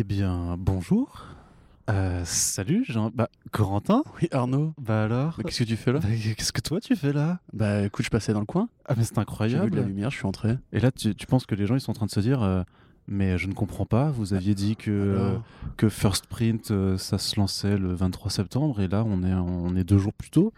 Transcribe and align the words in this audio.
Eh 0.00 0.04
bien, 0.04 0.54
bonjour. 0.56 1.26
Euh, 1.90 2.22
salut, 2.24 2.84
Jean. 2.86 3.10
Bah, 3.12 3.28
Corentin 3.50 4.04
Oui, 4.22 4.28
Arnaud. 4.30 4.72
Bah 4.78 5.02
alors 5.02 5.34
Mais 5.38 5.42
qu'est-ce 5.42 5.64
que 5.64 5.64
tu 5.64 5.74
fais 5.74 5.90
là? 5.90 5.98
Bah, 5.98 6.08
Qu'est-ce 6.36 6.52
que 6.52 6.60
toi 6.60 6.78
tu 6.80 6.94
fais 6.94 7.12
là? 7.12 7.40
Bah 7.52 7.82
écoute, 7.82 8.04
je 8.04 8.10
passais 8.10 8.32
dans 8.32 8.38
le 8.38 8.46
coin. 8.46 8.68
Ah, 8.86 8.94
mais 8.96 9.02
c'est 9.02 9.16
J'ai 9.16 9.16
vu 9.16 9.16
de 9.16 9.16
la 9.16 9.22
incroyable. 9.22 9.80
lumière, 9.80 10.10
je 10.12 10.18
suis 10.18 10.26
entré. 10.26 10.56
Et 10.72 10.78
là, 10.78 10.92
tu, 10.92 11.16
tu 11.16 11.26
penses 11.26 11.46
que 11.46 11.56
les 11.56 11.66
gens 11.66 11.74
ils 11.74 11.80
sont 11.80 11.90
en 11.90 11.94
train 11.94 12.06
de 12.06 12.12
se 12.12 12.20
dire 12.20 12.44
euh, 12.44 12.62
Mais 13.08 13.38
je 13.38 13.48
ne 13.48 13.54
comprends 13.54 13.86
pas, 13.86 14.12
vous 14.12 14.34
aviez 14.34 14.54
dit 14.54 14.76
que, 14.76 14.92
euh, 14.92 15.30
Alors 15.30 15.42
que 15.76 15.88
First 15.88 16.28
Print 16.28 16.70
euh, 16.70 16.96
ça 16.96 17.18
se 17.18 17.34
lançait 17.34 17.76
le 17.76 17.92
23 17.92 18.30
septembre 18.30 18.80
et 18.80 18.86
là 18.86 19.02
on 19.04 19.24
est, 19.24 19.34
on 19.34 19.74
est 19.74 19.82
deux 19.82 19.98
jours 19.98 20.12
plus 20.14 20.30
tôt. 20.30 20.52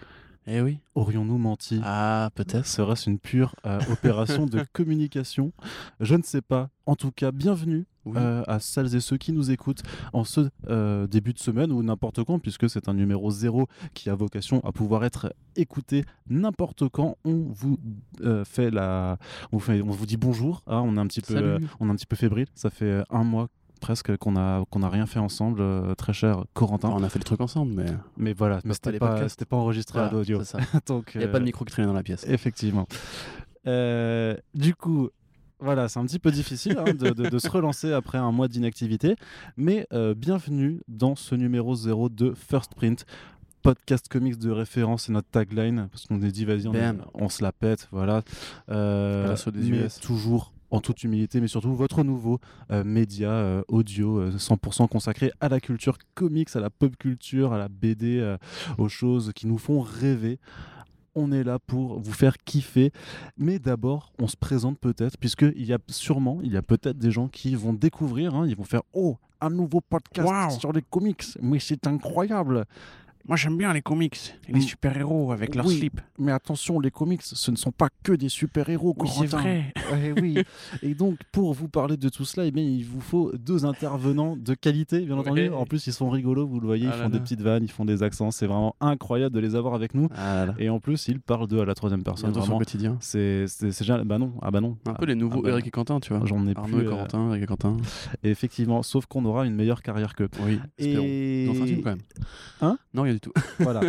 Eh 0.47 0.61
oui. 0.63 0.79
Aurions-nous 0.95 1.39
menti? 1.39 1.81
Ah, 1.85 2.31
peut-être. 2.35 2.67
Serait-ce 2.67 3.09
une 3.11 3.19
pure 3.19 3.55
euh, 3.67 3.79
opération 3.93 4.47
de 4.47 4.65
communication 4.73 5.53
Je 6.01 6.15
ne 6.17 6.23
sais 6.23 6.41
pas. 6.41 6.71
En 6.87 6.97
tout 6.97 7.13
cas, 7.13 7.31
bienvenue 7.31 7.87
Oui. 8.07 8.15
euh, 8.17 8.43
à 8.49 8.59
celles 8.59 8.95
et 8.97 9.01
ceux 9.01 9.17
qui 9.19 9.33
nous 9.33 9.51
écoutent 9.51 9.83
en 10.13 10.25
ce 10.25 10.49
euh, 10.69 11.07
début 11.07 11.35
de 11.35 11.39
semaine 11.39 11.71
ou 11.71 11.83
n'importe 11.83 12.25
quand, 12.25 12.39
puisque 12.39 12.69
c'est 12.71 12.89
un 12.89 12.95
numéro 12.95 13.31
zéro 13.31 13.69
qui 13.95 14.09
a 14.11 14.15
vocation 14.15 14.61
à 14.65 14.73
pouvoir 14.73 15.05
être 15.05 15.33
écouté 15.57 16.05
n'importe 16.29 16.89
quand. 16.89 17.17
On 17.25 17.45
vous 17.51 17.79
euh, 18.23 18.45
fait 18.45 18.71
la, 18.71 19.19
on 19.53 19.59
vous, 19.59 19.63
fait- 19.65 19.83
on 19.83 19.91
vous 19.91 20.07
dit 20.07 20.17
bonjour. 20.17 20.63
hein, 20.67 20.81
on 20.85 20.97
est 20.97 21.01
un 21.01 21.07
petit 21.07 21.21
peu, 21.21 21.59
on 21.79 21.89
est 21.89 21.91
un 21.93 21.97
petit 21.97 22.07
peu 22.07 22.17
fébrile. 22.17 22.47
Ça 22.55 22.71
fait 22.71 23.05
un 23.11 23.25
mois 23.25 23.49
presque 23.81 24.17
qu'on 24.19 24.37
a 24.37 24.65
qu'on 24.71 24.83
a 24.83 24.89
rien 24.89 25.07
fait 25.07 25.19
ensemble, 25.19 25.61
euh, 25.61 25.95
très 25.95 26.13
cher 26.13 26.45
Corentin. 26.55 26.89
Enfin, 26.89 26.99
on 27.01 27.05
a 27.05 27.09
fait 27.09 27.19
le 27.19 27.25
truc 27.25 27.41
ensemble, 27.41 27.73
mais 27.75 27.87
Mais 28.17 28.33
voilà, 28.33 28.61
mais 28.65 28.71
pas 28.71 28.75
c'était 28.75 28.99
pas, 28.99 29.29
c'était 29.29 29.45
pas 29.45 29.57
enregistré 29.57 29.99
à 29.99 30.03
Voilà, 30.03 30.19
l'audio. 30.19 30.45
ça. 30.45 30.59
Donc, 30.87 31.13
Il 31.15 31.19
n'y 31.19 31.25
a 31.25 31.29
euh, 31.29 31.33
pas 31.33 31.39
de 31.41 31.45
micro 31.45 31.65
qui 31.65 31.73
traînait 31.73 31.89
dans 31.89 31.95
la 31.95 32.03
pièce. 32.03 32.25
Effectivement. 32.29 32.87
Euh, 33.67 34.37
du 34.55 34.75
coup, 34.75 35.11
voilà, 35.59 35.89
c'est 35.89 35.99
un 35.99 36.07
petit 36.07 36.19
peu 36.19 36.31
difficile 36.31 36.77
hein, 36.79 36.95
de, 36.95 37.11
de- 37.11 37.29
de 37.29 37.39
se 37.39 37.49
relancer 37.51 37.93
après 37.93 38.19
un 38.19 38.33
mois 38.33 38.49
d'inactivité, 38.49 39.17
mais 39.57 39.87
euh, 39.93 40.15
bienvenue 40.15 40.81
dans 40.89 41.15
ce 41.17 41.35
numéro 41.35 41.75
0 41.75 42.09
de 42.09 42.33
First 42.33 42.75
Print. 42.75 43.05
Podcast 43.63 44.09
comics 44.09 44.39
de 44.39 44.51
référence, 44.51 45.03
c'est 45.03 45.13
notre 45.13 45.29
tagline, 45.29 45.89
parce 45.93 46.07
qu'on 46.07 46.23
est 46.23 46.33
dit, 46.33 46.47
vas-y, 46.47 46.67
on, 46.67 46.73
on 47.13 47.29
se 47.29 47.43
la 47.43 47.53
pète, 47.53 47.89
voilà. 47.93 48.23
Euh, 48.71 49.37
mais 49.53 49.85
US. 49.85 50.01
toujours 50.01 50.55
en 50.71 50.81
toute 50.81 51.03
humilité, 51.05 51.41
mais 51.41 51.49
surtout 51.49 51.75
votre 51.75 52.03
nouveau 52.05 52.39
euh, 52.71 52.85
média 52.85 53.31
euh, 53.31 53.63
audio 53.69 54.19
euh, 54.21 54.31
100% 54.33 54.89
consacré 54.89 55.33
à 55.41 55.49
la 55.49 55.61
culture 55.61 55.99
comics, 56.15 56.49
à 56.55 56.61
la 56.61 56.71
pop 56.71 56.97
culture, 56.97 57.53
à 57.53 57.59
la 57.59 57.69
BD, 57.69 58.19
euh, 58.21 58.37
aux 58.79 58.89
choses 58.89 59.33
qui 59.35 59.47
nous 59.47 59.59
font 59.59 59.81
rêver. 59.81 60.39
On 61.17 61.33
est 61.33 61.43
là 61.43 61.59
pour 61.59 61.99
vous 61.99 62.13
faire 62.13 62.39
kiffer, 62.39 62.93
mais 63.37 63.59
d'abord, 63.59 64.13
on 64.21 64.29
se 64.29 64.37
présente 64.37 64.79
peut-être, 64.79 65.19
puisqu'il 65.19 65.65
y 65.65 65.73
a 65.73 65.79
sûrement, 65.89 66.39
il 66.45 66.53
y 66.53 66.57
a 66.57 66.63
peut-être 66.63 66.99
des 66.99 67.11
gens 67.11 67.27
qui 67.27 67.57
vont 67.57 67.73
découvrir, 67.73 68.35
hein, 68.37 68.47
ils 68.47 68.55
vont 68.57 68.63
faire 68.65 68.83
Oh, 68.93 69.17
un 69.41 69.51
nouveau 69.51 69.81
podcast 69.81 70.29
Wow. 70.29 70.51
sur 70.61 70.73
les 70.73 70.83
comics, 70.83 71.25
mais 71.43 71.59
c'est 71.59 71.87
incroyable! 71.89 72.65
Moi, 73.29 73.37
j'aime 73.37 73.57
bien 73.57 73.73
les 73.73 73.83
comics, 73.83 74.35
et 74.49 74.53
les 74.53 74.61
super-héros 74.61 75.31
avec 75.33 75.55
leur 75.55 75.69
slip. 75.69 76.01
Mais 76.19 76.33
attention, 76.33 76.81
les 76.81 76.91
comics, 76.91 77.23
ce 77.23 77.51
ne 77.51 77.57
sont 77.57 77.71
pas 77.71 77.89
que 78.03 78.13
des 78.13 78.29
super-héros, 78.29 78.95
Corentin. 78.95 79.63
Eh 80.03 80.13
oui. 80.21 80.39
Et 80.83 80.95
donc, 80.95 81.19
pour 81.33 81.53
vous 81.53 81.69
parler 81.69 81.97
de 81.97 82.09
tout 82.09 82.25
cela, 82.25 82.47
eh 82.47 82.51
bien, 82.53 82.63
il 82.63 82.85
vous 82.85 83.01
faut 83.01 83.33
deux 83.37 83.65
intervenants 83.65 84.37
de 84.37 84.55
qualité, 84.55 85.01
bien 85.01 85.19
entendu. 85.19 85.43
Ouais. 85.43 85.55
En 85.55 85.65
plus, 85.67 85.87
ils 85.87 85.93
sont 85.93 86.09
rigolos, 86.11 86.47
vous 86.47 86.61
le 86.61 86.67
voyez, 86.67 86.85
ils 86.85 86.91
Ah 86.93 86.97
là 86.97 87.03
font 87.05 87.11
des 87.11 87.19
petites 87.21 87.41
vannes, 87.43 87.65
ils 87.65 87.71
font 87.71 87.85
des 87.85 88.03
accents. 88.03 88.31
C'est 88.31 88.47
vraiment 88.47 88.75
incroyable 88.81 89.35
de 89.35 89.41
les 89.41 89.55
avoir 89.57 89.75
avec 89.75 89.95
nous. 89.95 90.09
Ah 90.15 90.35
là 90.37 90.47
là. 90.47 90.55
Et 90.59 90.69
en 90.71 90.79
plus, 90.81 91.09
ils 91.09 91.21
parlent 91.21 91.47
d'eux 91.49 91.61
à 91.61 91.65
la 91.65 91.75
troisième 91.75 92.03
personne. 92.05 92.31
Vraiment, 92.31 92.59
le 92.59 92.65
quotidien. 92.65 92.97
c'est 93.01 93.47
c'est 93.49 93.73
c'est 93.73 93.85
génial. 93.85 94.05
Bah 94.05 94.19
non, 94.19 94.33
ah 94.43 94.51
bah 94.51 94.61
non. 94.61 94.77
Un 94.87 94.93
Ah, 94.93 94.99
peu 94.99 95.07
les 95.07 95.15
nouveaux 95.17 95.41
ah 95.41 95.43
bah 95.43 95.51
Eric 95.51 95.67
et 95.67 95.71
Quentin, 95.71 95.99
tu 96.01 96.15
vois. 96.15 96.25
J'en 96.27 96.47
ai 96.47 96.55
Arnaud 96.57 96.77
plus. 96.79 96.85
et 96.85 96.87
euh, 96.87 96.91
Corentin, 96.91 97.29
Eric 97.31 97.43
et 97.43 97.47
Quentin. 97.47 97.77
effectivement, 98.23 98.83
sauf 98.83 99.07
qu'on 99.07 99.25
aura 99.25 99.47
une 99.47 99.55
meilleure 99.55 99.83
carrière 99.83 100.15
qu'eux. 100.15 100.29
Oui. 100.47 100.59
Et 100.79 101.49
fait 101.53 101.63
un 101.63 101.67
film 101.67 101.83
quand 101.83 101.91
même. 101.91 101.99
Hein? 102.63 102.79
Non, 102.95 103.05
rien 103.11 103.15
du 103.15 103.21
tout. 103.21 103.33
voilà. 103.59 103.81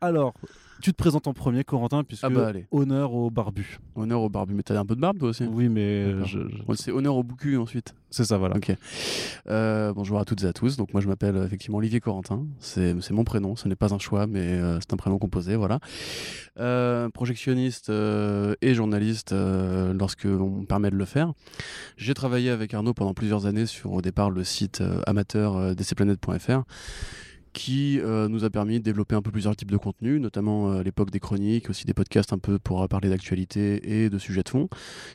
Alors, 0.00 0.34
tu 0.82 0.92
te 0.92 0.96
présentes 0.96 1.26
en 1.26 1.34
premier, 1.34 1.62
Corentin, 1.62 2.04
puisque 2.04 2.24
Ah 2.24 2.30
bah, 2.30 2.46
allez. 2.48 2.66
honneur 2.70 3.12
au 3.12 3.30
barbu. 3.30 3.78
Honneur 3.96 4.22
au 4.22 4.28
barbu. 4.30 4.54
Mais 4.54 4.62
t'as 4.62 4.78
un 4.80 4.86
peu 4.86 4.96
de 4.96 5.00
barbe, 5.00 5.18
toi 5.18 5.28
aussi 5.28 5.44
Oui, 5.44 5.68
mais 5.68 6.06
D'accord. 6.06 6.26
je- 6.26 6.38
je- 6.48 6.62
Ouais, 6.66 6.76
C'est 6.76 6.90
honneur 6.90 7.16
au 7.16 7.22
boucu 7.22 7.56
ensuite. 7.58 7.94
c'est 8.08 8.24
ça, 8.24 8.38
voilà. 8.38 8.56
Ok. 8.56 8.72
Euh, 9.48 9.92
bonjour 9.92 10.18
à 10.18 10.24
toutes 10.24 10.42
et 10.42 10.46
à 10.46 10.52
tous. 10.54 10.76
Donc 10.78 10.92
moi 10.94 11.00
je 11.02 11.08
m'appelle 11.08 11.36
euh, 11.36 11.44
effectivement 11.44 11.78
Olivier 11.78 12.00
Corentin. 12.00 12.46
C'est 12.60 12.94
mon 13.10 13.24
prénom. 13.24 13.56
Ce 13.56 13.68
n'est 13.68 13.76
pas 13.76 13.92
un 13.92 13.98
choix, 13.98 14.26
mais 14.26 14.40
euh, 14.40 14.78
c'est 14.80 14.92
un 14.94 14.96
prénom 14.96 15.18
composé. 15.18 15.54
Voilà. 15.56 15.80
Euh, 16.58 17.08
projectionniste 17.10 17.90
euh, 17.90 18.54
et 18.62 18.72
journaliste 18.74 19.32
euh, 19.32 19.92
lorsque 19.92 20.24
on 20.26 20.60
me 20.60 20.66
permet 20.66 20.90
de 20.90 20.96
le 20.96 21.04
faire. 21.04 21.32
J'ai 21.98 22.14
travaillé 22.14 22.48
avec 22.50 22.72
Arnaud 22.74 22.94
pendant 22.94 23.12
plusieurs 23.14 23.44
années 23.46 23.66
sur 23.66 23.92
au 23.92 24.00
départ 24.02 24.30
le 24.30 24.44
site 24.44 24.80
euh, 24.80 25.00
amateur 25.06 25.56
euh, 25.56 25.74
qui 27.52 28.00
euh, 28.00 28.28
nous 28.28 28.44
a 28.44 28.50
permis 28.50 28.78
de 28.78 28.84
développer 28.84 29.14
un 29.14 29.22
peu 29.22 29.30
plusieurs 29.30 29.56
types 29.56 29.70
de 29.70 29.76
contenus, 29.76 30.20
notamment 30.20 30.70
euh, 30.70 30.80
à 30.80 30.82
l'époque 30.82 31.10
des 31.10 31.20
chroniques, 31.20 31.70
aussi 31.70 31.84
des 31.84 31.94
podcasts 31.94 32.32
un 32.32 32.38
peu 32.38 32.58
pour 32.58 32.82
euh, 32.82 32.86
parler 32.86 33.08
d'actualité 33.08 34.02
et 34.02 34.10
de 34.10 34.18
sujets 34.18 34.42
de 34.42 34.48
fond. 34.48 34.68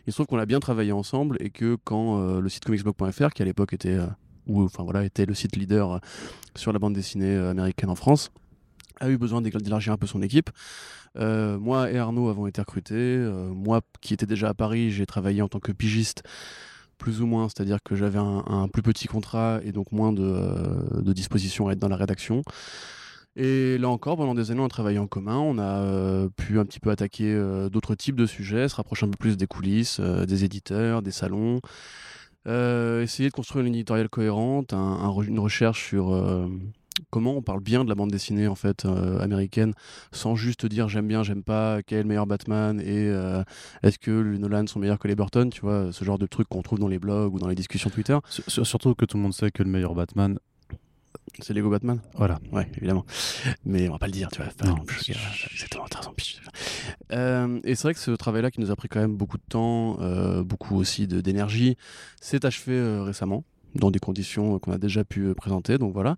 Il 0.06 0.14
se 0.14 0.18
trouve 0.18 0.28
qu'on 0.28 0.40
a 0.40 0.46
bien 0.46 0.60
travaillé 0.60 0.92
ensemble 0.92 1.38
et 1.40 1.50
que 1.50 1.78
quand 1.84 2.20
euh, 2.20 2.42
le 2.42 2.50
site 2.50 2.66
comicsblog.fr, 2.66 3.30
qui 3.30 3.42
à 3.42 3.46
l'époque 3.46 3.74
était, 3.74 3.90
euh, 3.90 4.08
enfin, 4.50 4.84
voilà, 4.84 5.04
était 5.06 5.26
le 5.26 5.34
site 5.34 5.56
leader 5.56 5.94
euh, 5.94 6.00
sur 6.56 6.74
la 6.74 6.80
bande 6.80 6.94
dessinée 6.94 7.36
euh, 7.36 7.52
américaine 7.52 7.90
en 7.90 7.96
France, 7.96 8.32
a 9.00 9.10
eu 9.10 9.18
besoin 9.18 9.42
d'élargir 9.42 9.94
un 9.94 9.98
peu 9.98 10.08
son 10.08 10.22
équipe. 10.22 10.50
Euh, 11.18 11.58
moi 11.58 11.92
et 11.92 11.98
Arnaud 11.98 12.30
avons 12.30 12.48
été 12.48 12.62
recrutés. 12.62 12.94
Euh, 12.96 13.50
moi, 13.50 13.82
qui 14.02 14.14
étais 14.14 14.26
déjà 14.26 14.50
à 14.50 14.54
Paris, 14.54 14.92
j'ai 14.92 15.06
travaillé 15.06 15.42
en 15.42 15.48
tant 15.48 15.60
que 15.60 15.72
pigiste, 15.72 16.24
plus 16.98 17.22
ou 17.22 17.26
moins, 17.28 17.48
c'est-à-dire 17.50 17.80
que 17.84 17.96
j'avais 17.96 18.20
un, 18.20 18.68
plus 18.68 18.82
petit 18.82 19.08
contrat 19.08 19.60
et 19.64 19.72
donc 19.72 19.92
moins 19.92 20.12
de, 20.14 20.24
euh, 20.24 21.02
de 21.02 21.14
dispositions 21.14 21.68
à 21.68 21.74
être 21.74 21.80
dans 21.80 21.88
la 21.90 21.96
rédaction. 21.98 22.42
Et 23.36 23.78
là 23.78 23.90
encore, 23.90 24.16
pendant 24.16 24.34
des 24.34 24.52
années, 24.52 24.62
on 24.62 24.66
a 24.66 24.70
travaillé 24.70 24.98
en 24.98 25.08
commun. 25.08 25.38
On 25.38 25.58
a 25.58 25.80
euh, 25.82 26.30
pu 26.38 26.58
un 26.58 26.66
petit 26.66 26.80
peu 26.80 26.90
attaquer 26.90 27.34
euh, 27.34 27.70
d'autres 27.70 27.96
types 27.96 28.16
de 28.16 28.26
sujets, 28.26 28.70
se 28.70 28.76
rapprocher 28.76 29.06
un 29.06 29.10
peu 29.10 29.18
plus 29.18 29.36
des 29.36 29.48
coulisses, 29.48 30.00
des 30.00 30.44
éditeurs, 30.46 31.02
des 31.02 31.12
salons. 31.12 31.60
Essayer 32.46 33.30
de 33.30 33.34
construire 33.34 33.66
une 33.66 33.74
éditoriale 33.74 34.08
cohérente, 34.08 34.74
un- 34.74 34.78
un 34.78 35.10
re- 35.10 35.26
une 35.26 35.40
recherche 35.40 35.90
sur 35.90 36.14
comment 37.10 37.34
on 37.36 37.42
parle 37.42 37.60
bien 37.62 37.84
de 37.84 37.90
la 37.90 37.96
bande 37.96 38.12
dessinée 38.12 38.48
en 38.48 38.56
fait 38.56 38.86
euh, 38.86 39.20
américaine, 39.20 39.74
sans 40.12 40.36
juste 40.36 40.66
dire 40.66 40.88
j'aime 40.90 41.08
bien, 41.08 41.24
j'aime 41.24 41.44
pas, 41.44 41.82
quel 41.84 42.00
est 42.00 42.02
le 42.04 42.08
meilleur 42.08 42.28
Batman 42.28 42.80
et 42.80 42.86
euh, 43.10 43.44
est-ce 43.84 44.00
que 44.00 44.12
les 44.12 44.38
Nolan 44.40 44.68
sont 44.68 44.80
meilleurs 44.80 45.00
que 45.00 45.08
les 45.08 45.16
Burton, 45.16 45.50
tu 45.50 45.62
vois, 45.62 45.92
ce 45.92 46.06
genre 46.06 46.18
de 46.18 46.26
trucs 46.26 46.48
qu'on 46.48 46.62
trouve 46.62 46.80
dans 46.80 46.88
les 46.88 47.00
blogs 47.00 47.34
ou 47.34 47.40
dans 47.40 47.48
les 47.48 47.56
discussions 47.56 47.90
Twitter. 47.90 48.18
Sur- 48.30 48.44
sur- 48.48 48.68
surtout 48.68 48.96
que 48.96 49.06
tout 49.06 49.18
le 49.18 49.24
monde 49.24 49.34
sait 49.34 49.52
que 49.52 49.64
le 49.64 49.70
meilleur 49.70 49.94
Batman, 49.96 50.38
C'est 51.42 51.54
Lego 51.54 51.70
Batman? 51.70 52.00
voilà. 52.16 52.40
Ouais, 52.54 52.68
évidemment. 52.78 53.06
Mais 53.66 53.90
on 53.90 53.94
va 53.94 54.00
pas 54.00 54.06
le 54.08 54.14
dire, 54.14 54.30
tu 54.32 54.42
vois. 54.42 54.52
Non, 54.64 54.76
exactement, 55.52 55.86
t'as 55.90 56.00
raison. 56.00 56.14
Euh, 57.12 57.60
et 57.64 57.76
c'est 57.76 57.84
vrai 57.84 57.94
que 57.94 58.00
ce 58.00 58.12
travail-là 58.12 58.52
qui 58.52 58.62
nous 58.62 58.72
a 58.72 58.76
pris 58.76 58.88
quand 58.88 59.00
même 59.02 59.16
beaucoup 59.18 59.38
de 59.38 59.44
temps, 59.50 59.98
euh, 60.02 60.44
beaucoup 60.44 60.76
aussi 60.78 61.08
d'énergie, 61.08 61.76
s'est 62.22 62.46
achevé 62.46 62.74
euh, 62.74 63.04
récemment, 63.04 63.44
dans 63.76 63.92
des 63.92 64.00
conditions 64.00 64.58
qu'on 64.60 64.72
a 64.72 64.78
déjà 64.78 65.04
pu 65.04 65.34
présenter, 65.36 65.78
donc 65.78 65.94
voilà. 65.94 66.16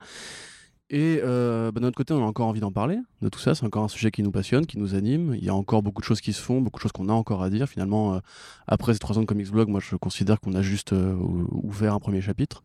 Et 0.90 1.20
euh, 1.22 1.72
bah, 1.72 1.80
de 1.81 1.86
notre 1.86 1.98
côté, 1.98 2.14
on 2.14 2.24
a 2.24 2.25
encore 2.25 2.48
envie 2.48 2.62
d'en 2.62 2.72
parler 2.72 2.98
de 3.22 3.28
tout 3.30 3.40
ça. 3.40 3.53
C'est 3.56 3.66
encore 3.66 3.84
un 3.84 3.88
sujet 3.90 4.09
qui 4.09 4.24
nous 4.24 4.31
passionne, 4.31 4.66
qui 4.66 4.78
nous 4.78 4.96
anime. 4.96 5.36
Il 5.36 5.44
y 5.44 5.50
a 5.50 5.53
encore 5.53 5.84
beaucoup 5.84 6.02
de 6.02 6.06
choses 6.08 6.22
qui 6.22 6.31
se 6.31 6.42
font, 6.42 6.62
beaucoup 6.62 6.78
de 6.80 6.81
choses 6.84 6.94
qu'on 6.94 7.09
a 7.09 7.14
encore 7.14 7.44
à 7.44 7.50
dire. 7.50 7.68
Finalement, 7.68 8.16
euh, 8.16 8.20
après 8.68 8.94
ces 8.94 9.00
trois 9.00 9.18
ans 9.18 9.22
de 9.22 9.25
Comics 9.25 9.52
Blog, 9.52 9.68
moi 9.68 9.81
je 9.81 9.96
considère 9.98 10.40
qu'on 10.40 10.53
a 10.56 10.62
juste 10.62 10.94
euh, 10.94 11.14
ou- 11.16 11.48
ouvert 11.68 11.94
un 11.94 12.00
premier 12.00 12.22
chapitre. 12.22 12.64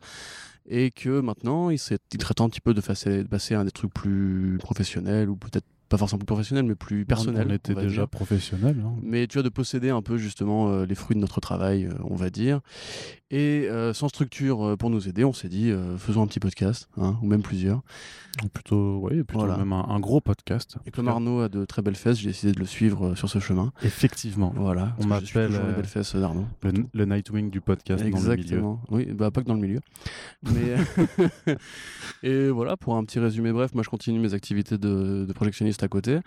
Et 0.68 0.92
que 0.92 1.20
maintenant, 1.20 1.70
il, 1.70 1.74
il 1.74 1.78
serait 1.78 1.98
temps 2.36 2.44
un 2.44 2.48
petit 2.48 2.60
peu 2.60 2.74
de, 2.74 2.80
passer- 2.80 3.24
de 3.24 3.28
passer 3.28 3.56
à 3.56 3.64
des 3.64 3.72
trucs 3.72 3.92
plus 3.92 4.56
professionnels, 4.60 5.28
ou 5.28 5.34
peut-être 5.34 5.66
pas 5.88 5.98
forcément 5.98 6.20
plus 6.20 6.26
professionnels, 6.26 6.64
mais 6.64 6.76
plus 6.76 7.04
personnels. 7.04 7.48
On 7.50 7.54
était 7.54 7.74
déjà 7.74 8.02
dire. 8.02 8.08
professionnels. 8.08 8.76
hein. 8.82 8.94
Mais 9.02 9.26
tu 9.26 9.34
vois, 9.38 9.42
de 9.42 9.48
posséder 9.50 9.90
un 9.90 10.00
peu 10.00 10.16
justement 10.16 10.68
euh, 10.70 10.86
les 10.86 10.94
fruits 10.94 11.16
de 11.16 11.20
notre 11.20 11.40
travail, 11.40 11.86
euh, 11.86 11.92
on 12.04 12.14
va 12.14 12.30
dire. 12.30 12.60
Et 13.34 13.66
euh, 13.70 13.94
sans 13.94 14.08
structure 14.08 14.62
euh, 14.62 14.76
pour 14.76 14.90
nous 14.90 15.08
aider, 15.08 15.24
on 15.24 15.32
s'est 15.32 15.48
dit, 15.48 15.70
euh, 15.70 15.96
faisons 15.96 16.22
un 16.22 16.26
petit 16.26 16.38
podcast, 16.38 16.90
hein, 16.98 17.16
ou 17.22 17.26
même 17.26 17.40
plusieurs. 17.40 17.80
Ou 18.44 18.48
Plutôt, 18.48 18.98
oui, 19.02 19.22
plutôt 19.24 19.40
Voilà. 19.44 19.56
même 19.56 19.72
un, 19.72 19.86
un 19.88 20.00
gros 20.00 20.20
podcast. 20.20 20.76
Et 20.86 20.90
comme 20.90 21.08
Arnaud 21.08 21.40
a 21.40 21.48
de 21.48 21.64
très 21.64 21.80
belles 21.80 21.96
fesses, 21.96 22.18
j'ai 22.18 22.28
décidé 22.28 22.52
de 22.52 22.58
le 22.60 22.66
suivre 22.66 23.14
sur 23.14 23.30
ce 23.30 23.38
chemin. 23.38 23.72
Effectivement. 23.82 24.52
Voilà. 24.54 24.94
On 24.98 25.06
m'appelle, 25.06 25.50
les 25.52 25.74
belles 25.74 25.86
fesses 25.86 26.14
d'Arnaud. 26.14 26.44
Le, 26.62 26.72
le 26.92 27.04
Nightwing 27.06 27.50
du 27.50 27.60
podcast 27.62 28.02
dans 28.02 28.08
le 28.10 28.14
milieu. 28.16 28.32
Exactement. 28.34 28.80
Oui, 28.90 29.06
bah 29.06 29.30
pas 29.30 29.40
que 29.42 29.46
dans 29.48 29.54
le 29.54 29.60
milieu. 29.60 29.80
Mais 30.44 30.76
et 32.22 32.48
voilà 32.50 32.76
pour 32.76 32.96
un 32.96 33.04
petit 33.04 33.18
résumé 33.18 33.52
bref, 33.52 33.74
moi 33.74 33.82
je 33.82 33.88
continue 33.90 34.18
mes 34.18 34.34
activités 34.34 34.78
de, 34.78 35.24
de 35.26 35.32
projectionniste 35.32 35.82
à 35.82 35.88
côté. 35.88 36.18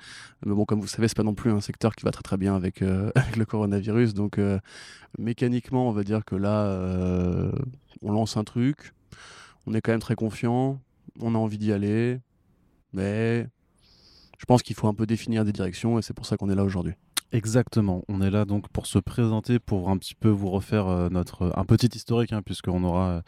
Mais 0.45 0.53
bon, 0.53 0.65
comme 0.65 0.81
vous 0.81 0.87
savez, 0.87 1.07
c'est 1.07 1.17
pas 1.17 1.23
non 1.23 1.33
plus 1.35 1.51
un 1.51 1.61
secteur 1.61 1.95
qui 1.95 2.03
va 2.05 2.11
très 2.11 2.23
très 2.23 2.37
bien 2.37 2.55
avec, 2.55 2.81
avec 3.15 3.35
le 3.35 3.45
coronavirus. 3.45 4.13
Donc 4.13 4.39
mécaniquement, 5.17 5.89
on 5.89 5.91
va 5.91 6.03
dire 6.03 6.23
que 6.25 6.35
là, 6.35 6.94
euh, 6.95 7.51
on 8.01 8.11
lance 8.11 8.37
un 8.37 8.43
truc. 8.43 8.93
On 9.67 9.73
est 9.73 9.81
quand 9.81 9.91
même 9.91 10.01
très 10.01 10.15
confiant. 10.15 10.79
On 11.19 11.35
a 11.35 11.37
envie 11.37 11.57
d'y 11.57 11.71
aller, 11.71 12.19
mais 12.93 13.47
je 14.37 14.45
pense 14.45 14.63
qu'il 14.63 14.75
faut 14.75 14.87
un 14.87 14.93
peu 14.93 15.05
définir 15.05 15.45
des 15.45 15.53
directions 15.53 15.97
et 15.97 16.01
c'est 16.01 16.13
pour 16.13 16.25
ça 16.25 16.37
qu'on 16.37 16.49
est 16.49 16.55
là 16.55 16.63
aujourd'hui. 16.63 16.93
Exactement. 17.31 18.03
On 18.07 18.21
est 18.21 18.29
là 18.29 18.45
donc 18.45 18.69
pour 18.69 18.85
se 18.85 18.99
présenter, 18.99 19.59
pour 19.59 19.89
un 19.89 19.97
petit 19.97 20.15
peu 20.15 20.29
vous 20.29 20.49
refaire 20.49 20.87
euh, 20.87 21.09
notre 21.09 21.51
un 21.57 21.65
petit 21.65 21.87
historique, 21.87 22.31
hein, 22.33 22.41
puisqu'on 22.41 22.83
aura 22.83 23.21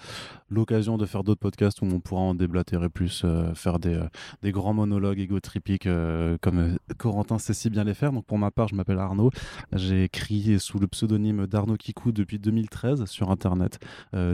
l'occasion 0.49 0.97
de 0.97 1.05
faire 1.05 1.23
d'autres 1.23 1.39
podcasts 1.39 1.81
où 1.81 1.85
on 1.85 1.99
pourra 1.99 2.21
en 2.21 2.35
déblatérer 2.35 2.89
plus, 2.89 3.23
euh, 3.25 3.53
faire 3.53 3.79
des, 3.79 3.95
euh, 3.95 4.07
des 4.41 4.51
grands 4.51 4.73
monologues 4.73 5.19
égotripiques 5.19 5.87
euh, 5.87 6.37
comme 6.41 6.77
Corentin 6.97 7.37
sait 7.37 7.53
si 7.53 7.69
bien 7.69 7.83
les 7.83 7.93
faire. 7.93 8.11
Donc 8.11 8.25
pour 8.25 8.37
ma 8.37 8.51
part, 8.51 8.67
je 8.67 8.75
m'appelle 8.75 8.99
Arnaud. 8.99 9.31
J'ai 9.73 10.03
écrit 10.03 10.59
sous 10.59 10.79
le 10.79 10.87
pseudonyme 10.87 11.47
d'Arnaud 11.47 11.77
Kikou 11.77 12.11
depuis 12.11 12.39
2013 12.39 13.05
sur 13.05 13.31
Internet. 13.31 13.79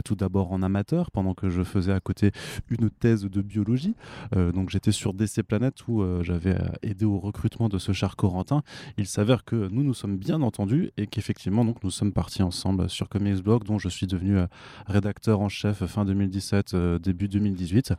tout 0.04 0.14
d'abord 0.14 0.52
en 0.52 0.62
amateur, 0.62 1.10
pendant 1.10 1.34
que 1.34 1.48
je 1.48 1.62
faisais 1.62 1.92
à 1.92 2.00
côté 2.00 2.30
une 2.70 2.90
thèse 2.90 3.24
de 3.24 3.42
biologie. 3.42 3.94
donc 4.32 4.70
j'étais 4.70 4.92
sur 4.92 5.14
DC 5.14 5.42
Planète 5.42 5.86
où 5.88 6.04
j'avais 6.22 6.56
aidé 6.82 7.04
au 7.04 7.18
recrutement 7.18 7.68
de 7.68 7.78
ce 7.78 7.92
cher 7.92 8.16
Corentin. 8.16 8.62
Il 8.98 9.06
s'avère 9.06 9.44
nous 9.70 9.82
nous 9.82 9.94
sommes 9.94 10.16
bien 10.16 10.42
entendus 10.42 10.90
et 10.96 11.06
qu'effectivement 11.06 11.64
donc 11.64 11.82
nous 11.84 11.90
sommes 11.90 12.12
partis 12.12 12.42
ensemble 12.42 12.88
sur 12.90 13.08
Comics 13.08 13.42
Blog 13.42 13.64
dont 13.64 13.78
je 13.78 13.88
suis 13.88 14.06
devenu 14.06 14.38
rédacteur 14.86 15.40
en 15.40 15.48
chef 15.48 15.84
fin 15.86 16.04
2017, 16.04 16.74
euh, 16.74 16.98
début 16.98 17.28
2018. 17.28 17.94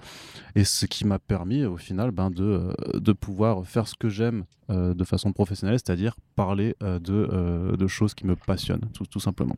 Et 0.56 0.64
ce 0.64 0.86
qui 0.86 1.06
m'a 1.06 1.20
permis 1.20 1.66
au 1.66 1.78
final 1.78 2.12
ben, 2.12 2.30
de, 2.30 2.44
euh, 2.44 3.00
de 3.00 3.12
pouvoir 3.14 3.66
faire 3.66 3.88
ce 3.88 3.96
que 3.96 4.10
j'aime 4.10 4.46
euh, 4.70 4.94
de 4.94 5.04
façon 5.04 5.32
professionnelle, 5.32 5.78
c'est-à-dire 5.78 6.16
parler 6.36 6.76
de, 6.82 7.76
de, 7.78 7.88
choses 7.88 8.14
qui 8.14 8.26
me 8.26 8.36
passionnent, 8.36 8.90
tout 9.10 9.20
simplement. 9.20 9.56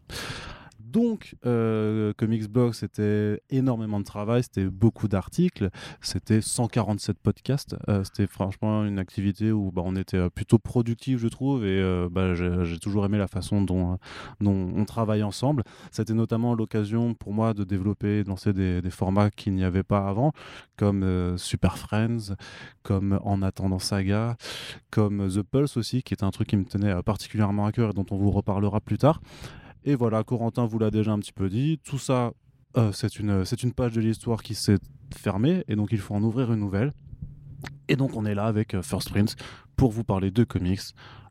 Donc, 0.91 1.35
euh, 1.45 2.13
Comics 2.15 2.47
Blog, 2.47 2.73
c'était 2.73 3.41
énormément 3.49 3.99
de 3.99 4.05
travail, 4.05 4.43
c'était 4.43 4.65
beaucoup 4.65 5.09
d'articles, 5.09 5.69
c'était 5.99 6.39
147 6.39 7.17
podcasts. 7.19 7.75
Euh, 7.89 8.05
c'était 8.05 8.27
franchement 8.27 8.85
une 8.85 8.97
activité 8.97 9.51
où 9.51 9.71
bah, 9.71 9.81
on 9.83 9.97
était 9.97 10.17
euh, 10.17 10.29
plutôt 10.29 10.59
productif, 10.59 11.19
je 11.19 11.27
trouve, 11.27 11.65
et 11.65 11.81
euh, 11.81 12.07
bah, 12.09 12.35
j'ai 12.35 12.79
toujours 12.79 13.05
aimé 13.05 13.17
la 13.17 13.27
façon 13.27 13.61
dont, 13.61 13.99
on 14.41 14.85
travaille 14.85 15.23
ensemble. 15.23 15.63
C'était 15.91 16.13
notamment 16.13 16.55
l'occasion 16.55 17.13
pour 17.13 17.33
moi 17.33 17.53
de 17.53 17.65
développer, 17.65 18.23
de 18.23 18.29
lancer 18.29 18.53
des, 18.53 18.81
des 18.81 18.91
formats 18.91 19.29
qu'il 19.29 19.53
n'y 19.55 19.65
avait 19.65 19.83
pas 19.83 20.07
avant, 20.07 20.31
comme 20.77 21.37
Super 21.37 21.77
Friends, 21.77 22.35
comme 22.83 23.19
En 23.23 23.41
attendant 23.41 23.79
Saga, 23.79 24.37
comme 24.89 25.27
The 25.29 25.41
Pulse 25.41 25.75
aussi, 25.75 26.01
qui 26.01 26.13
est 26.13 26.23
un 26.23 26.31
truc 26.31 26.47
qui 26.47 26.55
me 26.57 26.65
tenait 26.65 27.01
particulièrement 27.03 27.65
à 27.65 27.73
cœur 27.73 27.89
et 27.89 27.93
dont 27.93 28.05
on 28.11 28.17
vous 28.17 28.31
reparlera 28.31 28.79
plus 28.79 28.97
tard. 28.97 29.19
Et 29.87 29.95
voilà, 29.95 30.21
Corentin 30.25 30.65
vous 30.65 30.79
l'a 30.79 30.91
déjà 30.91 31.13
un 31.13 31.19
petit 31.19 31.31
peu 31.31 31.47
dit, 31.47 31.79
tout 31.81 31.97
ça, 31.97 32.33
euh, 32.75 32.91
c'est 32.91 33.19
une, 33.19 33.45
une 33.63 33.71
page 33.71 33.93
de 33.93 34.01
l'histoire 34.01 34.43
qui 34.43 34.53
s'est 34.53 34.79
fermée, 35.15 35.63
et 35.69 35.77
donc 35.77 35.93
il 35.93 35.99
faut 35.99 36.13
en 36.13 36.21
ouvrir 36.23 36.51
une 36.51 36.59
nouvelle. 36.59 36.91
Et 37.87 37.95
donc 37.95 38.17
on 38.17 38.25
est 38.25 38.35
là 38.35 38.47
avec 38.47 38.73
euh, 38.73 38.81
First 38.81 39.11
Prince 39.11 39.37
pour 39.77 39.93
vous 39.93 40.03
parler 40.03 40.29
de 40.29 40.43
comics, 40.43 40.81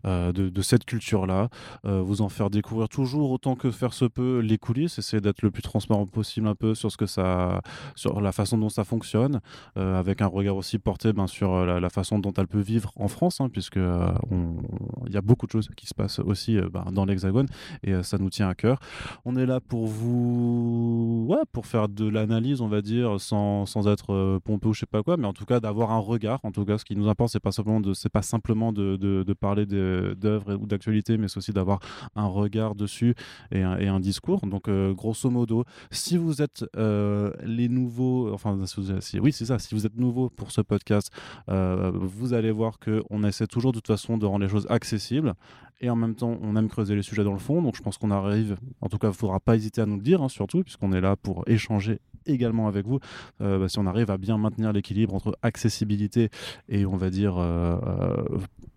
euh, 0.07 0.33
de, 0.33 0.63
cette 0.63 0.85
culture-là, 0.85 1.49
euh, 1.85 2.01
vous 2.01 2.23
en 2.23 2.29
faire 2.29 2.51
découvrir 2.51 2.89
toujours 2.89 3.31
autant 3.31 3.55
que 3.55 3.71
faire 3.71 3.93
se 3.93 4.05
peut 4.05 4.39
les 4.39 4.59
coulisses, 4.59 4.99
essayer 4.99 5.21
d'être 5.21 5.43
le 5.43 5.51
plus 5.51 5.63
transparent 5.63 6.07
possible 6.07 6.49
un 6.49 6.55
peu 6.55 6.75
sur 6.75 6.91
ce 6.91 6.97
que 6.97 7.07
ça, 7.07 7.61
sur 7.95 8.21
la 8.21 8.33
façon 8.33 8.59
dont 8.59 8.69
ça 8.69 8.85
fonctionne, 8.85 9.41
euh, 9.77 9.99
avec 9.99 10.23
un 10.23 10.27
regard 10.27 10.57
aussi 10.57 10.79
porté 10.79 11.13
ben, 11.13 11.27
sur 11.27 11.65
la, 11.65 11.91
façon 11.91 12.19
dont 12.19 12.33
elle 12.37 12.49
peut 12.49 12.61
vivre 12.61 12.93
en 12.97 13.09
France, 13.09 13.41
hein, 13.41 13.49
puisque 13.49 13.77
il 13.77 15.13
y 15.13 15.17
a 15.17 15.21
beaucoup 15.21 15.47
de 15.47 15.53
choses 15.53 15.69
qui 15.77 15.87
se 15.87 15.95
passent 15.95 16.19
aussi 16.19 16.59
ben, 16.73 16.85
dans 16.93 17.05
l'Hexagone 17.05 17.47
et 17.83 18.03
ça 18.03 18.19
nous 18.19 18.31
tient 18.31 18.49
à 18.49 18.55
cœur. 18.55 18.81
On 19.25 19.37
est 19.37 19.47
là 19.47 19.61
pour 19.61 19.87
vous, 19.87 21.27
ouais, 21.29 21.43
pour 21.53 21.67
faire 21.67 21.89
de 21.89 22.09
l'analyse, 22.09 22.61
on 22.61 22.69
va 22.69 22.83
dire, 22.83 23.21
sans, 23.21 23.67
sans 23.67 23.89
être 23.89 24.39
pompeux 24.45 24.71
ou 24.71 24.75
je 24.75 24.81
sais 24.81 24.87
pas 24.87 25.03
quoi, 25.03 25.17
mais 25.17 25.27
en 25.27 25.33
tout 25.33 25.45
cas 25.45 25.61
d'avoir 25.61 25.93
un 25.93 25.99
regard. 25.99 26.41
En 26.43 26.51
tout 26.51 26.65
cas, 26.65 26.79
ce 26.79 26.85
qui 26.85 26.97
nous 26.97 27.09
importe, 27.09 27.33
c'est 27.33 27.41
pas 27.41 27.53
simplement 27.53 27.81
c'est 27.95 28.13
pas 28.13 28.23
simplement 28.23 28.73
de, 28.73 28.97
de, 28.97 29.23
de 29.23 29.33
parler 29.33 29.67
de 29.67 29.96
d'œuvres 30.15 30.55
ou 30.55 30.67
d'actualité, 30.67 31.19
mais 31.19 31.29
c'est 31.29 31.39
aussi 31.39 31.53
d'avoir 31.53 31.81
un 32.15 32.27
regard 32.27 32.75
dessus 32.75 33.15
et 33.51 33.63
un, 33.63 34.01
discours. 34.01 34.47
Donc, 34.47 34.69
euh, 34.69 34.93
grosso 34.93 35.31
modo, 35.31 35.65
si 35.91 36.17
vous 36.17 36.43
êtes 36.43 36.65
euh, 36.77 37.33
les 37.45 37.69
nouveaux, 37.69 38.33
enfin, 38.33 38.59
si, 39.01 39.19
oui, 39.21 39.33
c'est 39.33 39.47
ça, 39.47 39.59
si 39.59 39.75
vous 39.75 39.87
êtes 39.87 39.97
nouveau 39.97 40.29
pour 40.29 40.53
ce 40.53 40.61
podcast, 40.61 41.11
euh, 41.49 41.91
vous 41.95 42.35
allez 42.35 42.51
voir 42.51 42.79
qu'on 42.79 43.25
essaie 43.25 43.47
toujours 43.47 43.73
de 43.73 43.79
toute 43.79 43.87
façon 43.87 44.19
de 44.19 44.27
rendre 44.27 44.45
les 44.45 44.51
choses 44.51 44.67
accessibles 44.69 45.35
et 45.81 45.91
en 45.91 45.97
même 45.97 46.15
temps 46.15 46.39
on 46.41 46.57
aime 46.57 46.69
creuser 46.69 46.95
les 46.95 47.03
sujets 47.03 47.23
dans 47.23 47.35
le 47.35 47.39
fond 47.39 47.61
donc 47.61 47.77
je 47.77 47.83
pense 47.83 47.99
qu'on 47.99 48.11
arrive 48.11 48.57
en 48.81 48.89
tout 48.89 48.97
cas 48.97 49.09
il 49.09 49.11
ne 49.11 49.17
faudra 49.17 49.41
pas 49.41 49.57
hésiter 49.57 49.83
à 49.83 49.87
nous 49.87 49.97
le 49.97 50.03
dire 50.03 50.23
hein, 50.23 50.31
surtout 50.31 50.63
puisqu'on 50.63 50.93
est 50.93 51.03
là 51.03 51.17
pour 51.17 51.45
échanger 51.47 52.01
également 52.25 52.67
avec 52.67 52.87
vous 52.87 52.99
bah, 53.41 53.69
si 53.69 53.79
on 53.79 53.87
arrive 53.87 54.11
à 54.11 54.17
bien 54.17 54.39
maintenir 54.39 54.73
l'équilibre 54.73 55.15
entre 55.15 55.37
accessibilité 55.43 56.31
et 56.71 56.87
on 56.87 56.97
va 56.97 57.11
dire 57.11 57.37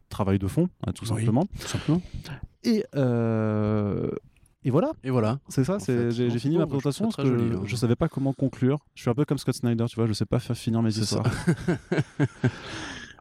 travail 0.09 0.39
de 0.39 0.47
fond, 0.47 0.69
hein, 0.85 0.91
tout 0.93 1.05
simplement. 1.05 1.45
Et, 2.63 2.83
euh, 2.95 4.11
et 4.63 4.71
voilà. 4.71 4.91
Et 5.03 5.09
voilà. 5.09 5.39
C'est 5.47 5.63
ça, 5.63 5.77
j'ai 5.87 6.29
fini 6.39 6.57
ma 6.57 6.67
présentation 6.67 7.05
parce 7.05 7.15
que 7.15 7.25
je, 7.25 7.31
ne 7.31 7.57
hein. 7.57 7.75
savais 7.75 7.95
pas 7.95 8.09
comment 8.09 8.33
conclure. 8.33 8.79
Je 8.95 9.01
suis 9.01 9.09
un 9.09 9.15
peu 9.15 9.25
comme 9.25 9.37
Scott 9.37 9.55
Snyder, 9.55 9.85
tu 9.87 9.95
vois, 9.95 10.07
je 10.07 10.13
sais 10.13 10.25
pas 10.25 10.39
faire 10.39 10.57
finir 10.57 10.81
mes 10.81 10.97
histoires. 10.97 11.25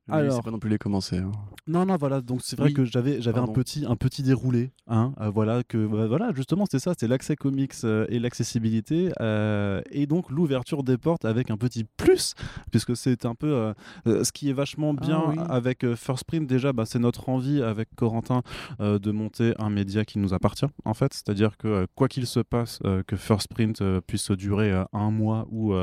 Alors, 0.08 0.36
c'est 0.36 0.42
pas 0.42 0.50
non 0.50 0.58
plus 0.58 0.70
les 0.70 0.78
commencer. 0.78 1.18
Hein. 1.18 1.32
Non, 1.68 1.84
non, 1.84 1.96
voilà. 1.96 2.22
Donc 2.22 2.40
c'est 2.42 2.58
vrai 2.58 2.72
que 2.72 2.84
j'avais 2.86 3.20
j'avais 3.20 3.40
un 3.40 3.46
petit 3.46 3.84
un 3.86 3.96
petit 3.96 4.22
déroulé, 4.22 4.70
hein. 4.86 5.12
Euh, 5.20 5.28
voilà 5.28 5.62
que 5.62 5.86
bah, 5.86 6.06
voilà 6.06 6.32
justement 6.34 6.64
c'était 6.64 6.78
ça, 6.78 6.94
c'est 6.98 7.06
l'accès 7.06 7.36
comics 7.36 7.72
euh, 7.84 8.06
et 8.08 8.18
l'accessibilité 8.18 9.10
euh, 9.20 9.82
et 9.90 10.06
donc 10.06 10.30
l'ouverture 10.30 10.82
des 10.82 10.96
portes 10.96 11.26
avec 11.26 11.50
un 11.50 11.58
petit 11.58 11.84
plus 11.84 12.34
puisque 12.70 12.96
c'est 12.96 13.26
un 13.26 13.34
peu 13.34 13.74
ce 14.06 14.32
qui 14.32 14.48
est 14.48 14.54
vachement 14.54 14.94
ah 14.96 15.00
bien 15.00 15.46
avec 15.48 15.94
First 15.94 16.24
Print 16.24 16.46
déjà, 16.46 16.72
bah, 16.72 16.84
c'est 16.86 16.98
notre 16.98 17.28
envie 17.28 17.62
avec 17.62 17.94
Corentin 17.94 18.42
de 18.78 19.10
monter 19.10 19.54
un 19.58 19.68
média 19.68 20.04
qui 20.04 20.18
nous 20.18 20.32
appartient 20.32 20.66
en 20.84 20.94
fait, 20.94 21.12
c'est-à-dire 21.12 21.56
que 21.58 21.86
quoi 21.94 22.08
qu'il 22.08 22.26
se 22.26 22.40
passe, 22.40 22.78
que 23.06 23.16
First 23.16 23.48
Print 23.48 23.82
puisse 24.06 24.30
durer 24.30 24.72
un 24.92 25.10
mois 25.10 25.46
ou 25.50 25.74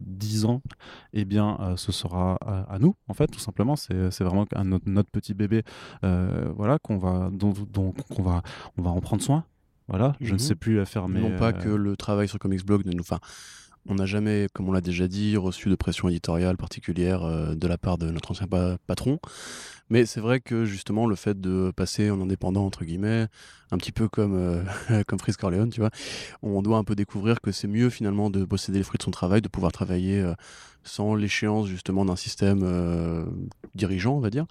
dix 0.00 0.46
ans, 0.46 0.62
eh 1.12 1.24
bien 1.26 1.74
ce 1.76 1.92
sera 1.92 2.36
à 2.36 2.78
nous 2.78 2.94
en 3.08 3.14
fait 3.14 3.26
tout 3.26 3.38
simplement 3.38 3.57
c'est 3.76 4.24
vraiment 4.24 4.46
notre, 4.86 5.10
petit 5.10 5.34
bébé 5.34 5.62
euh, 6.04 6.50
voilà, 6.56 6.78
qu'on 6.78 6.98
va, 6.98 7.30
dont, 7.32 7.54
on, 8.16 8.22
va, 8.22 8.42
on 8.76 8.82
va 8.82 8.90
en 8.90 9.00
prendre 9.00 9.22
soin. 9.22 9.44
Voilà, 9.88 10.14
je 10.20 10.28
ne 10.28 10.32
mhm. 10.32 10.38
sais 10.38 10.54
plus 10.54 10.84
fermer. 10.84 11.20
Non 11.20 11.36
pas 11.38 11.52
que 11.52 11.68
le 11.68 11.96
travail 11.96 12.28
sur 12.28 12.38
Comics 12.38 12.64
Blog 12.64 12.84
ne 12.84 12.92
nous. 12.92 13.00
Enfin, 13.00 13.20
on 13.88 13.94
n'a 13.94 14.06
jamais, 14.06 14.48
comme 14.52 14.68
on 14.68 14.72
l'a 14.72 14.82
déjà 14.82 15.08
dit, 15.08 15.36
reçu 15.36 15.70
de 15.70 15.74
pression 15.74 16.08
éditoriale 16.08 16.56
particulière 16.56 17.22
euh, 17.22 17.54
de 17.54 17.66
la 17.66 17.78
part 17.78 17.96
de 17.96 18.10
notre 18.10 18.30
ancien 18.30 18.46
patron. 18.86 19.18
Mais 19.90 20.04
c'est 20.04 20.20
vrai 20.20 20.40
que 20.40 20.66
justement, 20.66 21.06
le 21.06 21.16
fait 21.16 21.40
de 21.40 21.72
passer 21.74 22.10
en 22.10 22.20
indépendant, 22.20 22.66
entre 22.66 22.84
guillemets, 22.84 23.26
un 23.70 23.78
petit 23.78 23.92
peu 23.92 24.08
comme, 24.08 24.36
euh, 24.36 24.62
comme 25.06 25.18
Fritz 25.18 25.36
Corleone, 25.36 25.70
tu 25.70 25.80
vois, 25.80 25.90
on 26.42 26.60
doit 26.60 26.76
un 26.76 26.84
peu 26.84 26.94
découvrir 26.94 27.40
que 27.40 27.50
c'est 27.52 27.68
mieux 27.68 27.88
finalement 27.88 28.28
de 28.28 28.44
posséder 28.44 28.78
les 28.78 28.84
fruits 28.84 28.98
de 28.98 29.04
son 29.04 29.10
travail, 29.10 29.40
de 29.40 29.48
pouvoir 29.48 29.72
travailler 29.72 30.20
euh, 30.20 30.34
sans 30.88 31.14
l'échéance 31.14 31.66
justement 31.68 32.04
d'un 32.04 32.16
système 32.16 32.62
euh, 32.64 33.24
dirigeant, 33.74 34.16
on 34.16 34.20
va 34.20 34.30
dire. 34.30 34.46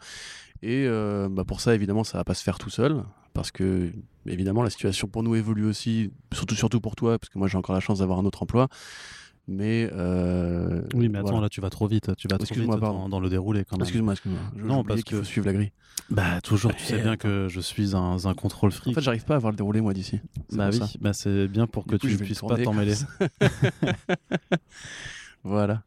Et 0.63 0.87
bah, 1.29 1.43
pour 1.45 1.61
ça, 1.61 1.75
évidemment, 1.75 2.03
ça 2.03 2.17
va 2.17 2.23
pas 2.23 2.33
se 2.33 2.43
faire 2.43 2.57
tout 2.57 2.71
seul, 2.71 3.03
parce 3.33 3.51
que 3.51 3.91
évidemment, 4.25 4.63
la 4.63 4.71
situation 4.71 5.07
pour 5.07 5.21
nous 5.21 5.35
évolue 5.35 5.65
aussi, 5.65 6.11
surtout, 6.33 6.55
surtout 6.55 6.81
pour 6.81 6.95
toi, 6.95 7.19
parce 7.19 7.29
que 7.29 7.37
moi 7.37 7.47
j'ai 7.47 7.57
encore 7.57 7.75
la 7.75 7.79
chance 7.81 7.99
d'avoir 7.99 8.17
un 8.17 8.25
autre 8.25 8.41
emploi. 8.41 8.67
Mais 9.47 9.89
euh, 9.93 10.81
oui, 10.93 11.07
mais 11.07 11.19
attends, 11.19 11.39
là 11.39 11.47
tu 11.47 11.61
vas 11.61 11.69
trop 11.69 11.87
vite, 11.87 12.13
tu 12.17 12.27
vas 12.27 12.37
trop 12.37 12.53
vite 12.53 12.67
dans, 12.67 13.07
dans, 13.07 13.19
le 13.21 13.29
déroulé 13.29 13.63
quand 13.63 13.77
même. 13.77 13.83
Excuse-moi, 13.83 14.13
excuse-moi. 14.13 14.41
Non, 14.57 14.83
parce 14.83 15.03
qu'il 15.03 15.17
faut 15.17 15.23
suivre 15.23 15.45
la 15.45 15.53
grille. 15.53 15.71
Bah 16.09 16.41
toujours, 16.41 16.75
tu 16.77 16.83
sais 16.83 17.01
bien 17.01 17.15
que 17.15 17.47
je 17.49 17.61
suis 17.61 17.95
un, 17.95 18.17
un 18.25 18.33
contrôle 18.33 18.71
fric. 18.71 18.91
En 18.91 18.95
fait, 18.95 19.01
j'arrive 19.01 19.23
pas 19.23 19.35
à 19.35 19.39
voir 19.39 19.51
le 19.51 19.57
déroulé 19.57 19.79
moi 19.79 19.93
d'ici. 19.93 20.19
Bah 20.51 20.69
oui, 20.69 20.79
bah 20.99 21.13
c'est 21.13 21.47
bien 21.47 21.65
pour 21.65 21.85
que 21.85 21.95
tu 21.95 22.07
ne 22.07 22.17
puisses 22.17 22.41
pas 22.41 22.57
t'en 22.57 22.73
mêler. 22.73 22.95
voilà. 25.43 25.83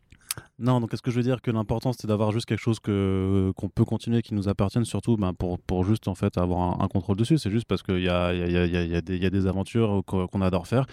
Non, 0.62 0.78
donc 0.78 0.92
est-ce 0.92 1.00
que 1.00 1.10
je 1.10 1.16
veux 1.16 1.22
dire 1.22 1.40
que 1.40 1.50
l'important 1.50 1.94
c'est 1.94 2.06
d'avoir 2.06 2.32
juste 2.32 2.44
quelque 2.44 2.60
chose 2.60 2.80
que 2.80 3.50
qu'on 3.56 3.70
peut 3.70 3.86
continuer, 3.86 4.20
qui 4.20 4.34
nous 4.34 4.46
appartienne, 4.46 4.84
surtout 4.84 5.16
ben, 5.16 5.32
pour, 5.32 5.58
pour 5.58 5.84
juste 5.84 6.06
en 6.06 6.14
fait 6.14 6.36
avoir 6.36 6.82
un, 6.82 6.88
contrôle 6.88 7.16
dessus. 7.16 7.38
C'est 7.38 7.50
juste 7.50 7.64
parce 7.64 7.82
qu'il 7.82 8.02
y 8.02 8.10
a, 8.10 8.34
y, 8.34 8.40
y, 8.40 8.70
y, 8.70 8.76
a 8.94 9.00
y 9.00 9.26
a 9.26 9.30
des 9.30 9.46
aventures 9.46 10.02
qu'on 10.04 10.42
adore 10.42 10.66
faire, 10.66 10.84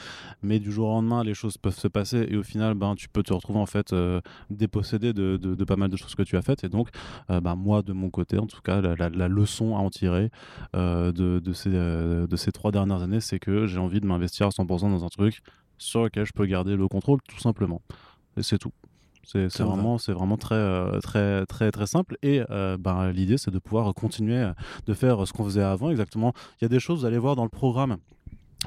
mais 0.41 0.59
du 0.59 0.71
jour 0.71 0.87
au 0.87 0.93
lendemain 0.93 1.21
les 1.21 1.33
choses 1.33 1.57
peuvent 1.57 1.77
se 1.77 1.89
passer 1.89 2.25
et 2.29 2.37
au 2.37 2.43
final 2.43 2.75
ben, 2.75 2.95
tu 2.95 3.09
peux 3.09 3.23
te 3.23 3.33
retrouver 3.33 3.59
en 3.59 3.65
fait 3.65 3.91
euh, 3.91 4.21
dépossédé 4.49 5.11
de, 5.11 5.35
de, 5.35 5.63
pas 5.65 5.75
mal 5.75 5.89
de 5.89 5.97
choses 5.97 6.15
que 6.15 6.23
tu 6.23 6.37
as 6.37 6.41
faites. 6.41 6.63
Et 6.63 6.69
donc 6.69 6.87
euh, 7.29 7.41
ben, 7.41 7.55
moi 7.57 7.81
de 7.81 7.91
mon 7.91 8.09
côté 8.09 8.37
en 8.37 8.47
tout 8.47 8.61
cas 8.61 8.79
la, 8.79 9.27
leçon 9.27 9.75
à 9.75 9.79
en 9.79 9.89
tirer 9.89 10.31
euh, 10.77 11.11
de, 11.11 11.39
de, 11.39 11.51
ces, 11.51 11.71
de 11.71 12.35
ces 12.37 12.53
trois 12.53 12.71
dernières 12.71 13.01
années 13.01 13.19
c'est 13.19 13.39
que 13.39 13.67
j'ai 13.67 13.79
envie 13.79 13.99
de 13.99 14.05
m'investir 14.05 14.47
à 14.47 14.49
100% 14.49 14.65
dans 14.65 15.03
un 15.03 15.09
truc 15.09 15.41
sur 15.77 16.05
lequel 16.05 16.25
je 16.25 16.31
peux 16.31 16.45
garder 16.45 16.77
le 16.77 16.87
contrôle 16.87 17.19
tout 17.27 17.39
simplement. 17.39 17.81
Et 18.37 18.43
c'est 18.43 18.59
tout. 18.59 18.71
C'est 19.27 19.59
vraiment, 19.59 19.97
c'est 19.97 20.13
vraiment 20.13 20.37
très, 20.37 20.55
euh, 20.55 20.99
très, 21.01 21.45
très, 21.45 21.69
très 21.71 21.85
simple. 21.85 22.17
Et 22.23 22.41
euh, 22.49 22.77
ben, 22.77 23.11
l'idée, 23.11 23.37
c'est 23.37 23.51
de 23.51 23.59
pouvoir 23.59 23.93
continuer 23.93 24.49
de 24.85 24.93
faire 24.93 25.27
ce 25.27 25.33
qu'on 25.33 25.43
faisait 25.43 25.63
avant. 25.63 25.89
Exactement. 25.89 26.33
Il 26.59 26.63
y 26.63 26.65
a 26.65 26.69
des 26.69 26.79
choses, 26.79 27.01
vous 27.01 27.05
allez 27.05 27.17
voir 27.17 27.35
dans 27.35 27.43
le 27.43 27.49
programme 27.49 27.97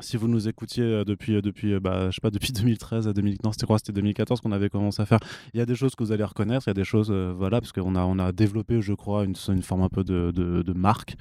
si 0.01 0.17
vous 0.17 0.29
nous 0.29 0.49
écoutiez 0.49 0.85
euh, 0.85 1.05
depuis, 1.05 1.37
euh, 1.37 1.43
depuis, 1.43 1.75
euh, 1.75 1.81
bah, 1.81 2.11
je 2.11 2.15
sais 2.15 2.21
pas, 2.21 2.31
depuis 2.31 2.53
2013 2.55 3.09
à 3.09 3.13
2000, 3.13 3.39
non, 3.45 3.53
c'était 3.53 3.67
quoi? 3.67 3.79
C'était 3.79 3.93
2014 3.93 4.41
qu'on 4.41 4.53
avait 4.53 4.69
commencé 4.69 5.01
à 5.03 5.07
faire. 5.07 5.21
Il 5.55 5.59
y 5.59 5.61
a 5.61 5.67
des 5.67 5.75
choses 5.75 5.95
que 5.95 6.03
vous 6.03 6.13
allez 6.13 6.25
reconnaître, 6.25 6.67
il 6.67 6.71
y 6.71 6.73
a 6.73 6.75
des 6.75 6.85
choses, 6.85 7.11
voilà, 7.11 7.61
parce 7.61 7.73
qu'on 7.73 7.95
a, 7.97 8.05
on 8.05 8.19
a 8.19 8.33
développé, 8.33 8.81
je 8.81 8.93
crois, 8.93 9.25
une, 9.25 9.35
une 9.49 9.63
forme 9.63 9.83
un 9.83 9.89
peu 9.89 10.05
de, 10.05 10.31
de, 10.31 10.73
marque, 10.73 11.17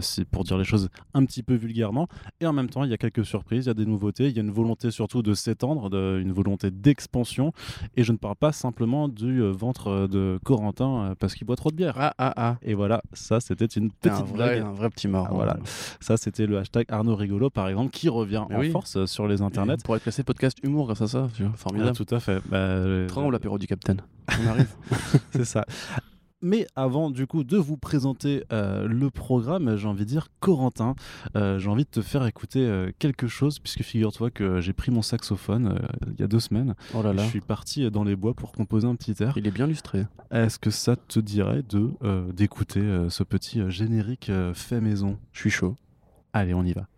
c'est 0.00 0.24
pour 0.24 0.44
dire 0.44 0.58
les 0.58 0.64
choses 0.64 0.88
un 1.14 1.24
petit 1.24 1.42
peu 1.42 1.54
vulgairement. 1.54 2.08
Et 2.40 2.46
en 2.46 2.52
même 2.52 2.68
temps, 2.68 2.84
il 2.84 2.90
y 2.90 2.94
a 2.94 2.98
quelques 2.98 3.24
surprises, 3.24 3.64
il 3.64 3.68
y 3.68 3.70
a 3.70 3.74
des 3.74 3.86
nouveautés, 3.86 4.28
il 4.28 4.36
y 4.36 4.38
a 4.38 4.42
une 4.42 4.50
volonté 4.50 4.90
surtout 4.90 5.22
de 5.22 5.34
s'étendre, 5.34 5.94
une 6.18 6.32
volonté 6.32 6.70
d'expansion. 6.70 7.52
Et 7.96 8.04
je 8.04 8.12
ne 8.12 8.16
parle 8.16 8.36
pas 8.36 8.52
simplement 8.52 9.08
du 9.08 9.40
ventre 9.42 10.08
de 10.08 10.38
Corentin 10.44 11.14
parce 11.18 11.34
qu'il 11.34 11.46
boit 11.46 11.56
trop 11.56 11.70
de 11.70 11.76
bière. 11.76 11.94
Ah 11.96 12.14
ah 12.18 12.32
ah. 12.36 12.56
Et 12.62 12.74
voilà, 12.74 13.02
ça 13.12 13.40
c'était 13.40 13.66
une 13.66 13.90
petite 13.90 14.12
un 14.12 14.32
blague. 14.32 14.60
un 14.60 14.72
vrai 14.72 14.90
petit 14.90 15.08
mort. 15.08 15.28
Ah, 15.30 15.34
voilà, 15.34 15.56
ça 16.00 16.16
c'était 16.16 16.46
le 16.46 16.58
hashtag 16.58 16.86
Arnaud 16.88 17.16
Rigolo 17.16 17.50
par 17.50 17.68
exemple 17.68 17.90
qui 17.90 18.01
revient 18.08 18.44
en 18.50 18.62
force 18.70 18.96
euh, 18.96 19.06
sur 19.06 19.26
les 19.26 19.42
internets. 19.42 19.82
pour 19.84 19.96
être 19.96 20.02
classé 20.02 20.22
podcast 20.22 20.58
humour 20.62 20.86
grâce 20.86 21.02
à 21.02 21.08
ça, 21.08 21.28
formidable. 21.56 21.90
Ah, 21.92 22.04
tout 22.04 22.14
à 22.14 22.20
fait. 22.20 22.40
Bah, 22.48 22.56
euh, 22.56 23.30
l'apéro 23.30 23.58
du 23.58 23.66
capitaine. 23.66 24.00
On 24.28 24.46
arrive. 24.48 24.74
C'est 25.32 25.44
ça. 25.44 25.64
Mais 26.44 26.66
avant 26.74 27.10
du 27.10 27.28
coup 27.28 27.44
de 27.44 27.56
vous 27.56 27.76
présenter 27.76 28.42
euh, 28.52 28.88
le 28.88 29.10
programme, 29.10 29.76
j'ai 29.76 29.86
envie 29.86 30.04
de 30.04 30.08
dire 30.08 30.26
Corentin, 30.40 30.96
j'ai 31.36 31.68
envie 31.68 31.84
de 31.84 31.88
te 31.88 32.02
faire 32.02 32.26
écouter 32.26 32.88
quelque 32.98 33.28
chose 33.28 33.60
puisque 33.60 33.82
figure-toi 33.82 34.32
que 34.32 34.60
j'ai 34.60 34.72
pris 34.72 34.90
mon 34.90 35.02
saxophone 35.02 35.78
il 36.08 36.20
y 36.20 36.24
a 36.24 36.26
deux 36.26 36.40
semaines. 36.40 36.74
Oh 36.94 37.02
là 37.02 37.12
là. 37.12 37.22
Je 37.22 37.28
suis 37.28 37.40
parti 37.40 37.88
dans 37.92 38.02
les 38.02 38.16
bois 38.16 38.34
pour 38.34 38.50
composer 38.50 38.88
un 38.88 38.96
petit 38.96 39.22
air. 39.22 39.34
Il 39.36 39.46
est 39.46 39.52
bien 39.52 39.68
lustré. 39.68 40.04
Est-ce 40.32 40.58
que 40.58 40.70
ça 40.70 40.96
te 40.96 41.20
dirait 41.20 41.62
de 41.62 41.92
d'écouter 42.32 42.82
ce 43.08 43.22
petit 43.22 43.60
générique 43.70 44.32
fait 44.52 44.80
maison? 44.80 45.18
Je 45.32 45.38
suis 45.38 45.50
chaud. 45.50 45.76
Allez, 46.32 46.54
on 46.54 46.64
y 46.64 46.72
va. 46.72 46.88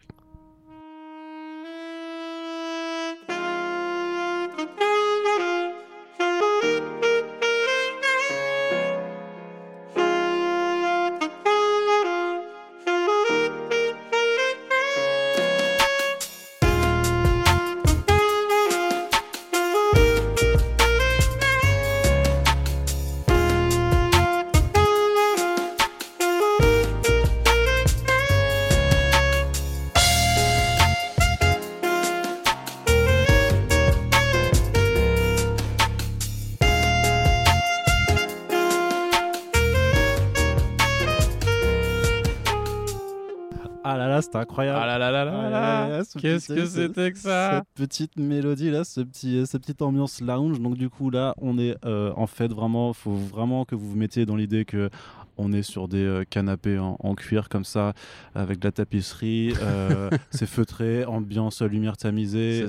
Qu'est-ce 46.48 46.76
que 46.76 46.82
c'était 46.88 47.12
que 47.12 47.18
ça 47.18 47.58
Cette 47.58 47.88
petite 47.88 48.16
mélodie 48.16 48.70
là, 48.70 48.84
ce 48.84 49.00
petit, 49.00 49.46
cette 49.46 49.62
petite 49.62 49.82
ambiance 49.82 50.20
lounge. 50.20 50.60
Donc 50.60 50.76
du 50.76 50.90
coup 50.90 51.10
là, 51.10 51.34
on 51.38 51.58
est 51.58 51.76
euh, 51.84 52.12
en 52.16 52.26
fait 52.26 52.52
vraiment, 52.52 52.92
faut 52.92 53.14
vraiment 53.14 53.64
que 53.64 53.74
vous 53.74 53.90
vous 53.90 53.96
mettiez 53.96 54.26
dans 54.26 54.36
l'idée 54.36 54.64
que 54.64 54.90
on 55.36 55.52
est 55.52 55.62
sur 55.62 55.88
des 55.88 56.04
euh, 56.04 56.24
canapés 56.24 56.78
en, 56.78 57.14
cuir 57.16 57.48
comme 57.48 57.64
ça, 57.64 57.92
avec 58.36 58.60
de 58.60 58.68
la 58.68 58.72
tapisserie, 58.72 59.52
euh, 59.60 60.08
c'est 60.30 60.46
feutré, 60.46 61.04
ambiance 61.04 61.60
lumière 61.62 61.96
tamisée, 61.96 62.66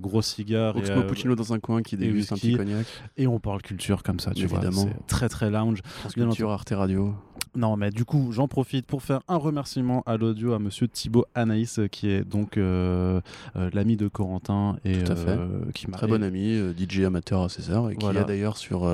gros 0.00 0.22
cigare. 0.22 0.76
Oxmo 0.76 1.02
Puccino 1.02 1.34
dans 1.34 1.52
un 1.52 1.58
coin 1.58 1.82
qui 1.82 1.96
déguste 1.96 2.32
un 2.32 2.36
petit 2.36 2.56
cognac. 2.56 2.86
Et 3.16 3.26
on 3.26 3.40
parle 3.40 3.62
culture 3.62 4.02
comme 4.04 4.20
ça, 4.20 4.32
tu 4.32 4.44
Évidemment. 4.44 4.84
vois. 4.84 4.94
Très 5.08 5.28
très 5.28 5.50
lounge. 5.50 5.80
Culture 6.14 6.50
Arte 6.50 6.72
Radio. 6.76 7.14
Non, 7.56 7.76
mais 7.76 7.90
du 7.90 8.04
coup, 8.04 8.32
j'en 8.32 8.48
profite 8.48 8.86
pour 8.86 9.02
faire 9.02 9.20
un 9.28 9.36
remerciement 9.36 10.02
à 10.06 10.16
l'audio 10.16 10.54
à 10.54 10.58
monsieur 10.58 10.88
Thibaut 10.88 11.26
Anaïs, 11.34 11.80
qui 11.92 12.10
est 12.10 12.24
donc 12.24 12.56
euh, 12.56 13.20
euh, 13.56 13.70
l'ami 13.72 13.96
de 13.96 14.08
Corentin. 14.08 14.76
Et, 14.84 15.02
Tout 15.02 15.12
à 15.12 15.16
fait. 15.16 15.30
Euh, 15.30 15.70
qui 15.72 15.86
Très 15.86 16.06
bon 16.06 16.22
ami, 16.22 16.58
DJ 16.76 17.00
amateur 17.00 17.42
à 17.42 17.48
César, 17.48 17.90
et 17.90 17.96
qui 17.96 18.06
a 18.06 18.24
d'ailleurs 18.24 18.56
sur. 18.56 18.90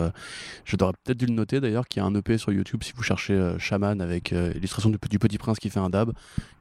je 0.64 0.76
devrais 0.76 0.92
peut-être 1.04 1.18
dû 1.18 1.26
le 1.26 1.32
noter 1.32 1.60
d'ailleurs, 1.60 1.88
qui 1.88 2.00
a 2.00 2.04
un 2.04 2.14
EP 2.14 2.36
sur 2.36 2.52
YouTube 2.52 2.82
si 2.82 2.92
vous 2.94 3.02
cherchez 3.02 3.54
Shaman 3.58 4.00
avec 4.00 4.32
illustration 4.32 4.90
du, 4.90 4.98
du, 5.08 5.18
Petit 5.18 5.38
Prince 5.38 5.58
qui 5.58 5.70
fait 5.70 5.80
un 5.80 5.90
dab. 5.90 6.12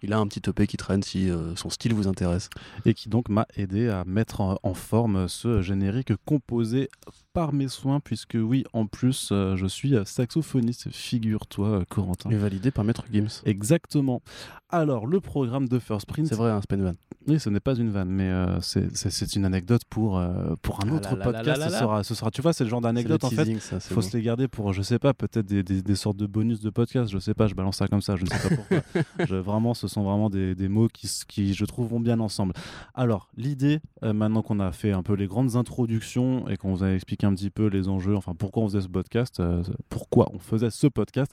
Il 0.02 0.14
a 0.14 0.20
un 0.20 0.28
petit 0.28 0.42
EP 0.50 0.68
qui 0.68 0.78
traîne 0.78 1.04
si 1.04 1.30
son 1.56 1.70
style 1.70 1.94
vous 1.94 2.08
intéresse. 2.08 2.50
Et 2.86 2.94
qui 2.94 3.10
donc 3.10 3.30
m'a 3.30 3.46
aidé 3.58 3.90
à 3.90 4.04
mettre 4.06 4.60
en 4.64 4.74
forme 4.74 5.28
ce 5.28 5.62
générique 5.62 6.14
composé 6.26 6.90
par 7.34 7.54
mes 7.54 7.68
soins, 7.68 8.00
puisque 8.00 8.38
oui, 8.40 8.64
en 8.74 8.86
plus, 8.88 9.30
euh, 9.32 9.56
je 9.56 9.68
suis 9.68 9.94
saxophoniste, 10.06 10.90
figure-toi, 10.90 11.68
euh, 11.68 11.86
Corentin. 11.90 12.30
Et 12.30 12.36
validé 12.36 12.72
par 12.72 12.86
Maître 12.86 13.04
Gims. 13.12 13.42
Exactement. 13.46 14.22
Alors, 14.70 15.06
le 15.06 15.20
programme 15.20 15.68
de 15.68 15.80
First 15.80 16.06
Print. 16.06 16.28
C'est 16.28 16.36
vrai, 16.36 16.52
un 16.52 16.62
c'est 16.62 16.76
van. 16.78 16.94
Oui, 17.28 17.40
ce 17.40 17.50
n'est 17.50 17.60
pas 17.60 17.76
une 17.76 17.90
vanne, 17.90 18.10
mais 18.10 18.30
euh, 18.30 18.60
c'est 18.62 19.36
une 19.36 19.46
anecdote 19.46 19.82
pour, 19.90 20.22
pour 20.62 20.84
un 20.84 20.90
autre 20.90 21.16
podcast. 21.16 21.62
ce, 21.64 21.70
sera, 21.70 22.04
ce 22.04 22.16
sera, 22.16 22.32
tu 22.32 22.42
vois, 22.42 22.54
c'est 22.54 22.64
le 22.64 22.70
genre 22.70 22.82
d'anecdote, 22.82 23.24
en 23.24 23.30
fait. 23.30 23.46
Il 23.46 23.60
faut 23.60 24.02
se 24.02 24.16
les 24.16 24.24
garder 24.24 24.48
pour, 24.48 24.74
je 24.74 24.82
sais 24.82 25.00
pas, 25.00 25.14
peut-être 25.14 25.46
des, 25.46 25.64
des, 25.64 25.96
sortes 25.96 26.18
de 26.18 26.28
bonus 26.28 26.60
de 26.62 26.70
podcast. 26.70 27.12
Je 27.12 27.20
sais 27.20 27.34
pas, 27.34 27.48
je 27.48 27.56
balance 27.56 27.78
ça 27.78 27.88
comme 27.88 28.02
ça, 28.02 28.16
je 28.16 28.24
ne 28.24 28.30
sais 28.30 28.50
pas 28.50 28.56
pourquoi. 28.56 29.42
vraiment, 29.42 29.74
ce 29.74 29.88
sont 29.88 30.04
vraiment 30.04 30.30
des, 30.30 30.56
des 30.56 30.70
mots 30.70 30.88
qui, 30.88 31.10
qui, 31.28 31.54
je 31.54 31.66
trouve, 31.66 31.90
vont 31.90 32.00
bien 32.00 32.20
ensemble. 32.20 32.54
Alors, 32.94 33.30
l'idée, 33.36 33.80
maintenant 34.02 34.42
qu'on 34.42 34.60
a 34.60 34.72
fait 34.72 34.92
un 34.92 35.04
peu 35.04 35.14
les 35.14 35.28
grandes 35.28 35.56
introductions 35.56 36.48
et 36.48 36.58
qu'on 36.58 36.74
vous 36.74 36.84
a 36.84 36.92
expliqué 36.94 37.26
un 37.26 37.34
petit 37.34 37.50
peu 37.50 37.68
les 37.68 37.88
enjeux, 37.88 38.16
enfin 38.16 38.34
pourquoi 38.38 38.64
on 38.64 38.68
faisait 38.68 38.82
ce 38.82 38.88
podcast, 38.88 39.40
euh, 39.40 39.64
pourquoi 39.90 40.30
on 40.34 40.40
faisait 40.40 40.70
ce 40.70 40.88
podcast, 40.88 41.32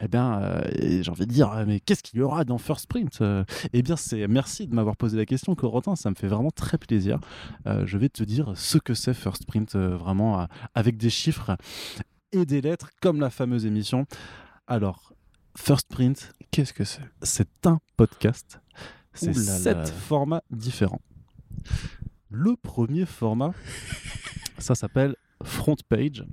eh 0.00 0.08
bien, 0.08 0.40
euh, 0.40 0.62
j'ai 1.02 1.10
envie 1.10 1.26
de 1.26 1.32
dire, 1.32 1.52
euh, 1.52 1.64
mais 1.66 1.80
qu'est-ce 1.80 2.02
qu'il 2.02 2.18
y 2.20 2.22
aura 2.22 2.44
dans 2.44 2.58
First 2.58 2.86
Print 2.86 3.22
Eh 3.72 3.82
bien, 3.82 3.96
c'est 3.96 4.26
merci 4.28 4.66
de 4.66 4.74
m'avoir 4.74 4.96
posé 4.96 5.16
la 5.16 5.26
question, 5.26 5.33
Corentin, 5.56 5.96
ça 5.96 6.10
me 6.10 6.14
fait 6.14 6.28
vraiment 6.28 6.50
très 6.50 6.78
plaisir. 6.78 7.18
je 7.66 7.98
vais 7.98 8.08
te 8.08 8.22
dire 8.24 8.52
ce 8.56 8.78
que 8.78 8.94
c'est 8.94 9.14
First 9.14 9.46
Print, 9.46 9.74
vraiment 9.76 10.46
avec 10.74 10.96
des 10.96 11.10
chiffres 11.10 11.56
et 12.32 12.44
des 12.44 12.60
lettres, 12.60 12.90
comme 13.00 13.20
la 13.20 13.30
fameuse 13.30 13.66
émission. 13.66 14.06
Alors, 14.66 15.12
First 15.56 15.88
Print, 15.88 16.32
qu'est-ce 16.50 16.72
que 16.72 16.84
c'est? 16.84 17.02
C'est 17.22 17.66
un 17.66 17.78
podcast. 17.96 18.60
C'est 19.12 19.34
sept 19.34 19.88
formats 19.88 20.42
différents. 20.50 21.02
Le 22.30 22.56
premier 22.56 23.06
format, 23.06 23.52
ça 24.58 24.74
s'appelle 24.74 25.14
Front 25.42 25.76
Page. 25.88 26.24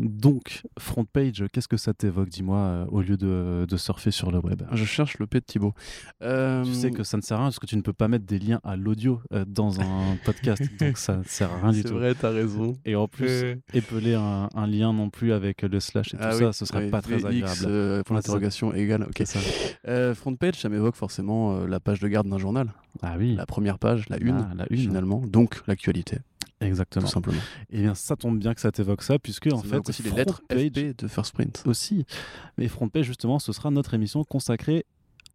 Donc, 0.00 0.62
front 0.78 1.04
page, 1.04 1.44
qu'est-ce 1.52 1.68
que 1.68 1.76
ça 1.76 1.92
t'évoque, 1.92 2.28
dis-moi, 2.28 2.58
euh, 2.58 2.86
au 2.86 3.00
lieu 3.00 3.16
de, 3.16 3.76
surfer 3.76 4.10
sur 4.10 4.30
le 4.30 4.38
web? 4.38 4.62
Je 4.72 4.84
cherche 4.84 5.18
le 5.18 5.26
P 5.26 5.40
de 5.40 5.44
Thibaut. 5.44 5.74
Tu 6.20 6.74
sais 6.74 6.90
que 6.90 7.02
ça 7.02 7.16
ne 7.16 7.22
sert 7.22 7.36
à 7.36 7.40
rien 7.40 7.46
parce 7.48 7.58
que 7.58 7.66
tu 7.66 7.76
ne 7.76 7.82
peux 7.82 7.92
pas 7.92 8.08
mettre 8.08 8.24
des 8.24 8.38
liens 8.38 8.60
à 8.64 8.76
l'audio 8.76 9.20
euh, 9.32 9.44
dans 9.46 9.80
un 9.80 10.16
podcast, 10.24 10.62
donc 10.78 10.98
ça 10.98 11.18
ne 11.18 11.22
sert 11.24 11.52
à 11.52 11.60
rien 11.60 11.72
du 11.72 11.82
tout. 11.82 11.88
C'est 11.88 11.94
vrai, 11.94 12.14
t'as 12.14 12.30
raison. 12.30 12.76
Et 12.84 12.96
en 12.96 13.08
plus, 13.08 13.56
épeler 13.74 14.14
un, 14.14 14.48
lien 14.66 14.92
non 14.92 15.10
plus 15.10 15.32
avec 15.32 15.62
le 15.62 15.80
slash 15.80 16.14
et 16.14 16.16
tout 16.16 16.22
ah 16.22 16.32
ça, 16.32 16.52
ce 16.52 16.64
serait 16.64 16.90
pas 16.90 17.02
très 17.02 17.24
agréable. 17.24 17.64
Euh, 17.64 18.02
pour 18.02 18.14
l'interrogation 18.14 18.72
égale, 18.72 19.04
ok. 19.04 19.22
Ça. 19.26 20.14
front 20.14 20.34
page, 20.36 20.54
ça 20.54 20.68
m'évoque 20.68 20.96
forcément 20.96 21.64
la 21.66 21.80
page 21.80 22.00
de 22.00 22.08
garde 22.08 22.28
d'un 22.28 22.38
journal. 22.38 22.72
Ah 23.02 23.14
oui. 23.18 23.34
La 23.34 23.46
première 23.46 23.78
page, 23.78 24.08
la 24.08 24.18
une, 24.18 24.46
ah, 24.50 24.54
la 24.54 24.66
une. 24.70 24.78
finalement, 24.78 25.22
donc 25.26 25.62
l'actualité. 25.66 26.18
Exactement. 26.60 27.06
Tout 27.06 27.12
simplement. 27.12 27.40
Et 27.70 27.78
eh 27.78 27.82
bien, 27.82 27.94
ça 27.94 28.16
tombe 28.16 28.38
bien 28.38 28.54
que 28.54 28.60
ça 28.60 28.70
t'évoque 28.70 29.02
ça, 29.02 29.18
puisque 29.18 29.48
en 29.52 29.62
fait, 29.62 29.88
aussi 29.88 30.02
les 30.02 30.10
lettres 30.10 30.42
page 30.48 30.70
de 30.72 31.08
First 31.08 31.32
Print 31.32 31.62
aussi. 31.66 32.04
Mais 32.58 32.68
Front 32.68 32.88
Page, 32.88 33.06
justement, 33.06 33.38
ce 33.38 33.52
sera 33.52 33.70
notre 33.70 33.94
émission 33.94 34.24
consacrée 34.24 34.84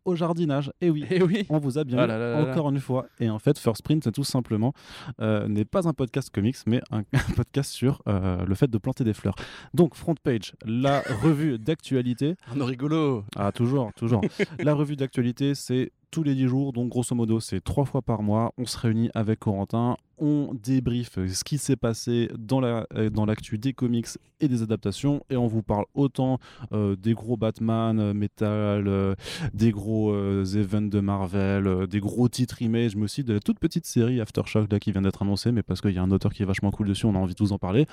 au 0.05 0.15
jardinage. 0.15 0.72
Et 0.82 0.89
oui, 0.89 1.05
et 1.10 1.22
oui. 1.22 1.46
on 1.50 1.58
vous 1.58 1.77
a 1.77 1.84
bien 1.84 2.08
ah 2.08 2.41
encore 2.41 2.70
une 2.70 2.79
fois. 2.79 3.08
Et 3.20 3.29
en 3.29 3.39
fait, 3.39 3.58
First 3.58 3.82
Print, 3.82 4.12
tout 4.12 4.24
simplement, 4.24 4.74
euh, 5.20 5.48
n'est 5.48 5.65
pas 5.65 5.88
un 5.88 5.94
podcast 5.94 6.29
comics, 6.29 6.58
mais 6.67 6.79
un, 6.91 7.03
podcast 7.36 7.72
sur 7.72 8.01
euh, 8.08 8.46
le 8.46 8.55
fait 8.55 8.70
de 8.70 8.77
planter 8.77 9.03
des 9.03 9.13
fleurs. 9.13 9.36
Donc, 9.74 9.96
Front 9.96 10.15
Page, 10.15 10.53
la 10.63 11.01
revue 11.24 11.58
d'actualité. 11.58 12.36
Un 12.55 12.63
rigolo. 12.63 13.25
Ah, 13.36 13.51
toujours, 13.51 13.91
toujours. 13.94 14.22
la 14.60 14.74
revue 14.74 14.96
d'actualité, 14.96 15.55
c'est 15.55 15.91
tous 16.16 16.24
les 16.24 16.34
10 16.34 16.48
jours, 16.48 16.72
donc 16.72 16.88
grosso 16.88 17.14
modo 17.14 17.42
c'est 17.42 17.62
trois 17.62 17.84
fois 17.84 18.02
par 18.02 18.22
mois, 18.22 18.54
on 18.58 18.66
se 18.66 18.78
réunit 18.78 19.10
avec 19.14 19.40
Corentin, 19.40 19.98
on 20.18 20.52
débriefe 20.54 21.20
ce 21.28 21.44
qui 21.44 21.58
s'est 21.58 21.76
passé 21.76 22.30
dans 22.38 22.60
la 22.60 22.88
euh, 22.96 23.10
dans 23.10 23.26
l'actu 23.26 23.58
des 23.58 23.74
comics 23.74 24.08
et 24.42 24.48
des 24.48 24.62
adaptations. 24.62 25.24
Et 25.30 25.38
on 25.38 25.48
vous 25.48 25.64
parle 25.64 25.86
autant 25.94 26.40
euh, 26.74 26.96
des 26.96 27.14
gros 27.14 27.38
Batman, 27.38 28.00
euh, 28.00 28.14
Metal, 28.14 29.16
des 29.54 29.72
gros 29.72 30.14
events 30.14 30.90
de 30.90 31.00
Marvel, 31.00 31.88
des 31.88 32.00
gros 32.00 32.28
titres 32.30 32.62
image, 32.62 32.96
mais 32.96 33.04
aussi 33.04 33.24
de 33.24 33.34
la 33.34 33.40
toute 33.40 33.60
petite 33.60 33.86
série 33.86 34.22
Aftershock 34.22 34.72
là 34.72 34.80
qui 34.80 34.92
vient 34.92 35.02
d'être 35.02 35.22
annoncée, 35.22 35.52
mais 35.52 35.64
parce 35.64 35.82
qu'il 35.82 35.92
y 35.92 35.98
a 35.98 36.04
un 36.04 36.12
auteur 36.12 36.34
qui 36.34 36.44
est 36.44 36.46
vachement 36.46 36.72
cool 36.72 36.88
dessus, 36.88 37.06
on 37.06 37.16
a 37.16 37.20
envie 37.20 37.34
de 37.34 37.44
vous 37.44 37.54
en 37.54 37.58
parler. 37.58 37.86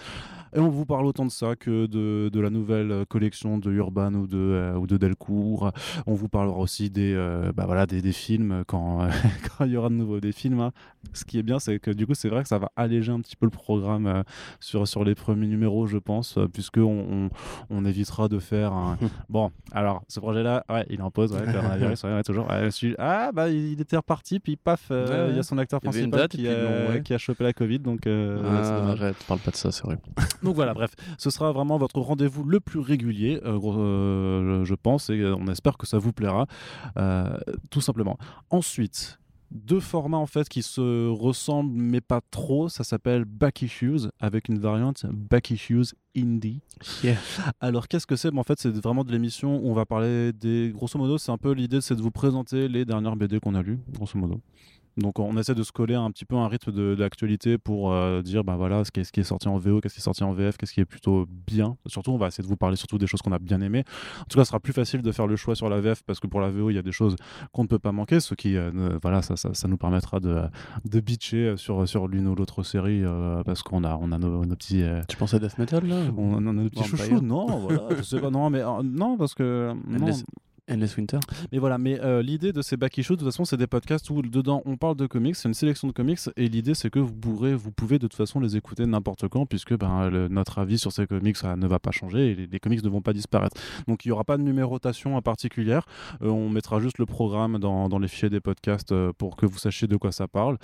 Et 0.54 0.58
on 0.58 0.68
vous 0.68 0.86
parle 0.86 1.06
autant 1.06 1.26
de 1.26 1.30
ça 1.30 1.56
que 1.56 1.86
de, 1.86 2.28
de 2.28 2.40
la 2.40 2.50
nouvelle 2.50 3.04
collection 3.08 3.58
de 3.58 3.70
Urban 3.70 4.14
ou 4.14 4.26
de 4.26 4.74
ou 4.76 4.86
de 4.86 4.96
Delcourt. 4.96 5.72
On 6.06 6.14
vous 6.14 6.28
parlera 6.28 6.58
aussi 6.58 6.90
des 6.90 7.14
bah 7.54 7.66
voilà 7.66 7.86
des 7.86 8.02
des 8.02 8.11
films 8.12 8.62
quand 8.66 9.08
quand 9.58 9.64
il 9.64 9.72
y 9.72 9.76
aura 9.76 9.88
de 9.88 9.94
nouveau 9.94 10.20
des 10.20 10.32
films. 10.32 10.60
hein. 10.60 10.72
Ce 11.14 11.24
qui 11.24 11.38
est 11.38 11.42
bien, 11.42 11.58
c'est 11.58 11.78
que 11.78 11.90
du 11.90 12.06
coup, 12.06 12.14
c'est 12.14 12.28
vrai 12.28 12.42
que 12.42 12.48
ça 12.48 12.58
va 12.58 12.70
alléger 12.76 13.10
un 13.12 13.20
petit 13.20 13.36
peu 13.36 13.46
le 13.46 13.50
programme 13.50 14.06
euh, 14.06 14.22
sur, 14.60 14.86
sur 14.86 15.04
les 15.04 15.14
premiers 15.14 15.46
numéros, 15.48 15.86
je 15.86 15.98
pense, 15.98 16.38
euh, 16.38 16.46
puisque 16.46 16.78
on, 16.78 16.84
on, 17.10 17.30
on 17.70 17.84
évitera 17.84 18.28
de 18.28 18.38
faire 18.38 18.72
un. 18.72 18.96
bon, 19.28 19.50
alors, 19.72 20.02
ce 20.08 20.20
projet-là, 20.20 20.64
ouais, 20.70 20.86
il 20.90 21.00
est 21.00 21.02
en 21.02 21.10
pause, 21.10 21.32
ouais, 21.32 21.44
coronavirus, 21.52 22.02
ouais, 22.04 22.14
ouais, 22.14 22.22
toujours. 22.22 22.46
Ouais, 22.48 22.68
Ah, 22.98 23.30
bah, 23.32 23.48
il 23.50 23.80
était 23.80 23.96
reparti, 23.96 24.38
puis 24.40 24.56
paf, 24.56 24.88
euh, 24.90 25.28
il 25.30 25.36
y 25.36 25.38
a 25.38 25.42
son 25.42 25.58
acteur 25.58 25.80
principal 25.80 26.20
date, 26.20 26.30
qui, 26.32 26.46
a, 26.48 27.00
qui 27.00 27.18
chopé 27.18 27.44
la 27.44 27.52
Covid, 27.52 27.80
donc 27.80 28.06
euh, 28.06 28.40
Ah, 28.44 28.90
arrête, 28.92 29.16
parle 29.26 29.40
pas 29.40 29.50
de 29.50 29.56
ça, 29.56 29.70
c'est 29.72 29.84
horrible. 29.84 30.02
Donc 30.42 30.54
voilà, 30.54 30.72
bref, 30.74 30.90
ce 31.18 31.30
sera 31.30 31.52
vraiment 31.52 31.78
votre 31.78 32.00
rendez-vous 32.00 32.44
le 32.44 32.60
plus 32.60 32.80
régulier, 32.80 33.40
euh, 33.44 33.58
euh, 33.62 34.64
je 34.64 34.74
pense, 34.74 35.10
et 35.10 35.18
euh, 35.20 35.34
on 35.38 35.46
espère 35.48 35.76
que 35.76 35.86
ça 35.86 35.98
vous 35.98 36.12
plaira, 36.12 36.46
euh, 36.96 37.36
tout 37.70 37.80
simplement. 37.80 37.91
Ensuite, 38.50 39.18
deux 39.50 39.80
formats 39.80 40.18
en 40.18 40.26
fait 40.26 40.48
qui 40.48 40.62
se 40.62 41.08
ressemblent 41.08 41.74
mais 41.74 42.00
pas 42.00 42.20
trop, 42.30 42.68
ça 42.68 42.84
s'appelle 42.84 43.24
Back 43.24 43.62
Issues 43.62 44.08
avec 44.18 44.48
une 44.48 44.58
variante 44.58 45.06
Back 45.06 45.50
Issues 45.50 45.94
Indie. 46.16 46.60
Yeah. 47.02 47.16
Alors 47.60 47.88
qu'est-ce 47.88 48.06
que 48.06 48.16
c'est? 48.16 48.30
Ben, 48.30 48.38
En 48.38 48.44
fait, 48.44 48.58
c'est 48.58 48.74
vraiment 48.74 49.04
de 49.04 49.12
l'émission 49.12 49.58
où 49.58 49.70
on 49.70 49.74
va 49.74 49.86
parler 49.86 50.32
des. 50.32 50.72
Grosso 50.74 50.98
modo, 50.98 51.18
c'est 51.18 51.32
un 51.32 51.38
peu 51.38 51.52
l'idée, 51.52 51.80
c'est 51.80 51.96
de 51.96 52.02
vous 52.02 52.10
présenter 52.10 52.68
les 52.68 52.84
dernières 52.84 53.16
BD 53.16 53.40
qu'on 53.40 53.54
a 53.54 53.62
lues, 53.62 53.78
grosso 53.90 54.18
modo. 54.18 54.40
Donc 54.96 55.18
on 55.18 55.36
essaie 55.36 55.54
de 55.54 55.62
se 55.62 55.72
coller 55.72 55.94
un 55.94 56.10
petit 56.10 56.24
peu 56.24 56.36
un 56.36 56.48
rythme 56.48 56.72
de, 56.72 56.94
de 56.94 57.00
l'actualité 57.00 57.58
pour 57.58 57.92
euh, 57.92 58.22
dire 58.22 58.44
ben 58.44 58.56
voilà 58.56 58.84
ce 58.84 58.90
qui, 58.90 59.00
est, 59.00 59.04
ce 59.04 59.12
qui 59.12 59.20
est 59.20 59.24
sorti 59.24 59.48
en 59.48 59.56
VO, 59.56 59.80
qu'est-ce 59.80 59.94
qui 59.94 60.00
est 60.00 60.04
sorti 60.04 60.22
en 60.24 60.32
VF, 60.32 60.56
qu'est-ce 60.56 60.72
qui 60.72 60.80
est 60.80 60.84
plutôt 60.84 61.26
bien. 61.28 61.76
Surtout 61.86 62.12
on 62.12 62.18
va 62.18 62.28
essayer 62.28 62.42
de 62.42 62.48
vous 62.48 62.56
parler 62.56 62.76
surtout 62.76 62.98
des 62.98 63.06
choses 63.06 63.22
qu'on 63.22 63.32
a 63.32 63.38
bien 63.38 63.60
aimées. 63.60 63.84
En 64.20 64.24
tout 64.24 64.38
cas, 64.38 64.44
ce 64.44 64.48
sera 64.48 64.60
plus 64.60 64.72
facile 64.72 65.02
de 65.02 65.12
faire 65.12 65.26
le 65.26 65.36
choix 65.36 65.54
sur 65.54 65.68
la 65.68 65.80
VF 65.80 66.02
parce 66.02 66.20
que 66.20 66.26
pour 66.26 66.40
la 66.40 66.50
VO 66.50 66.70
il 66.70 66.74
y 66.74 66.78
a 66.78 66.82
des 66.82 66.92
choses 66.92 67.16
qu'on 67.52 67.62
ne 67.62 67.68
peut 67.68 67.78
pas 67.78 67.92
manquer, 67.92 68.20
ce 68.20 68.34
qui 68.34 68.56
euh, 68.56 68.98
voilà 69.02 69.22
ça, 69.22 69.36
ça, 69.36 69.54
ça 69.54 69.68
nous 69.68 69.78
permettra 69.78 70.20
de, 70.20 70.42
de 70.84 71.00
bitcher 71.00 71.54
sur, 71.56 71.88
sur 71.88 72.08
l'une 72.08 72.28
ou 72.28 72.34
l'autre 72.34 72.62
série 72.62 73.02
euh, 73.04 73.42
parce 73.44 73.62
qu'on 73.62 73.84
a, 73.84 73.96
on 73.96 74.12
a 74.12 74.18
nos, 74.18 74.44
nos 74.44 74.56
petits 74.56 74.84
Tu 75.08 75.16
pensais 75.16 75.36
à 75.36 75.38
Death 75.38 75.58
Metal 75.58 75.86
là 75.86 75.96
on 76.16 76.36
a 76.36 76.52
nos 76.52 76.68
petits 76.68 76.84
chouchous, 76.84 77.20
non, 77.20 77.46
voilà, 77.58 77.82
je 77.96 78.02
sais 78.02 78.20
pas, 78.20 78.30
non, 78.30 78.50
mais 78.50 78.62
non, 78.82 79.16
parce 79.16 79.34
que 79.34 79.72
non, 79.86 80.10
Endless, 80.70 80.96
Winter 80.96 81.18
mais 81.50 81.58
voilà, 81.58 81.76
mais 81.78 82.00
euh, 82.00 82.22
l'idée 82.22 82.52
de 82.52 82.62
ces 82.62 82.76
back 82.76 82.96
issues, 82.98 83.12
de 83.14 83.16
toute 83.18 83.26
façon, 83.28 83.44
c'est 83.44 83.56
des 83.56 83.66
podcasts 83.66 84.08
où 84.10 84.22
dedans 84.22 84.62
on 84.64 84.76
parle 84.76 84.96
de 84.96 85.06
comics, 85.06 85.34
c'est 85.36 85.48
une 85.48 85.54
sélection 85.54 85.88
de 85.88 85.92
comics, 85.92 86.20
et 86.36 86.48
l'idée 86.48 86.74
c'est 86.74 86.88
que 86.90 86.98
vous 87.00 87.12
pourrez, 87.14 87.54
vous 87.54 87.72
pouvez 87.72 87.98
de 87.98 88.06
toute 88.06 88.14
façon 88.14 88.38
les 88.40 88.56
écouter 88.56 88.86
n'importe 88.86 89.26
quand, 89.28 89.44
puisque 89.46 89.76
ben, 89.76 90.08
le- 90.08 90.28
notre 90.28 90.58
avis 90.58 90.78
sur 90.78 90.92
ces 90.92 91.06
comics 91.06 91.36
ça 91.36 91.56
ne 91.56 91.66
va 91.66 91.78
pas 91.78 91.90
changer 91.90 92.30
et 92.30 92.34
les, 92.34 92.46
les 92.46 92.60
comics 92.60 92.82
ne 92.84 92.88
vont 92.88 93.02
pas 93.02 93.12
disparaître. 93.12 93.56
Donc 93.88 94.04
il 94.04 94.08
n'y 94.08 94.12
aura 94.12 94.24
pas 94.24 94.36
de 94.36 94.42
numérotation 94.42 95.16
en 95.16 95.22
particulière, 95.22 95.84
Euh, 96.22 96.28
on 96.28 96.48
mettra 96.48 96.78
juste 96.80 96.98
le 96.98 97.06
programme 97.06 97.58
dans, 97.58 97.88
dans 97.88 97.98
les 97.98 98.08
fichiers 98.08 98.30
des 98.30 98.40
podcasts 98.40 98.92
euh, 98.92 99.12
pour 99.16 99.36
que 99.36 99.46
vous 99.46 99.58
sachiez 99.58 99.88
de 99.88 99.96
quoi 99.96 100.12
ça 100.12 100.28
parle. 100.28 100.58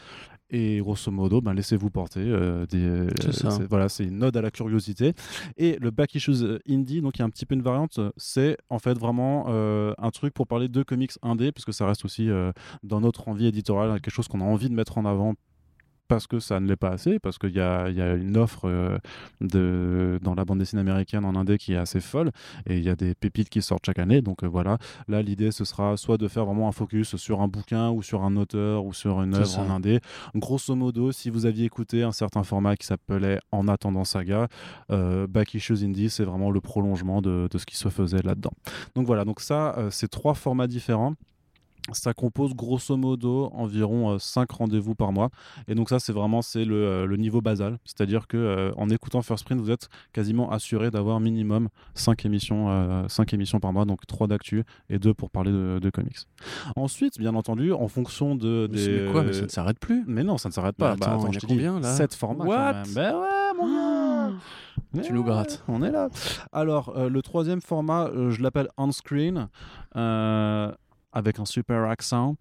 Et 0.51 0.79
grosso 0.81 1.11
modo, 1.11 1.43
ben, 1.43 1.53
laissez-vous 1.53 1.91
porter. 1.91 2.21
euh, 2.21 2.65
des, 2.67 3.07
C'est 3.33 3.69
voilà, 3.69 3.91
c'est 3.91 4.05
une 4.05 4.23
ode 4.25 4.35
à 4.35 4.41
la 4.41 4.51
curiosité. 4.51 5.13
Et 5.59 5.77
le 5.79 5.91
back 5.91 6.15
issues 6.15 6.59
indie, 6.67 7.03
donc 7.03 7.17
il 7.17 7.19
y 7.19 7.23
a 7.23 7.27
un 7.27 7.31
petit 7.31 7.45
peu 7.45 7.55
une 7.55 7.61
variante, 7.63 8.01
c'est 8.17 8.57
en 8.71 8.79
fait 8.79 8.97
vraiment 8.99 9.47
euh, 9.49 9.93
un 9.99 10.11
truc 10.11 10.35
pour 10.35 10.47
parler 10.47 10.69
de 10.69 10.83
comics 10.83 11.13
indé, 11.23 11.53
puisque 11.53 11.73
ça 11.73 11.87
reste 11.87 12.05
aussi 12.05 12.31
euh, 12.31 12.53
dans 12.83 13.01
notre 13.01 13.29
envie 13.29 13.47
éditoriale 13.47 14.01
quelque 14.01 14.15
chose 14.15 14.29
qu'on 14.29 14.41
a 14.41 14.45
envie 14.45 14.69
de 14.69 14.75
mettre 14.75 14.99
en 14.99 15.05
avant 15.05 15.35
parce 16.09 16.27
que 16.27 16.41
ça 16.41 16.59
ne 16.59 16.67
l'est 16.67 16.77
pas 16.77 16.91
assez, 16.91 17.19
parce 17.19 17.39
qu'il 17.39 17.55
y 17.55 17.61
a, 17.61 17.89
il 17.91 17.97
y 17.97 18.03
a 18.03 18.15
une 18.15 18.37
offre 18.37 18.63
euh, 18.65 18.99
de, 19.41 20.19
dans 20.23 20.35
la 20.35 20.45
bande 20.45 20.59
dessinée 20.59 20.81
américaine 20.81 21.25
en 21.25 21.37
indé 21.37 21.59
qui 21.59 21.75
est 21.75 21.77
assez 21.77 22.01
folle, 22.01 22.31
et 22.67 22.79
il 22.79 22.83
y 22.83 22.89
a 22.89 22.97
des 22.97 23.15
pépites 23.15 23.49
qui 23.49 23.63
sortent 23.63 23.87
chaque 23.87 23.99
année, 23.99 24.23
donc 24.23 24.43
euh, 24.43 24.47
voilà, 24.47 24.79
là 25.07 25.23
l'idée 25.23 25.53
ce 25.53 25.65
sera 25.65 25.97
soit 25.97 26.19
de 26.19 26.27
faire 26.27 26.45
vraiment 26.47 26.69
un 26.69 26.73
focus 26.73 27.17
sur 27.17 27.41
un 27.43 27.49
bouquin 27.49 27.91
ou 27.91 28.03
sur 28.03 28.23
un 28.23 28.37
auteur 28.37 28.85
ou 28.85 28.93
sur 28.93 29.23
une 29.23 29.35
œuvre 29.35 29.59
en 29.59 29.71
indé. 29.71 30.01
Grosso 30.35 30.75
modo, 30.75 31.13
si 31.13 31.31
vous 31.31 31.47
aviez 31.47 31.67
écouté 31.67 32.03
un 32.03 32.13
certain 32.13 32.43
format 32.43 32.77
qui 32.77 32.87
s'appelait 32.87 33.39
En 33.53 33.69
attendant 33.69 34.05
saga, 34.05 34.49
euh, 34.91 35.27
Back 35.27 35.55
Issues 35.55 35.85
Indie, 35.85 36.11
c'est 36.11 36.25
vraiment 36.25 36.51
le 36.51 36.61
prolongement 36.61 37.21
de, 37.21 37.49
de 37.51 37.59
ce 37.59 37.67
qui 37.67 37.77
se 37.77 37.89
faisait 37.89 38.23
là-dedans. 38.23 38.53
Donc 38.95 39.07
voilà, 39.07 39.25
donc 39.25 39.41
ça, 39.41 39.77
c'est 39.91 40.09
trois 40.09 40.35
formats 40.35 40.67
différents. 40.67 41.15
Ça 41.93 42.13
compose 42.15 42.55
grosso 42.55 42.97
modo 42.97 43.51
environ 43.55 44.19
5 44.19 44.51
rendez-vous 44.51 44.95
par 44.95 45.13
mois. 45.13 45.31
Et 45.69 45.75
donc 45.75 45.89
ça, 45.89 45.99
c'est 45.99 46.13
vraiment 46.13 46.43
c'est 46.43 46.65
le, 46.65 46.75
euh, 46.75 47.07
le 47.07 47.17
niveau 47.17 47.41
basal. 47.41 47.79
C'est-à-dire 47.85 48.27
que 48.27 48.37
euh, 48.37 48.71
en 48.77 48.89
écoutant 48.91 49.23
First 49.23 49.45
Print, 49.45 49.61
vous 49.61 49.71
êtes 49.71 49.89
quasiment 50.13 50.51
assuré 50.51 50.91
d'avoir 50.91 51.21
minimum 51.21 51.69
5 51.95 52.25
émissions, 52.27 52.71
euh, 52.71 53.07
émissions 53.33 53.61
par 53.61 53.73
mois, 53.73 53.85
donc 53.85 54.07
3 54.07 54.27
d'actu 54.27 54.65
et 54.91 54.99
2 54.99 55.15
pour 55.15 55.31
parler 55.31 55.53
de, 55.53 55.79
de 55.81 55.91
comics. 55.91 56.17
Ensuite, 56.77 57.19
bien 57.19 57.35
entendu, 57.35 57.73
en 57.73 57.89
fonction 57.89 58.35
de, 58.35 58.69
Mais 58.71 58.77
des... 58.87 59.01
mais 59.07 59.13
quoi 59.13 59.23
Mais 59.23 59.33
ça 59.33 59.43
ne 59.43 59.49
s'arrête 59.49 59.79
plus? 59.79 60.05
Mais 60.07 60.23
non, 60.25 60.39
ça 60.39 60.49
ne 60.49 60.55
s'arrête 60.55 60.77
Bah 60.79 60.97
pas. 60.99 61.07
attends, 61.07 61.27
il 61.29 61.37
y 61.37 61.41
je 61.41 61.47
combien, 61.47 61.77
dis, 61.77 61.83
là? 61.83 61.95
7 61.95 62.15
formats 62.15 62.45
What? 62.45 62.57
quand 62.57 62.73
même. 62.75 62.95
Ben 62.95 63.15
ouais, 63.17 63.55
mon 63.59 63.67
gars 63.67 64.33
Tu 64.95 65.01
Mais 65.01 65.09
nous 65.11 65.25
grattes. 65.25 65.63
On 65.69 65.83
est 65.83 65.91
là. 65.91 66.09
Alors, 66.53 66.97
euh, 66.97 67.09
le 67.09 67.23
troisième 67.23 67.61
format, 67.61 68.07
euh, 68.09 68.31
je 68.31 68.43
l'appelle 68.43 68.69
on-screen, 68.77 69.49
euh, 69.97 70.73
avec 71.19 71.39
un 71.39 71.45
super 71.45 71.83
accent. 71.85 72.37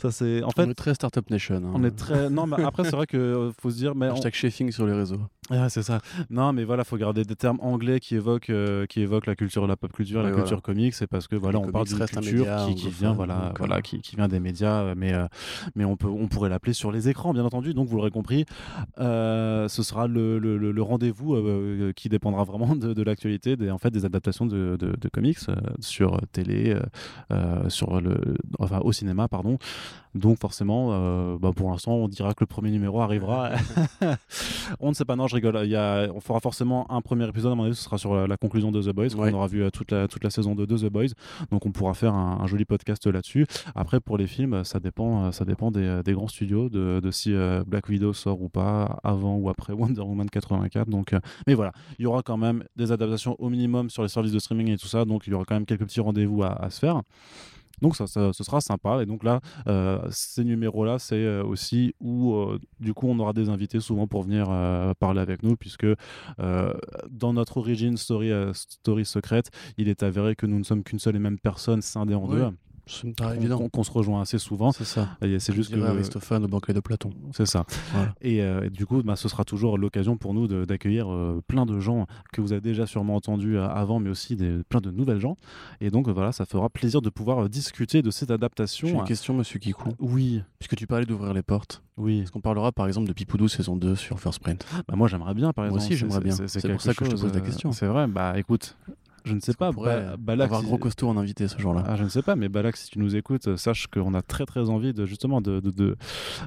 Ça, 0.00 0.10
c'est. 0.10 0.42
En 0.42 0.48
On 0.48 0.50
fait, 0.50 0.68
est 0.70 0.74
très 0.74 0.94
Startup 0.94 1.28
Nation. 1.30 1.56
hein. 1.56 1.72
on 1.74 1.84
est 1.84 1.90
très. 1.96 2.28
Non, 2.30 2.46
mais 2.46 2.62
après, 2.64 2.84
c'est 2.84 2.96
vrai 2.96 3.06
qu'il 3.06 3.50
faut 3.60 3.70
se 3.70 3.76
dire. 3.76 3.94
Mais 3.94 4.08
on- 4.08 4.14
Hashtag 4.14 4.34
chefing 4.34 4.72
sur 4.72 4.86
les 4.86 4.92
réseaux. 4.92 5.20
Ah, 5.50 5.68
c'est 5.68 5.82
ça. 5.82 6.00
Non, 6.30 6.52
mais 6.52 6.64
voilà, 6.64 6.84
faut 6.84 6.96
garder 6.96 7.22
des 7.24 7.36
termes 7.36 7.58
anglais 7.60 8.00
qui 8.00 8.14
évoquent, 8.14 8.50
euh, 8.50 8.86
qui 8.86 9.00
évoquent 9.00 9.26
la 9.26 9.36
culture, 9.36 9.66
la 9.66 9.76
pop 9.76 9.92
culture, 9.92 10.22
la 10.22 10.30
culture 10.36 10.62
comique. 10.62 10.94
C'est 10.94 11.06
parce 11.06 11.28
que 11.28 11.36
voilà, 11.36 11.58
Les 11.58 11.64
on 11.66 11.70
parle 11.72 11.84
comics 11.84 11.98
d'une 11.98 12.06
culture 12.06 12.38
média 12.38 12.66
qui, 12.66 12.74
qui 12.76 12.88
vient, 12.90 13.12
voilà, 13.12 13.48
donc, 13.48 13.58
voilà, 13.58 13.76
euh, 13.76 13.80
qui, 13.80 14.00
qui 14.00 14.16
vient 14.16 14.28
des 14.28 14.40
médias, 14.40 14.82
euh, 14.82 14.94
mais 14.96 15.12
euh, 15.12 15.26
mais 15.74 15.84
on 15.84 15.96
peut, 15.96 16.08
on 16.08 16.28
pourrait 16.28 16.48
l'appeler 16.48 16.72
sur 16.72 16.90
les 16.92 17.08
écrans, 17.08 17.32
bien 17.34 17.44
entendu. 17.44 17.74
Donc 17.74 17.88
vous 17.88 17.96
l'aurez 17.96 18.10
compris, 18.10 18.46
euh, 18.98 19.68
ce 19.68 19.82
sera 19.82 20.06
le, 20.06 20.38
le- 20.38 20.56
le- 20.56 20.72
le 20.72 20.82
rendez-vous 20.82 21.34
euh, 21.34 21.92
qui 21.92 22.08
dépendra 22.08 22.44
vraiment 22.44 22.74
de, 22.74 22.94
de 22.94 23.02
l'actualité, 23.02 23.56
des 23.56 23.70
en 23.70 23.78
fait 23.78 23.90
des 23.90 24.04
adaptations 24.04 24.46
de, 24.46 24.76
de- 24.78 24.96
de 24.98 25.08
comics 25.08 25.38
euh, 25.48 25.56
sur 25.80 26.20
télé, 26.32 26.70
euh, 26.74 26.80
euh, 27.32 27.68
sur 27.68 28.00
le, 28.00 28.16
enfin 28.58 28.80
au 28.80 28.92
cinéma, 28.92 29.28
pardon. 29.28 29.58
Donc 30.14 30.38
forcément, 30.38 30.90
euh, 30.92 31.36
bah, 31.40 31.50
pour 31.54 31.70
l'instant, 31.70 31.92
on 31.94 32.06
dira 32.08 32.34
que 32.34 32.40
le 32.40 32.46
premier 32.46 32.70
numéro 32.70 33.00
arrivera. 33.00 33.50
on 34.80 34.90
ne 34.90 34.94
sait 34.94 35.04
pas, 35.04 35.16
non, 35.16 35.26
je 35.40 35.46
rigole. 35.46 35.60
Il 35.64 35.70
y 35.70 35.76
a, 35.76 36.08
on 36.14 36.20
fera 36.20 36.40
forcément 36.40 36.90
un 36.90 37.00
premier 37.00 37.28
épisode, 37.28 37.52
à 37.52 37.54
mon 37.54 37.64
avis, 37.64 37.74
ce 37.74 37.82
sera 37.82 37.98
sur 37.98 38.14
la, 38.14 38.26
la 38.26 38.36
conclusion 38.36 38.70
de 38.72 38.80
The 38.82 38.94
Boys, 38.94 39.14
Ouais. 39.16 39.32
aura 39.32 39.46
vu 39.46 39.62
euh, 39.62 39.70
toute 39.70 39.90
la, 39.90 40.08
toute 40.08 40.22
la 40.24 40.30
saison 40.30 40.54
2 40.54 40.66
de 40.66 40.76
The 40.78 40.86
Boys. 40.92 41.08
Donc 41.50 41.66
on 41.66 41.72
pourra 41.72 41.94
faire 41.94 42.14
un, 42.14 42.38
un 42.40 42.46
joli 42.46 42.64
podcast 42.64 43.06
là-dessus. 43.06 43.46
Après, 43.74 44.00
pour 44.00 44.16
les 44.18 44.26
films, 44.26 44.64
ça 44.64 44.80
dépend, 44.80 45.24
euh, 45.26 45.30
ça 45.32 45.44
dépend 45.44 45.70
des, 45.70 46.00
des 46.04 46.12
grands 46.12 46.28
studios, 46.28 46.68
de, 46.68 47.00
de 47.02 47.10
si 47.10 47.32
euh, 47.34 47.62
Black 47.66 47.88
Widow 47.88 48.12
sort 48.12 48.40
ou 48.42 48.48
pas, 48.48 49.00
avant 49.04 49.36
ou 49.36 49.48
après 49.50 49.72
Wonder 49.74 50.00
Woman 50.02 50.28
84. 50.30 50.88
Donc, 50.88 51.12
euh, 51.12 51.20
mais 51.46 51.54
voilà, 51.54 51.72
il 51.98 52.02
y 52.02 52.06
aura 52.06 52.22
quand 52.22 52.36
même 52.36 52.64
des 52.76 52.92
adaptations 52.92 53.36
au 53.38 53.48
minimum 53.48 53.90
sur 53.90 54.02
les 54.02 54.08
services 54.08 54.32
de 54.32 54.38
streaming 54.38 54.68
et 54.70 54.76
tout 54.78 54.86
ça. 54.88 55.04
Donc 55.04 55.26
il 55.26 55.30
y 55.30 55.34
aura 55.34 55.44
quand 55.44 55.54
même 55.54 55.66
quelques 55.66 55.84
petits 55.84 56.00
rendez-vous 56.00 56.42
à, 56.42 56.52
à 56.52 56.70
se 56.70 56.78
faire. 56.78 57.02
Donc 57.82 57.96
ça, 57.96 58.06
ça- 58.06 58.32
ce 58.32 58.44
sera 58.44 58.60
sympa. 58.60 59.02
Et 59.02 59.06
donc 59.06 59.24
là, 59.24 59.40
euh, 59.66 59.98
ces 60.10 60.44
numéros-là, 60.44 60.98
c'est 60.98 61.14
euh, 61.16 61.42
aussi 61.44 61.94
où, 62.00 62.34
euh, 62.34 62.58
du 62.80 62.94
coup, 62.94 63.08
on 63.08 63.18
aura 63.18 63.32
des 63.32 63.48
invités 63.48 63.80
souvent 63.80 64.06
pour 64.06 64.22
venir 64.22 64.46
euh, 64.50 64.92
parler 64.98 65.20
avec 65.20 65.42
nous, 65.42 65.56
puisque 65.56 65.86
dans 67.10 67.32
notre 67.32 67.56
origine 67.58 67.96
story, 67.96 68.30
story 68.52 69.04
secrète, 69.04 69.50
il 69.78 69.88
est 69.88 70.02
avéré 70.02 70.34
que 70.36 70.46
nous 70.46 70.58
ne 70.58 70.64
sommes 70.64 70.82
qu'une 70.82 70.98
seule 70.98 71.16
et 71.16 71.18
même 71.18 71.38
personne 71.38 71.82
scindée 71.82 72.14
en 72.14 72.26
Oui, 72.26 72.36
deux. 72.36 72.48
Paraît 73.16 73.38
Qu'on- 73.48 73.68
qu'on 73.68 73.82
se 73.82 73.90
rejoint 73.90 74.20
assez 74.20 74.38
souvent. 74.38 74.72
C'est 74.72 74.84
ça. 74.84 75.08
C'est 75.20 75.52
juste 75.54 75.74
que 75.74 75.80
Aristophane 75.80 76.44
au 76.44 76.48
banquet 76.48 76.72
de 76.74 76.80
Platon. 76.80 77.10
c'est 77.32 77.46
ça. 77.46 77.64
Voilà. 77.92 78.14
Et, 78.20 78.42
euh, 78.42 78.64
et 78.66 78.70
du 78.70 78.84
coup, 78.86 79.02
bah, 79.02 79.16
ce 79.16 79.28
sera 79.28 79.44
toujours 79.44 79.78
l'occasion 79.78 80.16
pour 80.16 80.34
nous 80.34 80.46
d'accueillir 80.66 81.10
euh, 81.10 81.40
plein 81.46 81.64
de 81.66 81.80
gens 81.80 82.06
que 82.32 82.40
vous 82.40 82.52
avez 82.52 82.60
déjà 82.60 82.86
sûrement 82.86 83.16
entendus 83.16 83.56
euh, 83.56 83.66
avant, 83.68 84.00
mais 84.00 84.10
aussi 84.10 84.36
des, 84.36 84.62
plein 84.68 84.80
de 84.80 84.90
nouvelles 84.90 85.20
gens. 85.20 85.36
Et 85.80 85.90
donc, 85.90 86.08
voilà, 86.08 86.32
ça 86.32 86.44
fera 86.44 86.68
plaisir 86.68 87.00
de 87.00 87.10
pouvoir 87.10 87.48
discuter 87.48 88.02
de 88.02 88.10
cette 88.10 88.28
J'ai 88.28 88.34
adaptation. 88.34 88.88
une 88.88 89.04
question, 89.04 89.34
monsieur 89.34 89.58
Kikou. 89.58 89.90
Oui, 89.98 90.42
Puisque 90.58 90.76
tu 90.76 90.86
parlais 90.86 91.06
d'ouvrir 91.06 91.32
les 91.34 91.42
portes, 91.42 91.82
oui. 91.96 92.20
est-ce 92.20 92.32
qu'on 92.32 92.40
parlera 92.40 92.72
par 92.72 92.86
exemple 92.86 93.06
de 93.08 93.12
Pipoudou 93.12 93.48
saison 93.48 93.76
2 93.76 93.94
sur 93.96 94.18
First 94.20 94.40
Print? 94.40 94.66
Bah, 94.88 94.94
moi, 94.96 95.08
j'aimerais 95.08 95.34
bien, 95.34 95.52
par 95.52 95.64
Moi 95.64 95.74
exemple. 95.76 95.82
aussi, 95.84 95.88
C'est- 95.92 95.96
j'aimerais 96.00 96.20
bien. 96.20 96.36
C'est 96.46 96.70
pour 96.70 96.80
ça 96.82 96.94
que 96.94 97.04
je 97.04 97.10
te 97.10 97.20
pose 97.20 97.32
la 97.34 97.40
question. 97.40 97.72
C'est 97.72 97.86
vrai. 97.86 98.06
Bah, 98.06 98.38
écoute, 98.38 98.76
je 99.24 99.34
ne 99.34 99.40
sais 99.40 99.54
pas. 99.54 99.72
Ba- 99.72 100.16
Balak, 100.16 100.46
avoir 100.46 100.60
si- 100.60 100.66
gros 100.66 100.78
costaud 100.78 101.08
en 101.08 101.16
invité 101.16 101.48
ce 101.48 101.58
jour-là. 101.58 101.82
Ah, 101.86 101.96
je 101.96 102.04
ne 102.04 102.08
sais 102.08 102.22
pas, 102.22 102.36
mais 102.36 102.48
Balak, 102.48 102.76
si 102.76 102.90
tu 102.90 102.98
nous 102.98 103.16
écoutes, 103.16 103.48
euh, 103.48 103.56
sache 103.56 103.86
qu'on 103.86 104.14
a 104.14 104.22
très 104.22 104.44
très 104.46 104.68
envie 104.70 104.92
de 104.92 105.06
justement 105.06 105.40
de, 105.40 105.60
de, 105.60 105.70
de, 105.70 105.96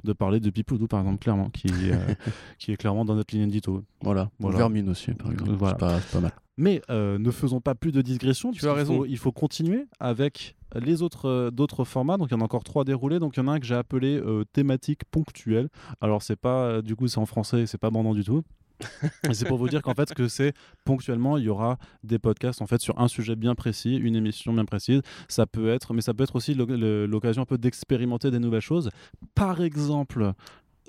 de 0.03 0.13
parler 0.13 0.39
de 0.39 0.49
Pipoudou, 0.49 0.87
par 0.87 0.99
exemple, 1.01 1.19
clairement, 1.19 1.49
qui, 1.49 1.67
euh, 1.91 1.95
qui 2.59 2.71
est 2.71 2.77
clairement 2.77 3.05
dans 3.05 3.15
notre 3.15 3.33
ligne 3.35 3.47
édito. 3.47 3.83
Voilà. 4.01 4.29
Voilà. 4.39 4.57
Vermine 4.57 4.89
aussi, 4.89 5.11
par 5.13 5.31
exemple. 5.31 5.51
Voilà. 5.53 5.77
C'est 6.01 6.11
pas, 6.13 6.19
mal. 6.21 6.31
Mais 6.59 6.81
euh, 6.89 7.19
ne 7.19 7.29
faisons 7.31 7.61
pas 7.61 7.75
plus 7.75 7.91
de 7.91 8.01
digression. 8.01 8.51
Tu 8.51 8.57
as 8.65 8.73
puisqu'il 8.73 8.77
raison. 8.77 8.97
faut- 8.97 9.05
il 9.05 9.17
faut 9.17 9.31
continuer 9.31 9.85
avec 9.99 10.55
les 10.75 11.01
autres 11.03 11.27
euh, 11.29 11.51
d'autres 11.51 11.83
formats. 11.85 12.17
Donc 12.17 12.29
il 12.31 12.33
y 12.33 12.37
en 12.37 12.41
a 12.41 12.43
encore 12.45 12.63
trois 12.63 12.83
déroulés. 12.83 13.19
Donc 13.19 13.37
il 13.37 13.41
y 13.41 13.43
en 13.43 13.47
a 13.47 13.51
un 13.53 13.59
que 13.59 13.65
j'ai 13.67 13.75
appelé 13.75 14.17
euh, 14.19 14.43
thématique 14.53 15.01
ponctuelle. 15.11 15.69
Alors 16.01 16.23
c'est 16.23 16.35
pas 16.35 16.63
euh, 16.63 16.81
du 16.81 16.95
coup 16.95 17.07
c'est 17.07 17.19
en 17.19 17.27
français, 17.27 17.67
c'est 17.67 17.77
pas 17.77 17.91
bandant 17.91 18.13
du 18.15 18.23
tout. 18.23 18.41
C'est 19.31 19.47
pour 19.47 19.57
vous 19.57 19.69
dire 19.69 19.81
qu'en 19.81 19.93
fait, 19.93 20.13
que 20.13 20.27
c'est 20.27 20.53
ponctuellement, 20.85 21.37
il 21.37 21.45
y 21.45 21.49
aura 21.49 21.77
des 22.03 22.19
podcasts 22.19 22.61
en 22.61 22.67
fait 22.67 22.81
sur 22.81 22.99
un 22.99 23.07
sujet 23.07 23.35
bien 23.35 23.55
précis, 23.55 23.95
une 23.95 24.15
émission 24.15 24.53
bien 24.53 24.65
précise. 24.65 25.01
Ça 25.27 25.45
peut 25.45 25.69
être, 25.69 25.93
mais 25.93 26.01
ça 26.01 26.13
peut 26.13 26.23
être 26.23 26.35
aussi 26.35 26.53
l'occasion 26.53 27.41
un 27.41 27.45
peu 27.45 27.57
d'expérimenter 27.57 28.31
des 28.31 28.39
nouvelles 28.39 28.61
choses. 28.61 28.89
Par 29.35 29.61
exemple, 29.61 30.33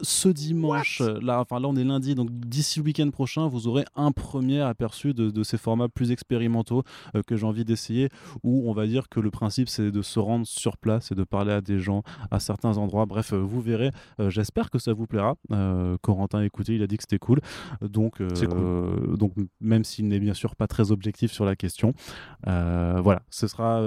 ce 0.03 0.29
dimanche, 0.29 1.01
là, 1.01 1.41
enfin 1.41 1.61
là 1.61 1.69
on 1.69 1.77
est 1.77 1.85
lundi, 1.85 2.15
donc 2.15 2.31
d'ici 2.31 2.79
le 2.81 2.85
week-end 2.85 3.11
prochain, 3.11 3.49
vous 3.49 3.67
aurez 3.67 3.85
un 3.97 4.13
premier 4.13 4.61
aperçu 4.61 5.15
de, 5.15 5.43
ces 5.43 5.59
formats 5.59 5.89
plus 5.89 6.11
expérimentaux 6.11 6.83
euh, 7.15 7.23
que 7.27 7.37
j'ai 7.37 7.47
envie 7.47 7.65
d'essayer, 7.65 8.09
où 8.43 8.69
on 8.69 8.73
va 8.73 8.87
dire 8.87 9.09
que 9.09 9.21
le 9.21 9.31
principe 9.31 9.69
c'est 9.69 9.91
de 9.91 10.03
se 10.03 10.19
rendre 10.19 10.47
sur 10.47 10.77
place 10.77 11.13
et 11.13 11.15
de 11.15 11.25
parler 11.25 11.53
à 11.53 11.61
des 11.61 11.79
gens 11.79 12.03
à 12.31 12.41
certains 12.41 12.77
endroits. 12.77 13.07
Bref, 13.07 13.33
euh, 13.33 13.39
vous 13.39 13.61
verrez. 13.61 13.91
Euh, 14.21 14.31
j'espère 14.31 14.71
que 14.71 14.79
ça 14.79 14.93
vous 14.93 15.07
plaira. 15.07 15.37
Corentin, 16.03 16.43
écoutez, 16.43 16.75
il 16.75 16.83
a 16.83 16.87
dit 16.87 16.97
que 16.97 17.03
c'était 17.03 17.19
cool, 17.19 17.41
donc 17.83 18.23
donc 19.19 19.33
même 19.61 19.85
s'il 19.85 20.09
n'est 20.09 20.21
bien 20.21 20.35
sûr 20.35 20.57
pas 20.57 20.67
très 20.67 20.91
objectif 20.91 21.33
sur 21.33 21.45
la 21.45 21.57
question, 21.57 21.93
voilà, 22.45 23.23
ce 23.31 23.47
sera 23.47 23.81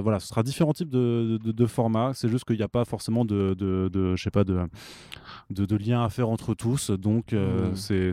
voilà, 0.00 0.20
ce 0.20 0.28
sera 0.28 0.42
différents 0.42 0.72
types 0.72 0.90
de, 0.90 1.38
de 1.42 1.66
formats. 1.66 2.12
C'est 2.14 2.28
juste 2.28 2.44
qu'il 2.44 2.56
n'y 2.56 2.62
a 2.62 2.68
pas 2.68 2.84
forcément 2.84 3.24
de, 3.24 3.54
de, 3.54 4.16
je 4.16 4.22
sais 4.22 4.30
pas 4.30 4.44
de 4.44 5.57
de, 5.60 5.76
liens 5.76 6.04
à 6.04 6.08
faire 6.08 6.28
entre 6.28 6.54
tous. 6.54 6.90
Donc, 6.90 7.32
euh, 7.32 7.70
mmh. 7.70 8.12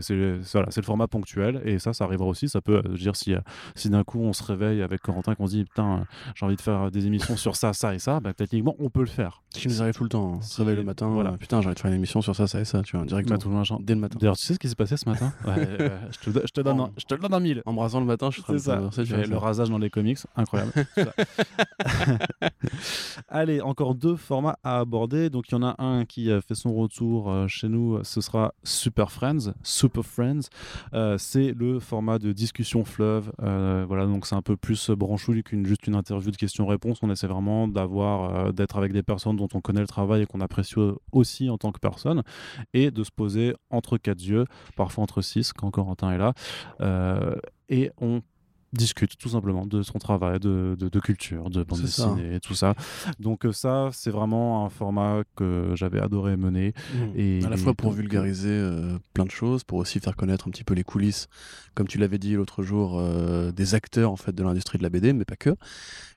voilà, 0.52 0.68
le 0.74 0.82
format 0.82 1.06
ponctuel. 1.08 1.60
Et 1.64 1.78
ça, 1.78 1.92
ça 1.92 2.04
arrivera 2.04 2.28
aussi. 2.28 2.48
Ça 2.48 2.60
peut, 2.60 2.82
euh, 2.84 2.96
dire, 2.96 3.16
si, 3.16 3.34
euh, 3.34 3.40
si 3.74 3.90
d'un 3.90 4.04
coup 4.04 4.20
on 4.20 4.32
se 4.32 4.42
réveille 4.42 4.82
avec 4.82 5.02
Corentin, 5.02 5.34
qu'on 5.34 5.46
dit, 5.46 5.64
putain, 5.64 6.06
j'ai 6.34 6.46
envie 6.46 6.56
de 6.56 6.60
faire 6.60 6.90
des 6.90 7.06
émissions 7.06 7.36
sur 7.36 7.56
ça, 7.56 7.72
ça 7.72 7.94
et 7.94 7.98
ça, 7.98 8.20
bah, 8.20 8.32
techniquement, 8.32 8.76
on 8.78 8.90
peut 8.90 9.00
le 9.00 9.06
faire. 9.06 9.42
Ce 9.54 9.60
qui 9.60 9.68
nous 9.68 9.82
arrive 9.82 9.94
tout 9.94 10.04
le 10.04 10.08
temps. 10.08 10.34
Hein. 10.34 10.42
Se 10.42 10.60
réveille 10.60 10.76
le 10.76 10.84
matin, 10.84 11.08
voilà. 11.08 11.32
putain, 11.32 11.60
j'ai 11.60 11.66
envie 11.66 11.74
de 11.74 11.80
faire 11.80 11.90
une 11.90 11.96
émission 11.96 12.20
sur 12.20 12.34
ça, 12.36 12.46
ça 12.46 12.60
et 12.60 12.64
ça, 12.64 12.82
tu 12.82 12.96
vois, 12.96 13.06
directement. 13.06 13.62
Bah, 13.62 13.76
dès 13.80 13.94
le 13.94 14.00
matin. 14.00 14.18
D'ailleurs, 14.20 14.36
tu 14.36 14.44
sais 14.44 14.54
ce 14.54 14.58
qui 14.58 14.68
s'est 14.68 14.74
passé 14.74 14.96
ce 14.96 15.08
matin? 15.08 15.32
Je, 15.46 16.30
te, 16.30 16.46
je, 16.46 16.52
te 16.52 16.60
donne 16.60 16.80
un, 16.80 16.90
je 16.96 17.04
te 17.04 17.14
le 17.14 17.20
donne 17.20 17.34
un 17.34 17.40
mille. 17.40 17.62
Embrassant 17.66 18.00
le 18.00 18.06
matin, 18.06 18.30
je 18.30 18.40
suis 18.40 18.60
ça. 18.60 18.80
le 18.80 19.36
rasage 19.36 19.70
dans 19.70 19.78
les 19.78 19.90
comics, 19.90 20.18
incroyable. 20.36 20.72
Allez, 23.28 23.60
encore 23.60 23.94
deux 23.94 24.16
formats 24.16 24.58
à 24.62 24.78
aborder. 24.78 25.30
Donc, 25.30 25.48
il 25.48 25.52
y 25.52 25.54
en 25.54 25.62
a 25.62 25.82
un 25.82 26.04
qui 26.04 26.30
fait 26.46 26.54
son 26.54 26.74
retour 26.74 27.32
chez 27.48 27.68
nous 27.68 28.02
ce 28.02 28.20
sera 28.20 28.54
Super 28.62 29.10
Friends. 29.10 29.52
Super 29.62 30.04
Friends, 30.04 30.48
euh, 30.94 31.18
c'est 31.18 31.52
le 31.52 31.80
format 31.80 32.18
de 32.18 32.32
discussion 32.32 32.84
fleuve. 32.84 33.32
Euh, 33.42 33.84
voilà, 33.86 34.06
donc 34.06 34.26
c'est 34.26 34.34
un 34.34 34.42
peu 34.42 34.56
plus 34.56 34.90
branchouille 34.90 35.42
qu'une 35.42 35.66
juste 35.66 35.86
une 35.86 35.94
interview 35.94 36.30
de 36.30 36.36
questions-réponses. 36.36 36.98
On 37.02 37.10
essaie 37.10 37.26
vraiment 37.26 37.68
d'avoir, 37.68 38.46
euh, 38.46 38.52
d'être 38.52 38.76
avec 38.76 38.92
des 38.92 39.02
personnes 39.02 39.36
dont 39.36 39.48
on 39.54 39.60
connaît 39.60 39.80
le 39.80 39.86
travail 39.86 40.22
et 40.22 40.26
qu'on 40.26 40.40
apprécie 40.40 40.76
aussi 41.12 41.50
en 41.50 41.58
tant 41.58 41.72
que 41.72 41.78
personne, 41.78 42.22
et 42.74 42.90
de 42.90 43.04
se 43.04 43.10
poser 43.10 43.54
entre 43.70 43.98
quatre 43.98 44.22
yeux, 44.22 44.44
parfois 44.76 45.04
entre 45.04 45.22
six 45.22 45.52
quand 45.52 45.70
Corentin 45.70 46.12
est 46.12 46.18
là. 46.18 46.34
et 47.68 47.90
on 48.00 48.22
discute 48.72 49.16
tout 49.18 49.30
simplement 49.30 49.66
de 49.66 49.82
son 49.82 49.98
travail, 49.98 50.38
de, 50.40 50.76
de, 50.78 51.00
culture, 51.00 51.50
de 51.50 51.62
bande 51.62 51.80
dessinée, 51.80 52.40
tout 52.40 52.54
ça. 52.54 52.74
Donc 53.20 53.44
euh, 53.44 53.52
ça, 53.52 53.90
c'est 53.92 54.10
vraiment 54.10 54.64
un 54.64 54.70
format 54.70 55.22
que 55.36 55.72
j'avais 55.74 56.00
adoré 56.00 56.36
mener. 56.36 56.74
Mmh. 56.94 56.98
Et 57.16 57.44
à 57.44 57.48
la 57.48 57.56
fois 57.56 57.74
pour 57.74 57.92
vulgariser 57.92 58.50
euh, 58.50 58.98
plein 59.14 59.24
de 59.24 59.30
choses, 59.30 59.64
pour 59.64 59.78
aussi 59.78 60.00
faire 60.00 60.16
connaître 60.16 60.48
un 60.48 60.50
petit 60.50 60.64
peu 60.64 60.74
les 60.74 60.84
coulisses, 60.84 61.28
comme 61.74 61.88
tu 61.88 61.98
l'avais 61.98 62.18
dit 62.18 62.34
l'autre 62.34 62.62
jour, 62.62 62.98
euh, 62.98 63.52
des 63.52 63.74
acteurs 63.74 64.10
en 64.10 64.16
fait 64.16 64.34
de 64.34 64.42
l'industrie 64.42 64.78
de 64.78 64.82
la 64.82 64.90
BD, 64.90 65.12
mais 65.12 65.24
pas 65.24 65.36
que 65.36 65.54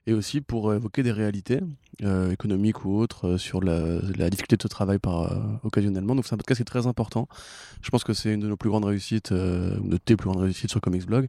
et 0.09 0.13
aussi 0.13 0.41
pour 0.41 0.73
évoquer 0.73 1.03
des 1.03 1.11
réalités 1.11 1.59
euh, 2.03 2.31
économiques 2.31 2.83
ou 2.85 2.97
autres 2.97 3.27
euh, 3.27 3.37
sur 3.37 3.61
la, 3.61 4.29
difficulté 4.29 4.55
de 4.55 4.61
ce 4.61 4.67
travail 4.67 4.97
par, 4.97 5.31
euh, 5.31 5.39
occasionnellement. 5.63 6.15
Donc 6.15 6.25
c'est 6.25 6.33
un 6.33 6.37
podcast 6.37 6.57
qui 6.57 6.61
est 6.63 6.65
très 6.65 6.87
important. 6.87 7.27
Je 7.81 7.89
pense 7.89 8.03
que 8.03 8.13
c'est 8.13 8.33
une 8.33 8.39
de 8.39 8.47
nos 8.47 8.57
plus 8.57 8.69
grandes 8.69 8.85
réussites, 8.85 9.31
une 9.31 9.89
de 9.89 9.97
tes 9.97 10.15
plus 10.15 10.29
grandes 10.29 10.41
réussites 10.41 10.71
sur 10.71 10.81
Comics 10.81 11.05
Blog. 11.05 11.27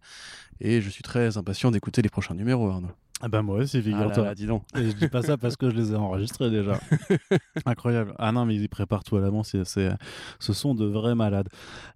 Et 0.60 0.80
je 0.80 0.90
suis 0.90 1.02
très 1.02 1.36
impatient 1.36 1.70
d'écouter 1.70 2.02
les 2.02 2.08
prochains 2.08 2.34
numéros, 2.34 2.68
Arnaud. 2.68 2.90
Ah 3.22 3.28
ben 3.28 3.42
moi 3.42 3.58
aussi, 3.58 3.82
figure-toi. 3.82 4.28
Ah 4.28 4.34
dis 4.34 4.46
donc. 4.46 4.62
Et 4.74 4.90
je 4.90 4.96
dis 4.96 5.08
pas 5.08 5.22
ça 5.22 5.36
parce 5.36 5.56
que 5.56 5.68
je 5.68 5.76
les 5.76 5.92
ai 5.92 5.94
enregistrés 5.94 6.50
déjà. 6.50 6.80
Incroyable. 7.66 8.14
Ah 8.18 8.32
non, 8.32 8.46
mais 8.46 8.56
ils 8.56 8.68
préparent 8.68 9.04
tout 9.04 9.16
à 9.16 9.20
l'avance. 9.20 9.54
Ce 9.64 10.52
sont 10.52 10.74
de 10.74 10.86
vrais 10.86 11.14
malades. 11.14 11.48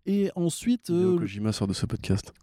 Et 0.05 0.31
ensuite. 0.35 0.91
Euh... 0.91 1.19
Kojima 1.19 1.53
sort 1.53 1.67
de 1.67 1.73
ce 1.73 1.87
podcast. 1.87 2.35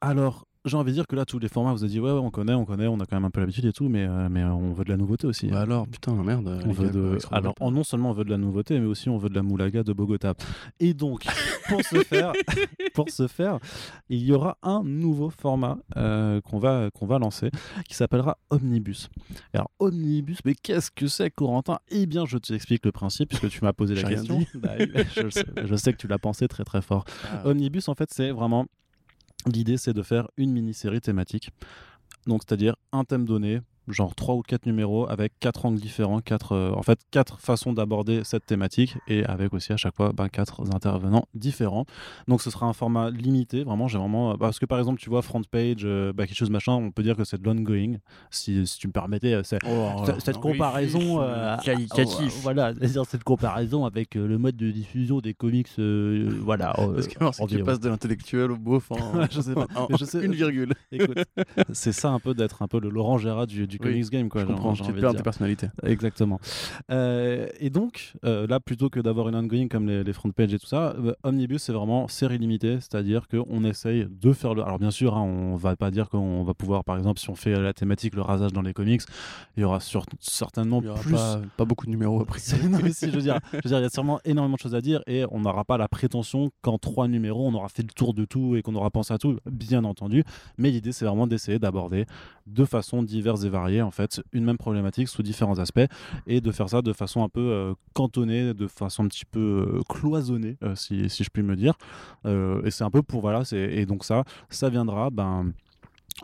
Alors, 0.00 0.47
j'ai 0.68 0.76
envie 0.76 0.92
de 0.92 0.96
dire 0.96 1.06
que 1.06 1.16
là, 1.16 1.24
tous 1.24 1.38
les 1.38 1.48
formats, 1.48 1.72
vous 1.72 1.82
avez 1.82 1.92
dit, 1.92 2.00
ouais, 2.00 2.10
on 2.10 2.30
connaît, 2.30 2.54
on 2.54 2.64
connaît, 2.64 2.86
on 2.86 3.00
a 3.00 3.06
quand 3.06 3.16
même 3.16 3.24
un 3.24 3.30
peu 3.30 3.40
l'habitude 3.40 3.64
et 3.64 3.72
tout, 3.72 3.88
mais, 3.88 4.04
euh, 4.04 4.28
mais 4.30 4.44
on 4.44 4.72
veut 4.72 4.84
de 4.84 4.90
la 4.90 4.96
nouveauté 4.96 5.26
aussi. 5.26 5.48
Bah 5.48 5.62
alors, 5.62 5.86
putain, 5.88 6.12
merde. 6.12 6.60
On 6.66 6.72
veut 6.72 6.90
de... 6.90 7.18
Alors, 7.30 7.54
non 7.60 7.84
seulement 7.84 8.10
on 8.10 8.12
veut 8.12 8.24
de 8.24 8.30
la 8.30 8.38
nouveauté, 8.38 8.78
mais 8.78 8.86
aussi 8.86 9.08
on 9.08 9.18
veut 9.18 9.28
de 9.28 9.34
la 9.34 9.42
moulaga 9.42 9.82
de 9.82 9.92
Bogota. 9.92 10.34
Et 10.80 10.94
donc, 10.94 11.26
pour 11.68 11.82
ce 11.82 12.02
faire, 12.02 12.32
pour 12.94 13.08
ce 13.10 13.26
faire, 13.26 13.58
il 14.08 14.22
y 14.22 14.32
aura 14.32 14.58
un 14.62 14.82
nouveau 14.84 15.30
format 15.30 15.78
euh, 15.96 16.40
qu'on 16.40 16.58
va, 16.58 16.90
qu'on 16.92 17.06
va 17.06 17.18
lancer 17.18 17.50
qui 17.88 17.94
s'appellera 17.94 18.38
Omnibus. 18.50 19.08
Alors, 19.52 19.70
Omnibus, 19.78 20.38
mais 20.44 20.54
qu'est-ce 20.54 20.90
que 20.90 21.06
c'est, 21.06 21.30
Corentin? 21.30 21.78
Eh 21.90 22.06
bien, 22.06 22.26
je 22.26 22.38
t'explique 22.38 22.84
le 22.84 22.92
principe, 22.92 23.30
puisque 23.30 23.48
tu 23.48 23.64
m'as 23.64 23.72
posé 23.72 23.94
la 23.94 24.02
question. 24.02 24.40
Bah 24.54 24.70
je, 24.78 25.30
sais, 25.30 25.44
je, 25.64 25.74
sais, 25.76 25.92
que 25.92 25.98
tu 25.98 26.08
l'as 26.08 26.18
pensé 26.18 26.48
très 26.48 26.64
très 26.64 26.82
fort. 26.82 27.04
Ah. 27.24 27.42
Omnibus, 27.46 27.88
en 27.88 27.94
fait, 27.94 28.10
c'est 28.12 28.30
vraiment 28.30 28.66
L'idée, 29.52 29.76
c'est 29.76 29.94
de 29.94 30.02
faire 30.02 30.28
une 30.36 30.52
mini-série 30.52 31.00
thématique. 31.00 31.50
Donc, 32.26 32.42
c'est-à-dire 32.46 32.76
un 32.92 33.04
thème 33.04 33.24
donné, 33.24 33.60
genre 33.88 34.14
trois 34.14 34.34
ou 34.34 34.42
quatre 34.42 34.66
numéros 34.66 35.08
avec 35.08 35.32
quatre 35.40 35.66
angles 35.66 35.80
différents, 35.80 36.20
quatre, 36.20 36.52
euh, 36.52 36.72
en 36.72 36.82
fait 36.82 36.98
quatre 37.10 37.40
façons 37.40 37.72
d'aborder 37.72 38.22
cette 38.24 38.46
thématique 38.46 38.96
et 39.06 39.24
avec 39.24 39.52
aussi 39.52 39.72
à 39.72 39.76
chaque 39.76 39.94
fois 39.94 40.12
ben, 40.12 40.28
quatre 40.28 40.62
intervenants 40.74 41.26
différents. 41.34 41.84
Donc 42.26 42.42
ce 42.42 42.50
sera 42.50 42.66
un 42.66 42.72
format 42.72 43.10
limité, 43.10 43.64
vraiment. 43.64 43.88
J'ai 43.88 43.98
vraiment 43.98 44.36
parce 44.36 44.58
que 44.58 44.66
par 44.66 44.78
exemple 44.78 45.00
tu 45.00 45.10
vois 45.10 45.22
front 45.22 45.42
page, 45.42 45.82
euh, 45.84 46.12
bah, 46.12 46.26
quelque 46.26 46.36
chose 46.36 46.50
machin, 46.50 46.72
on 46.72 46.90
peut 46.90 47.02
dire 47.02 47.16
que 47.16 47.24
c'est 47.24 47.40
de 47.40 47.44
l'ongoing. 47.44 47.98
Si, 48.30 48.66
si, 48.66 48.78
tu 48.78 48.88
me 48.88 48.92
permettais, 48.92 49.34
euh, 49.34 49.42
c'est 49.42 49.58
oh, 49.66 50.04
cette 50.18 50.38
comparaison 50.38 51.20
qualitative. 51.62 52.32
voilà, 52.42 52.72
cette 53.04 53.24
comparaison 53.24 53.84
avec 53.84 54.14
le 54.14 54.38
mode 54.38 54.56
de 54.56 54.70
diffusion 54.70 55.20
des 55.20 55.34
comics, 55.34 55.68
voilà. 56.42 56.72
parce 56.76 57.08
que 57.08 57.46
tu 57.46 57.62
passes 57.64 57.80
de 57.80 57.88
l'intellectuel 57.88 58.52
au 58.52 58.56
beauf 58.56 58.90
je 59.30 59.40
sais 59.40 59.54
pas, 59.54 59.66
je 59.98 60.04
sais, 60.04 60.24
une 60.24 60.34
virgule. 60.34 60.72
c'est 61.72 61.92
ça 61.92 62.10
un 62.10 62.18
peu 62.18 62.34
d'être 62.34 62.62
un 62.62 62.68
peu 62.68 62.80
le 62.80 62.88
Laurent 62.88 63.18
Gérard 63.18 63.46
du 63.46 63.77
Comics 63.78 64.10
Game. 64.10 64.28
Quoi, 64.28 64.42
je 64.42 64.46
comprends, 64.46 64.72
tu 64.72 64.92
perds 64.92 65.14
tes 65.14 65.22
personnalités. 65.22 65.68
Exactement. 65.84 66.40
Euh, 66.90 67.48
et 67.60 67.70
donc, 67.70 68.14
euh, 68.24 68.46
là, 68.46 68.60
plutôt 68.60 68.90
que 68.90 69.00
d'avoir 69.00 69.28
une 69.28 69.36
ongoing 69.36 69.68
comme 69.68 69.88
les, 69.88 70.12
front 70.12 70.30
pages 70.30 70.52
et 70.52 70.58
tout 70.58 70.66
ça, 70.66 70.94
euh, 70.98 71.14
Omnibus, 71.22 71.62
c'est 71.62 71.72
vraiment 71.72 72.08
série 72.08 72.38
limitée, 72.38 72.80
c'est-à-dire 72.80 73.28
qu'on 73.28 73.64
essaye 73.64 74.06
de 74.10 74.32
faire 74.32 74.54
le. 74.54 74.62
Alors, 74.62 74.78
bien 74.78 74.90
sûr, 74.90 75.16
hein, 75.16 75.22
on 75.22 75.56
va 75.56 75.76
pas 75.76 75.90
dire 75.90 76.08
qu'on 76.08 76.42
va 76.44 76.54
pouvoir, 76.54 76.84
par 76.84 76.96
exemple, 76.96 77.20
si 77.20 77.30
on 77.30 77.34
fait 77.34 77.58
la 77.58 77.72
thématique 77.72 78.14
le 78.14 78.22
rasage 78.22 78.52
dans 78.52 78.62
les 78.62 78.72
comics, 78.72 79.02
il 79.56 79.60
y 79.60 79.64
aura 79.64 79.80
sur... 79.80 80.04
certainement 80.20 80.80
plus. 80.80 81.14
Pas, 81.56 81.64
beaucoup 81.64 81.86
de 81.86 81.90
numéros 81.90 82.20
après. 82.20 82.40
non, 82.68 82.78
mais 82.82 82.92
si, 82.92 83.06
je 83.06 83.14
veux 83.14 83.22
dire, 83.22 83.38
je 83.52 83.56
veux 83.56 83.68
dire, 83.68 83.78
il 83.78 83.82
y 83.82 83.86
a 83.86 83.90
sûrement 83.90 84.20
énormément 84.24 84.56
de 84.56 84.60
choses 84.60 84.74
à 84.74 84.80
dire 84.80 85.02
et 85.06 85.24
on 85.30 85.40
n'aura 85.40 85.64
pas 85.64 85.76
la 85.76 85.88
prétention 85.88 86.50
qu'en 86.62 86.78
trois 86.78 87.08
numéros, 87.08 87.46
on 87.46 87.54
aura 87.54 87.68
fait 87.68 87.82
le 87.82 87.92
tour 87.92 88.14
de 88.14 88.24
tout 88.24 88.56
et 88.56 88.62
qu'on 88.62 88.74
aura 88.74 88.90
pensé 88.90 89.12
à 89.12 89.18
tout, 89.18 89.38
bien 89.50 89.84
entendu. 89.84 90.24
Mais 90.56 90.70
l'idée, 90.70 90.92
c'est 90.92 91.04
vraiment 91.04 91.26
d'essayer 91.26 91.58
d'aborder 91.58 92.06
de 92.46 92.64
façon 92.64 93.02
diverse 93.02 93.44
et 93.44 93.48
variée, 93.48 93.67
en 93.82 93.90
fait, 93.90 94.20
une 94.32 94.44
même 94.44 94.58
problématique 94.58 95.08
sous 95.08 95.22
différents 95.22 95.58
aspects 95.58 95.86
et 96.26 96.40
de 96.40 96.52
faire 96.52 96.68
ça 96.68 96.82
de 96.82 96.92
façon 96.92 97.22
un 97.22 97.28
peu 97.28 97.40
euh, 97.40 97.74
cantonnée, 97.94 98.54
de 98.54 98.66
façon 98.66 99.04
un 99.04 99.08
petit 99.08 99.24
peu 99.24 99.78
euh, 99.78 99.80
cloisonnée, 99.88 100.56
euh, 100.62 100.74
si, 100.74 101.08
si, 101.08 101.24
je 101.24 101.30
puis 101.30 101.42
me 101.42 101.56
dire. 101.56 101.74
et 102.24 102.70
c'est 102.70 102.84
un 102.84 102.90
peu 102.90 103.02
pour, 103.02 103.20
voilà, 103.20 103.42
et 103.52 103.86
donc 103.86 104.04
ça, 104.04 104.24
ça 104.50 104.68
viendra, 104.68 105.10
ben 105.10 105.52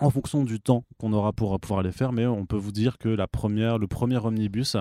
en 0.01 0.11
fonction 0.11 0.43
du 0.43 0.59
temps 0.61 0.85
qu'on 0.99 1.13
aura 1.13 1.33
pour 1.33 1.61
pouvoir 1.61 1.85
les 1.85 1.93
faire, 1.93 2.13
mais 2.13 2.27
on 2.27 2.47
peut 2.47 2.57
vous 2.57 2.73
dire 2.73 2.99
que 2.99 3.09
la 3.09 3.29
première, 3.29 3.79
le 3.79 3.87
premier 3.87 4.17
omnibus, 4.17 4.77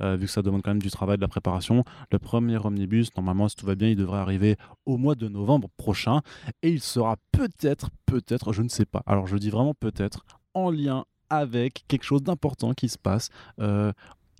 vu 0.00 0.26
que 0.26 0.26
ça 0.26 0.42
demande 0.42 0.62
quand 0.62 0.72
même 0.72 0.82
du 0.82 0.90
travail 0.90 1.18
de 1.18 1.20
la 1.20 1.28
préparation, 1.28 1.84
le 2.10 2.18
premier 2.18 2.56
omnibus, 2.56 3.14
normalement, 3.16 3.48
si 3.48 3.54
tout 3.54 3.66
va 3.66 3.76
bien, 3.76 3.88
il 3.88 3.96
devrait 3.96 4.18
arriver 4.18 4.56
au 4.84 4.96
mois 4.96 5.14
de 5.14 5.28
novembre 5.28 5.68
prochain, 5.76 6.20
et 6.62 6.70
il 6.70 6.80
sera 6.80 7.16
peut-être, 7.30 7.90
peut-être, 8.06 8.52
je 8.52 8.62
ne 8.62 8.68
sais 8.68 8.86
pas, 8.86 9.04
alors 9.06 9.28
je 9.28 9.36
dis 9.36 9.50
vraiment 9.50 9.74
peut-être, 9.74 10.24
en 10.52 10.70
lien 10.70 11.04
avec 11.30 11.84
quelque 11.88 12.04
chose 12.04 12.22
d'important 12.22 12.72
qui 12.72 12.88
se 12.88 12.98
passe 12.98 13.30
euh, 13.60 13.92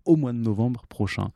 au 0.04 0.16
mois 0.16 0.32
de 0.32 0.38
novembre 0.38 0.86
prochain. 0.88 1.30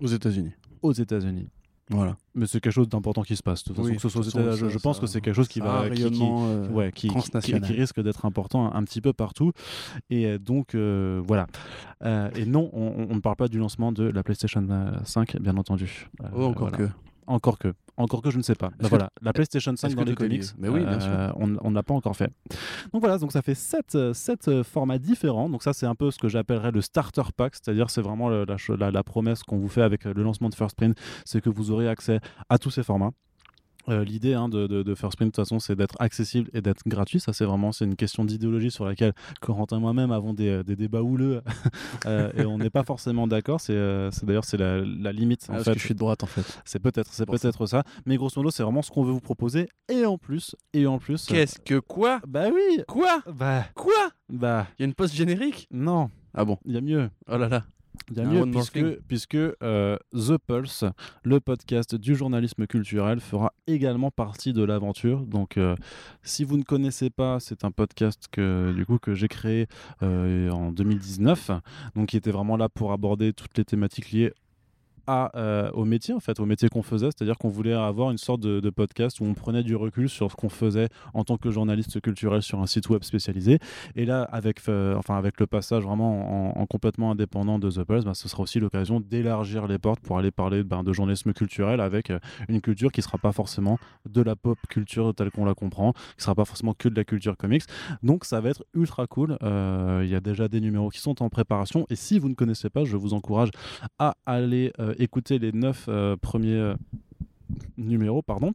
Aux 0.00 0.06
États-Unis. 0.06 0.52
Aux 0.82 0.92
États-Unis. 0.92 1.48
Voilà. 1.90 2.16
Mais 2.34 2.46
c'est 2.46 2.60
quelque 2.60 2.72
chose 2.72 2.88
d'important 2.88 3.22
qui 3.22 3.36
se 3.36 3.42
passe. 3.42 3.64
De 3.64 3.74
toute 3.74 3.76
façon, 3.76 3.94
que 3.94 4.00
ce 4.00 4.08
soit 4.08 4.22
je, 4.68 4.78
pense 4.78 4.98
que 4.98 5.06
c'est 5.06 5.20
quelque 5.20 5.34
chose 5.34 5.48
qui 5.48 5.60
va, 5.60 5.90
qui, 5.90 6.04
euh, 6.04 6.68
ouais, 6.68 6.90
qui, 6.90 7.08
qui, 7.08 7.54
risque 7.54 8.00
d'être 8.00 8.24
important 8.24 8.72
un, 8.72 8.82
petit 8.84 9.02
peu 9.02 9.12
partout. 9.12 9.52
Et 10.08 10.26
euh, 10.26 10.38
donc 10.38 10.74
voilà. 10.74 11.46
et 12.02 12.46
non, 12.46 12.70
on, 12.72 13.14
ne 13.14 13.20
parle 13.20 13.36
pas 13.36 13.48
du 13.48 13.58
lancement 13.58 13.92
de 13.92 14.04
la 14.04 14.22
PlayStation 14.22 14.66
5, 15.04 15.38
bien 15.40 15.56
entendu. 15.56 16.08
oh, 16.34 16.44
encore 16.44 16.72
que. 16.72 16.88
Encore 17.26 17.58
que. 17.58 17.74
Encore 18.02 18.20
que 18.22 18.30
je 18.30 18.38
ne 18.38 18.42
sais 18.42 18.54
pas. 18.54 18.70
Bah 18.82 18.88
voilà, 18.88 19.10
la 19.20 19.32
PlayStation 19.32 19.72
5 19.76 19.94
dans 19.94 20.02
les 20.02 20.14
comics, 20.14 20.42
mais 20.58 20.68
oui, 20.68 20.84
bien 20.84 20.98
sûr. 20.98 21.10
Euh, 21.12 21.30
on 21.36 21.70
ne 21.70 21.74
l'a 21.74 21.82
pas 21.82 21.94
encore 21.94 22.16
fait. 22.16 22.32
Donc 22.92 23.00
voilà, 23.00 23.18
donc 23.18 23.30
ça 23.30 23.42
fait 23.42 23.54
7, 23.54 23.94
euh, 23.94 24.12
euh, 24.48 24.64
formats 24.64 24.98
différents. 24.98 25.48
Donc 25.48 25.62
ça, 25.62 25.72
c'est 25.72 25.86
un 25.86 25.94
peu 25.94 26.10
ce 26.10 26.18
que 26.18 26.28
j'appellerais 26.28 26.72
le 26.72 26.80
starter 26.80 27.22
pack, 27.36 27.54
c'est-à-dire 27.54 27.90
c'est 27.90 28.02
vraiment 28.02 28.28
la, 28.28 28.44
la, 28.78 28.90
la 28.90 29.02
promesse 29.04 29.42
qu'on 29.44 29.58
vous 29.58 29.68
fait 29.68 29.82
avec 29.82 30.04
le 30.04 30.22
lancement 30.22 30.48
de 30.48 30.54
First 30.54 30.76
Print, 30.76 30.98
c'est 31.24 31.40
que 31.40 31.50
vous 31.50 31.70
aurez 31.70 31.88
accès 31.88 32.20
à 32.48 32.58
tous 32.58 32.70
ces 32.70 32.82
formats 32.82 33.12
Euh, 33.88 34.04
l'idée 34.04 34.34
hein, 34.34 34.48
de, 34.48 34.66
de, 34.66 34.82
de, 34.82 34.94
First 34.94 35.16
Print, 35.16 35.28
de 35.28 35.30
toute 35.32 35.44
façon, 35.44 35.58
c'est 35.58 35.74
d'être 35.74 35.96
accessible 35.98 36.50
et 36.54 36.60
d'être 36.60 36.82
gratuit. 36.86 37.20
Ça, 37.20 37.32
c'est 37.32 37.44
vraiment 37.44 37.72
c'est 37.72 37.84
une 37.84 37.96
question 37.96 38.24
d'idéologie 38.24 38.70
sur 38.70 38.84
laquelle 38.84 39.12
Corentin 39.40 39.78
et 39.78 39.80
moi-même 39.80 40.12
avons 40.12 40.34
des, 40.34 40.62
des, 40.64 40.76
débats 40.76 41.02
houleux 41.02 41.42
euh, 42.06 42.30
et 42.36 42.44
on 42.44 42.58
n'est 42.58 42.70
pas 42.70 42.84
forcément 42.84 43.26
d'accord. 43.26 43.60
C'est, 43.60 43.74
euh, 43.74 44.10
d'ailleurs 44.22 44.44
c'est 44.44 44.56
la, 44.56 44.80
la, 44.80 45.12
limite. 45.12 45.48
En 45.50 45.54
ah, 45.54 45.64
fait. 45.64 45.74
je 45.74 45.84
suis 45.84 45.94
de 45.94 45.98
droite 45.98 46.22
en 46.22 46.26
fait. 46.26 46.60
C'est 46.64 46.78
peut-être, 46.78 47.12
c'est 47.12 47.26
peut-être 47.26 47.66
ça. 47.66 47.82
Mais 48.06 48.16
grosso 48.16 48.34
modo, 48.36 48.50
c'est 48.50 48.62
vraiment 48.62 48.82
ce 48.82 48.90
qu'on 48.90 49.04
veut 49.04 49.12
vous 49.12 49.20
proposer. 49.20 49.68
Et 49.88 50.06
en 50.06 50.18
plus, 50.18 50.54
et 50.72 50.86
en 50.86 50.98
plus. 50.98 51.26
Qu'est-ce 51.26 51.58
que 51.58 51.78
quoi? 51.78 52.20
Bah 52.26 52.46
oui. 52.52 52.82
Quoi? 52.86 53.20
Bah 53.32 53.64
quoi? 53.74 54.10
Bah. 54.28 54.66
Il 54.78 54.82
y 54.82 54.84
a 54.84 54.86
une 54.86 54.94
post 54.94 55.14
générique? 55.14 55.66
Non. 55.70 56.10
Ah 56.34 56.44
bon 56.44 56.58
Il 56.64 56.74
y 56.74 56.78
a 56.78 56.80
mieux. 56.80 57.10
Oh 57.28 57.36
là 57.36 57.48
là. 57.48 57.64
A 58.16 58.22
mieux 58.22 58.50
puisque, 58.50 59.00
puisque 59.08 59.34
euh, 59.34 59.96
The 60.12 60.38
Pulse, 60.38 60.84
le 61.24 61.40
podcast 61.40 61.94
du 61.94 62.14
journalisme 62.14 62.66
culturel, 62.66 63.20
fera 63.20 63.52
également 63.66 64.10
partie 64.10 64.52
de 64.52 64.62
l'aventure. 64.62 65.20
Donc, 65.26 65.56
euh, 65.56 65.76
si 66.22 66.44
vous 66.44 66.56
ne 66.56 66.62
connaissez 66.62 67.10
pas, 67.10 67.40
c'est 67.40 67.64
un 67.64 67.70
podcast 67.70 68.28
que 68.30 68.72
du 68.72 68.86
coup 68.86 68.98
que 68.98 69.14
j'ai 69.14 69.28
créé 69.28 69.66
euh, 70.02 70.50
en 70.50 70.72
2019, 70.72 71.50
donc 71.96 72.08
qui 72.08 72.16
était 72.16 72.32
vraiment 72.32 72.56
là 72.56 72.68
pour 72.68 72.92
aborder 72.92 73.32
toutes 73.32 73.56
les 73.58 73.64
thématiques 73.64 74.10
liées 74.10 74.32
euh, 75.08 75.70
au 75.72 75.84
métier 75.84 76.14
en 76.14 76.20
fait, 76.20 76.38
au 76.40 76.46
métier 76.46 76.68
qu'on 76.68 76.82
faisait, 76.82 77.06
c'est-à-dire 77.06 77.36
qu'on 77.38 77.48
voulait 77.48 77.72
avoir 77.72 78.10
une 78.10 78.18
sorte 78.18 78.40
de, 78.40 78.70
podcast 78.70 79.20
où 79.20 79.24
on 79.24 79.34
prenait 79.34 79.62
du 79.62 79.76
recul 79.76 80.08
sur 80.08 80.30
ce 80.30 80.36
qu'on 80.36 80.48
faisait 80.48 80.88
en 81.12 81.24
tant 81.24 81.36
que 81.36 81.50
journaliste 81.50 82.00
culturel 82.00 82.40
sur 82.40 82.60
un 82.60 82.66
site 82.66 82.88
web 82.88 83.02
spécialisé. 83.02 83.58
Et 83.96 84.06
là, 84.06 84.22
avec, 84.22 84.60
euh, 84.68 84.96
enfin, 84.96 85.16
avec 85.16 85.38
le 85.40 85.46
passage 85.46 85.82
vraiment 85.82 86.54
en, 86.56 86.60
en, 86.60 86.66
complètement 86.66 87.10
indépendant 87.10 87.58
de 87.58 87.70
The 87.70 87.84
Pulse, 87.84 88.04
bah, 88.04 88.14
ce 88.14 88.28
sera 88.28 88.42
aussi 88.42 88.60
l'occasion 88.60 89.00
d'élargir 89.00 89.66
les 89.66 89.78
portes 89.78 90.00
pour 90.00 90.18
aller 90.18 90.30
parler 90.30 90.62
ben, 90.64 90.82
de 90.82 90.92
journalisme 90.92 91.34
culturel 91.34 91.80
avec 91.80 92.10
euh, 92.10 92.18
une 92.48 92.62
culture 92.62 92.90
qui 92.90 93.02
sera 93.02 93.18
pas 93.18 93.32
forcément 93.32 93.78
de 94.08 94.22
la 94.22 94.36
pop 94.36 94.58
culture 94.68 95.14
telle 95.14 95.30
qu'on 95.30 95.44
la 95.44 95.54
comprend, 95.54 95.92
qui 96.16 96.22
sera 96.24 96.34
pas 96.34 96.46
forcément 96.46 96.72
que 96.72 96.88
de 96.88 96.94
la 96.94 97.04
culture 97.04 97.36
comics. 97.36 97.64
Donc 98.02 98.24
ça 98.24 98.40
va 98.40 98.50
être 98.50 98.64
ultra 98.74 99.06
cool. 99.06 99.36
Il 99.42 100.08
y 100.08 100.14
a 100.14 100.20
déjà 100.20 100.48
des 100.48 100.60
numéros 100.60 100.88
qui 100.88 101.00
sont 101.00 101.22
en 101.22 101.28
préparation 101.28 101.86
et 101.90 101.96
si 101.96 102.18
vous 102.18 102.28
ne 102.28 102.34
connaissez 102.34 102.70
pas, 102.70 102.84
je 102.84 102.96
vous 102.96 103.12
encourage 103.12 103.50
à 103.98 104.16
aller 104.24 104.72
écouter 104.98 105.38
les 105.38 105.52
neuf 105.52 105.86
euh, 105.88 106.16
premiers 106.16 106.56
euh, 106.56 106.74
numéros, 107.76 108.22
pardon, 108.22 108.52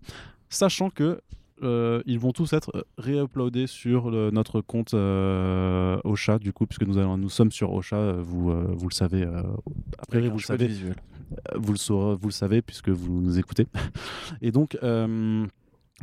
sachant 0.50 0.90
que 0.90 1.22
euh, 1.64 2.04
ils 2.06 2.20
vont 2.20 2.34
tous 2.34 2.54
être 2.54 2.86
réuploadés 2.98 3.66
sur 3.66 4.12
le, 4.12 4.30
notre 4.30 4.62
compte 4.62 4.94
euh, 4.94 6.00
Ocha, 6.04 6.38
du 6.38 6.54
coup, 6.54 6.68
puisque 6.68 6.84
nous, 6.84 7.00
allons, 7.00 7.18
nous 7.18 7.30
sommes 7.30 7.52
sur 7.52 7.74
Ocha, 7.74 8.14
vous, 8.14 8.52
euh, 8.52 8.68
vous 8.70 8.90
le 8.90 8.94
savez, 8.94 9.28
après 9.98 10.28
vous 10.28 10.38
le 10.38 10.44
savez, 10.44 10.70
vous 11.56 11.72
le, 11.72 11.78
saurez, 11.78 12.16
vous 12.16 12.28
le 12.28 12.34
savez 12.34 12.62
puisque 12.62 12.90
vous 12.90 13.22
nous 13.22 13.40
écoutez. 13.40 13.66
Et 14.42 14.52
donc, 14.52 14.78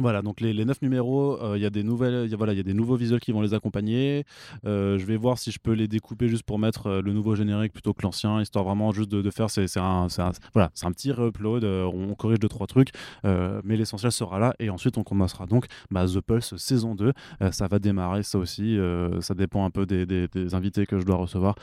voilà, 0.00 0.22
donc 0.22 0.40
les, 0.40 0.52
les 0.52 0.64
9 0.64 0.82
numéros, 0.82 1.38
il 1.40 1.44
euh, 1.44 1.58
y 1.58 1.64
a 1.64 1.70
des 1.70 1.84
nouvelles, 1.84 2.28
voilà, 2.34 2.52
il 2.52 2.56
y 2.56 2.60
a 2.60 2.64
des 2.64 2.74
nouveaux 2.74 2.96
visuels 2.96 3.20
qui 3.20 3.30
vont 3.30 3.42
les 3.42 3.54
accompagner. 3.54 4.24
Euh, 4.66 4.98
je 4.98 5.06
vais 5.06 5.16
voir 5.16 5.38
si 5.38 5.52
je 5.52 5.60
peux 5.60 5.70
les 5.70 5.86
découper 5.86 6.28
juste 6.28 6.42
pour 6.42 6.58
mettre 6.58 6.88
euh, 6.88 7.00
le 7.00 7.12
nouveau 7.12 7.36
générique 7.36 7.72
plutôt 7.72 7.94
que 7.94 8.02
l'ancien, 8.02 8.40
histoire 8.40 8.64
vraiment 8.64 8.90
juste 8.90 9.08
de, 9.08 9.30
faire. 9.30 9.50
C'est 9.50 9.76
un, 9.76 10.08
voilà, 10.52 10.72
c'est 10.74 10.86
un 10.86 10.90
petit 10.90 11.12
re-upload. 11.12 11.62
On 11.64 12.12
corrige 12.16 12.40
deux 12.40 12.48
trois 12.48 12.66
trucs, 12.66 12.90
mais 13.22 13.76
l'essentiel 13.76 14.10
sera 14.10 14.38
là 14.40 14.54
et 14.58 14.68
ensuite 14.68 14.98
on 14.98 15.04
commencera 15.04 15.46
donc 15.46 15.66
bah, 15.90 16.06
The 16.06 16.20
Pulse 16.20 16.56
saison 16.56 16.94
2. 16.94 17.12
ça 17.52 17.68
va 17.68 17.78
démarrer, 17.78 18.22
ça 18.22 18.38
aussi. 18.38 18.78
ça 19.20 19.34
dépend 19.34 19.64
un 19.64 19.70
peu 19.70 19.86
des, 19.86 20.06
des, 20.06 20.28
des, 20.28 20.54
invités 20.54 20.86
que 20.86 20.98
je 20.98 21.04
dois 21.04 21.16
recevoir, 21.16 21.54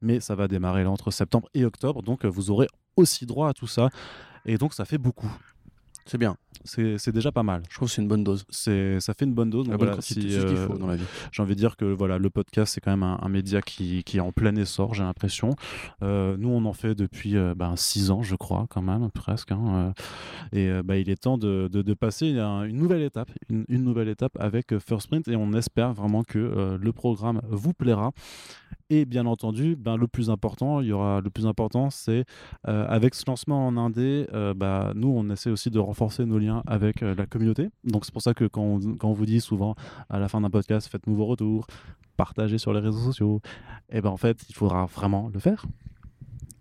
mais 0.00 0.20
ça 0.20 0.34
va 0.34 0.48
démarrer 0.48 0.84
là 0.84 0.90
entre 0.90 1.10
septembre 1.10 1.48
et 1.54 1.64
octobre. 1.64 2.02
Donc 2.02 2.24
vous 2.24 2.50
aurez 2.50 2.68
aussi 2.96 3.26
droit 3.26 3.48
à 3.48 3.54
tout 3.54 3.66
ça. 3.66 3.90
Et 4.46 4.56
donc 4.58 4.74
ça 4.74 4.84
fait 4.84 4.98
beaucoup. 4.98 5.30
C'est 6.06 6.18
bien. 6.18 6.36
C'est 6.64 7.12
déjà 7.12 7.32
pas 7.32 7.42
mal. 7.42 7.62
Je 7.68 7.76
trouve 7.76 7.88
que 7.88 7.94
c'est 7.94 8.02
une 8.02 8.08
bonne 8.08 8.24
dose. 8.24 8.44
C'est 8.50 9.00
ça 9.00 9.14
fait 9.14 9.24
une 9.24 9.34
bonne 9.34 9.50
dose. 9.50 9.68
La 9.68 9.76
bonne 9.76 9.88
voilà, 9.88 10.02
si, 10.02 10.14
c'est 10.14 10.40
ce 10.40 10.46
qu'il 10.46 10.56
faut 10.56 10.78
dans 10.78 10.86
la 10.86 10.96
vie. 10.96 11.04
J'ai 11.32 11.42
envie 11.42 11.54
de 11.54 11.58
dire 11.58 11.76
que 11.76 11.84
voilà, 11.84 12.18
le 12.18 12.30
podcast 12.30 12.74
c'est 12.74 12.80
quand 12.80 12.90
même 12.90 13.02
un, 13.02 13.18
un 13.20 13.28
média 13.28 13.62
qui, 13.62 14.04
qui, 14.04 14.18
est 14.18 14.20
en 14.20 14.32
plein 14.32 14.54
essor, 14.56 14.94
j'ai 14.94 15.02
l'impression. 15.02 15.50
Euh, 16.02 16.36
nous 16.38 16.50
on 16.50 16.64
en 16.64 16.72
fait 16.72 16.94
depuis 16.94 17.36
euh, 17.36 17.54
ben, 17.56 17.74
six 17.76 18.10
ans, 18.10 18.22
je 18.22 18.36
crois, 18.36 18.66
quand 18.70 18.82
même 18.82 19.10
presque. 19.10 19.52
Hein, 19.52 19.92
euh, 20.54 20.78
et 20.78 20.82
bah, 20.82 20.98
il 20.98 21.10
est 21.10 21.22
temps 21.22 21.38
de, 21.38 21.68
de, 21.72 21.82
de 21.82 21.94
passer 21.94 22.28
une, 22.28 22.38
une, 22.38 22.76
nouvelle 22.76 23.02
étape, 23.02 23.30
une, 23.48 23.64
une, 23.68 23.82
nouvelle 23.82 24.08
étape 24.08 24.36
avec 24.38 24.78
First 24.78 25.08
Print 25.08 25.26
et 25.28 25.36
on 25.36 25.52
espère 25.52 25.92
vraiment 25.92 26.22
que 26.22 26.78
le 26.80 26.92
programme 26.92 27.40
vous 27.50 27.72
plaira. 27.72 28.12
Et 28.90 29.04
bien 29.04 29.26
entendu, 29.26 29.76
ben, 29.76 29.96
le 29.96 30.06
plus 30.06 30.30
important, 30.30 30.80
il 30.80 30.88
y 30.88 30.92
aura 30.92 31.20
le 31.20 31.30
plus 31.30 31.46
important, 31.46 31.90
c'est 31.90 32.24
euh, 32.68 32.86
avec 32.88 33.14
ce 33.14 33.24
lancement 33.26 33.66
en 33.66 33.76
indé, 33.76 34.26
euh, 34.32 34.54
bah, 34.54 34.92
nous 34.94 35.08
on 35.08 35.30
essaie 35.30 35.50
aussi 35.50 35.70
de 35.70 35.78
renforcer 35.78 36.24
nos 36.26 36.38
liens 36.38 36.62
avec 36.66 37.02
euh, 37.02 37.14
la 37.14 37.26
communauté. 37.26 37.70
Donc 37.84 38.04
c'est 38.04 38.12
pour 38.12 38.22
ça 38.22 38.34
que 38.34 38.44
quand 38.44 38.62
on, 38.62 38.80
quand 38.96 39.08
on 39.08 39.12
vous 39.14 39.26
dit 39.26 39.40
souvent 39.40 39.74
à 40.10 40.18
la 40.18 40.28
fin 40.28 40.40
d'un 40.40 40.50
podcast, 40.50 40.88
faites-nous 40.88 41.14
vos 41.14 41.26
retours, 41.26 41.66
partagez 42.16 42.58
sur 42.58 42.72
les 42.72 42.80
réseaux 42.80 43.00
sociaux, 43.00 43.40
et 43.90 44.00
ben 44.00 44.10
en 44.10 44.16
fait 44.16 44.44
il 44.48 44.54
faudra 44.54 44.86
vraiment 44.86 45.30
le 45.32 45.40
faire. 45.40 45.64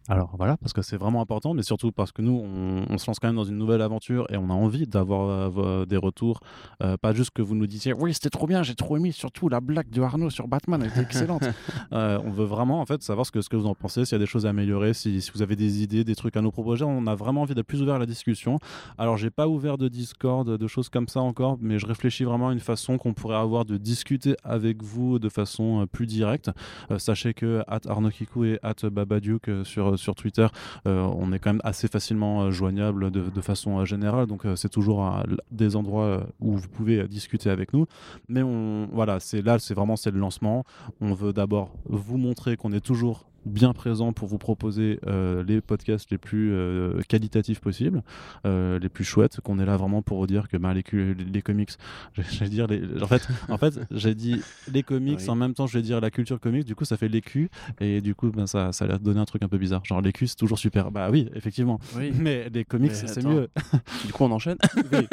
Alors 0.09 0.33
voilà, 0.35 0.57
parce 0.57 0.73
que 0.73 0.81
c'est 0.81 0.97
vraiment 0.97 1.21
important, 1.21 1.53
mais 1.53 1.61
surtout 1.61 1.91
parce 1.91 2.11
que 2.11 2.23
nous, 2.23 2.41
on, 2.43 2.85
on, 2.89 2.97
se 2.97 3.05
lance 3.05 3.19
quand 3.19 3.27
même 3.27 3.35
dans 3.35 3.43
une 3.43 3.57
nouvelle 3.57 3.83
aventure 3.83 4.25
et 4.31 4.37
on 4.37 4.49
a 4.49 4.53
envie 4.53 4.87
d'avoir 4.87 5.51
euh, 5.59 5.85
des 5.85 5.97
retours. 5.97 6.39
Euh, 6.81 6.97
pas 6.97 7.13
juste 7.13 7.31
que 7.31 7.43
vous 7.43 7.53
nous 7.55 7.67
disiez 7.67 7.93
oui, 7.93 8.13
c'était 8.13 8.31
trop 8.31 8.47
bien, 8.47 8.63
j'ai 8.63 8.73
trop 8.73 8.97
aimé, 8.97 9.11
surtout 9.11 9.47
la 9.47 9.61
blague 9.61 9.89
de 9.91 10.01
Arnaud 10.01 10.31
sur 10.31 10.47
Batman, 10.47 10.81
elle 10.81 10.89
était 10.89 11.01
excellente. 11.01 11.43
euh, 11.93 12.19
on 12.25 12.31
veut 12.31 12.45
vraiment 12.45 12.81
en 12.81 12.85
fait 12.85 13.03
savoir 13.03 13.27
ce 13.27 13.31
que, 13.31 13.41
ce 13.41 13.49
que 13.49 13.55
vous 13.55 13.67
en 13.67 13.75
pensez, 13.75 14.05
s'il 14.05 14.13
y 14.13 14.15
a 14.15 14.19
des 14.19 14.25
choses 14.25 14.47
à 14.47 14.49
améliorer, 14.49 14.93
si, 14.95 15.21
si, 15.21 15.31
vous 15.33 15.43
avez 15.43 15.55
des 15.55 15.83
idées, 15.83 16.03
des 16.03 16.15
trucs 16.15 16.35
à 16.35 16.41
nous 16.41 16.51
proposer. 16.51 16.83
On 16.83 17.05
a 17.05 17.13
vraiment 17.13 17.41
envie 17.41 17.53
d'être 17.53 17.67
plus 17.67 17.81
ouvert 17.83 17.95
à 17.95 17.99
la 17.99 18.07
discussion. 18.07 18.57
Alors 18.97 19.17
j'ai 19.17 19.29
pas 19.29 19.47
ouvert 19.47 19.77
de 19.77 19.87
Discord, 19.87 20.49
de 20.49 20.67
choses 20.67 20.89
comme 20.89 21.07
ça 21.09 21.21
encore, 21.21 21.57
mais 21.61 21.77
je 21.77 21.85
réfléchis 21.85 22.23
vraiment 22.23 22.49
à 22.49 22.53
une 22.53 22.59
façon 22.59 22.97
qu'on 22.97 23.13
pourrait 23.13 23.37
avoir 23.37 23.65
de 23.65 23.77
discuter 23.77 24.35
avec 24.43 24.81
vous 24.81 25.19
de 25.19 25.29
façon 25.29 25.85
plus 25.91 26.07
directe. 26.07 26.49
Sachez 26.97 27.35
que 27.35 27.63
at 27.67 27.81
Arnaud 27.87 28.09
Kikou 28.09 28.45
et 28.45 28.59
at 28.63 28.89
Babaduke 28.89 29.49
sur 29.63 29.90
sur 29.97 30.15
Twitter, 30.15 30.47
euh, 30.87 31.01
on 31.01 31.31
est 31.33 31.39
quand 31.39 31.53
même 31.53 31.61
assez 31.63 31.87
facilement 31.87 32.43
euh, 32.43 32.51
joignable 32.51 33.11
de, 33.11 33.41
façon 33.41 33.79
euh, 33.79 33.85
générale. 33.85 34.27
Donc 34.27 34.43
c'est 34.55 34.69
toujours 34.69 35.23
des 35.51 35.75
endroits 35.75 36.23
où 36.39 36.57
vous 36.57 36.67
pouvez 36.67 37.07
discuter 37.07 37.49
avec 37.49 37.73
nous. 37.73 37.85
Mais 38.27 38.43
on, 38.43 38.87
voilà, 38.91 39.19
c'est 39.19 39.41
là, 39.41 39.57
c'est 39.59 39.73
vraiment 39.73 39.95
c'est 39.95 40.11
le 40.11 40.19
lancement. 40.19 40.63
On 40.99 41.13
veut 41.13 41.33
d'abord 41.33 41.71
vous 41.85 42.17
montrer 42.17 42.57
qu'on 42.57 42.71
est 42.71 42.85
toujours 42.85 43.25
bien 43.45 43.73
présent 43.73 44.13
pour 44.13 44.27
vous 44.27 44.37
proposer 44.37 44.99
euh, 45.07 45.43
les 45.43 45.61
podcasts 45.61 46.09
les 46.11 46.17
plus 46.17 46.51
euh, 46.53 47.01
qualitatifs 47.07 47.59
possibles, 47.59 48.03
euh, 48.45 48.79
les 48.79 48.89
plus 48.89 49.03
chouettes, 49.03 49.41
qu'on 49.41 49.59
est 49.59 49.65
là 49.65 49.77
vraiment 49.77 50.01
pour 50.01 50.19
vous 50.19 50.27
dire 50.27 50.47
que 50.47 50.57
bah, 50.57 50.73
les, 50.73 50.83
les, 50.91 51.13
les 51.13 51.41
comics, 51.41 51.71
j'allais 52.13 52.49
dire, 52.49 52.67
les, 52.67 52.81
en 53.01 53.07
fait, 53.07 53.27
en 53.49 53.57
fait 53.57 53.79
j'ai 53.91 54.15
dit 54.15 54.41
les 54.71 54.83
comics, 54.83 55.19
oui. 55.19 55.29
en 55.29 55.35
même 55.35 55.53
temps 55.53 55.67
je 55.67 55.77
vais 55.77 55.81
dire 55.81 56.01
la 56.01 56.11
culture 56.11 56.39
comics, 56.39 56.65
du 56.65 56.75
coup 56.75 56.85
ça 56.85 56.97
fait 56.97 57.07
l'écu, 57.07 57.49
et 57.79 58.01
du 58.01 58.15
coup 58.15 58.31
ben, 58.31 58.47
ça, 58.47 58.71
ça 58.71 58.85
a 58.85 58.97
donner 58.97 59.19
un 59.19 59.25
truc 59.25 59.43
un 59.43 59.47
peu 59.47 59.57
bizarre. 59.57 59.83
Genre 59.85 60.01
l'écu 60.01 60.27
c'est 60.27 60.35
toujours 60.35 60.59
super, 60.59 60.91
bah 60.91 61.09
oui, 61.11 61.29
effectivement, 61.35 61.79
oui. 61.95 62.11
mais 62.19 62.49
les 62.49 62.65
comics 62.65 62.93
c'est 62.93 63.23
mieux. 63.25 63.49
du 64.05 64.13
coup 64.13 64.23
on 64.23 64.31
enchaîne 64.31 64.57
oui. 64.91 65.07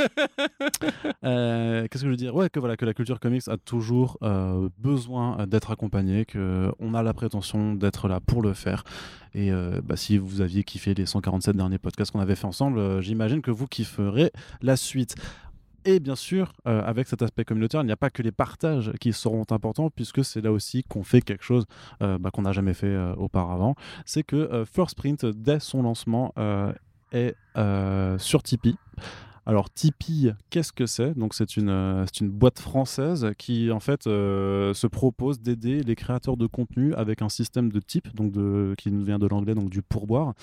Qu'est-ce 1.23 2.03
que 2.03 2.07
je 2.07 2.11
veux 2.11 2.17
dire? 2.17 2.35
Ouais, 2.35 2.51
que 2.51 2.61
voilà, 2.61 2.77
que 2.77 2.85
la 2.85 2.95
culture 2.95 3.21
comics 3.21 3.49
a 3.49 3.57
toujours 3.57 4.19
besoin 4.79 5.47
d'être 5.47 5.71
accompagnée, 5.71 6.27
qu'on 6.27 6.95
a 6.95 7.03
la 7.03 7.15
prétention 7.15 7.75
d'être 7.75 8.09
là 8.09 8.18
pour 8.21 8.43
le 8.43 8.55
faire. 8.55 8.85
Et 9.35 9.53
euh, 9.53 9.81
bah, 9.85 9.97
si 9.97 10.19
vous 10.19 10.41
aviez 10.41 10.65
kiffé 10.65 10.95
les 10.95 11.07
147 11.07 11.57
derniers 11.57 11.79
podcasts 11.79 12.11
qu'on 12.11 12.21
avait 12.21 12.35
fait 12.35 12.47
ensemble, 12.47 12.79
euh, 12.79 13.01
j'imagine 13.01 13.43
que 13.43 13.51
vous 13.51 13.67
kifferez 13.67 14.33
la 14.63 14.77
suite. 14.77 15.15
Et 15.85 16.01
bien 16.01 16.17
sûr, 16.17 16.53
euh, 16.67 16.83
avec 16.85 17.09
cet 17.09 17.23
aspect 17.23 17.45
communautaire, 17.45 17.83
il 17.83 17.87
n'y 17.87 17.93
a 17.93 17.97
pas 17.97 18.11
que 18.11 18.23
les 18.23 18.33
partages 18.33 18.93
qui 19.01 19.13
seront 19.13 19.45
importants, 19.51 19.91
puisque 19.91 20.25
c'est 20.25 20.41
là 20.41 20.53
aussi 20.53 20.83
qu'on 20.83 21.03
fait 21.03 21.21
quelque 21.21 21.45
chose 21.45 21.65
bah, 22.01 22.31
qu'on 22.33 22.43
n'a 22.43 22.53
jamais 22.53 22.75
fait 22.75 22.97
auparavant. 23.17 23.75
C'est 24.05 24.23
que 24.23 24.65
First 24.71 24.97
Print, 24.97 25.25
dès 25.25 25.61
son 25.61 25.83
lancement, 25.83 26.35
est 27.13 27.37
sur 28.19 28.43
Tipeee. 28.43 28.77
Alors 29.49 29.71
Tipeee, 29.71 30.35
qu'est-ce 30.51 30.75
que 30.75 30.85
c'est? 30.85 31.17
Donc 31.19 31.33
c'est 31.33 31.57
une, 31.57 31.71
euh, 31.71 32.05
une 32.21 32.29
boîte 32.29 32.59
française 32.59 33.33
qui 33.39 33.71
en 33.73 33.81
fait 33.81 34.07
euh, 34.07 34.75
se 34.75 34.87
propose 34.87 35.41
d'aider 35.41 35.83
les 35.83 35.97
créateurs 35.97 36.37
de 36.37 36.47
contenu 36.47 36.93
avec 36.93 37.23
un 37.23 37.31
système 37.31 37.73
de 37.73 37.81
type, 37.81 38.15
donc 38.15 38.31
de, 38.31 38.75
qui 38.77 38.91
nous 38.91 39.03
vient 39.03 39.19
de 39.19 39.27
l'anglais, 39.27 39.55
donc 39.55 39.71
du 39.71 39.81
pourboire. 39.81 40.35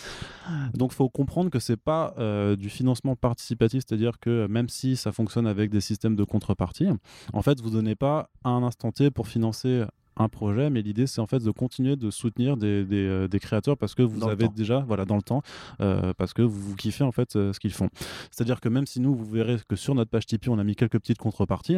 Donc 0.74 0.92
faut 0.92 1.08
comprendre 1.08 1.52
que 1.52 1.60
c'est 1.60 1.78
pas 1.78 2.16
euh, 2.18 2.56
du 2.56 2.72
financement 2.72 3.16
participatif, 3.16 3.84
c'est-à-dire 3.88 4.20
que 4.20 4.48
même 4.48 4.70
si 4.70 4.96
ça 4.96 5.12
fonctionne 5.12 5.46
avec 5.46 5.70
des 5.70 5.82
systèmes 5.82 6.16
de 6.16 6.24
contrepartie, 6.24 6.88
en 7.32 7.44
fait 7.44 7.62
vous 7.62 7.70
donnez 7.70 7.94
pas 7.94 8.32
un 8.44 8.64
instant 8.64 8.92
T 8.92 9.12
pour 9.12 9.28
financer 9.28 9.84
un 10.18 10.30
projet, 10.30 10.70
mais 10.70 10.82
l'idée 10.82 11.08
c'est 11.08 11.22
en 11.22 11.28
fait 11.28 11.44
de 11.44 11.52
continuer 11.52 11.96
de 11.96 12.10
soutenir 12.10 12.58
des, 12.58 12.86
des, 12.86 13.06
euh, 13.06 13.28
des 13.28 13.40
créateurs 13.40 13.78
parce 13.78 13.96
que 13.96 14.02
vous 14.02 14.20
dans 14.20 14.28
avez 14.28 14.48
déjà, 14.48 14.80
voilà, 14.88 15.06
dans 15.06 15.16
le 15.16 15.22
temps, 15.22 15.42
euh, 15.82 16.14
parce 16.18 16.34
que 16.34 16.42
vous, 16.42 16.60
vous 16.60 16.76
kiffez 16.76 17.04
en 17.04 17.12
fait 17.12 17.36
euh, 17.36 17.54
ce 17.54 17.60
qu'ils 17.60 17.74
font. 17.74 17.90
C'est-à-dire 18.32 18.62
que 18.62 18.70
même 18.70 18.86
si 18.86 19.00
nous, 19.00 19.14
vous 19.16 19.26
verrez 19.26 19.58
que 19.68 19.76
sur 19.76 19.96
notre 19.96 20.12
page 20.12 20.26
Tipeee, 20.26 20.50
on 20.50 20.60
a 20.60 20.64
mis 20.64 20.76
quelques 20.76 21.00
petites 21.00 21.18
contreparties, 21.18 21.78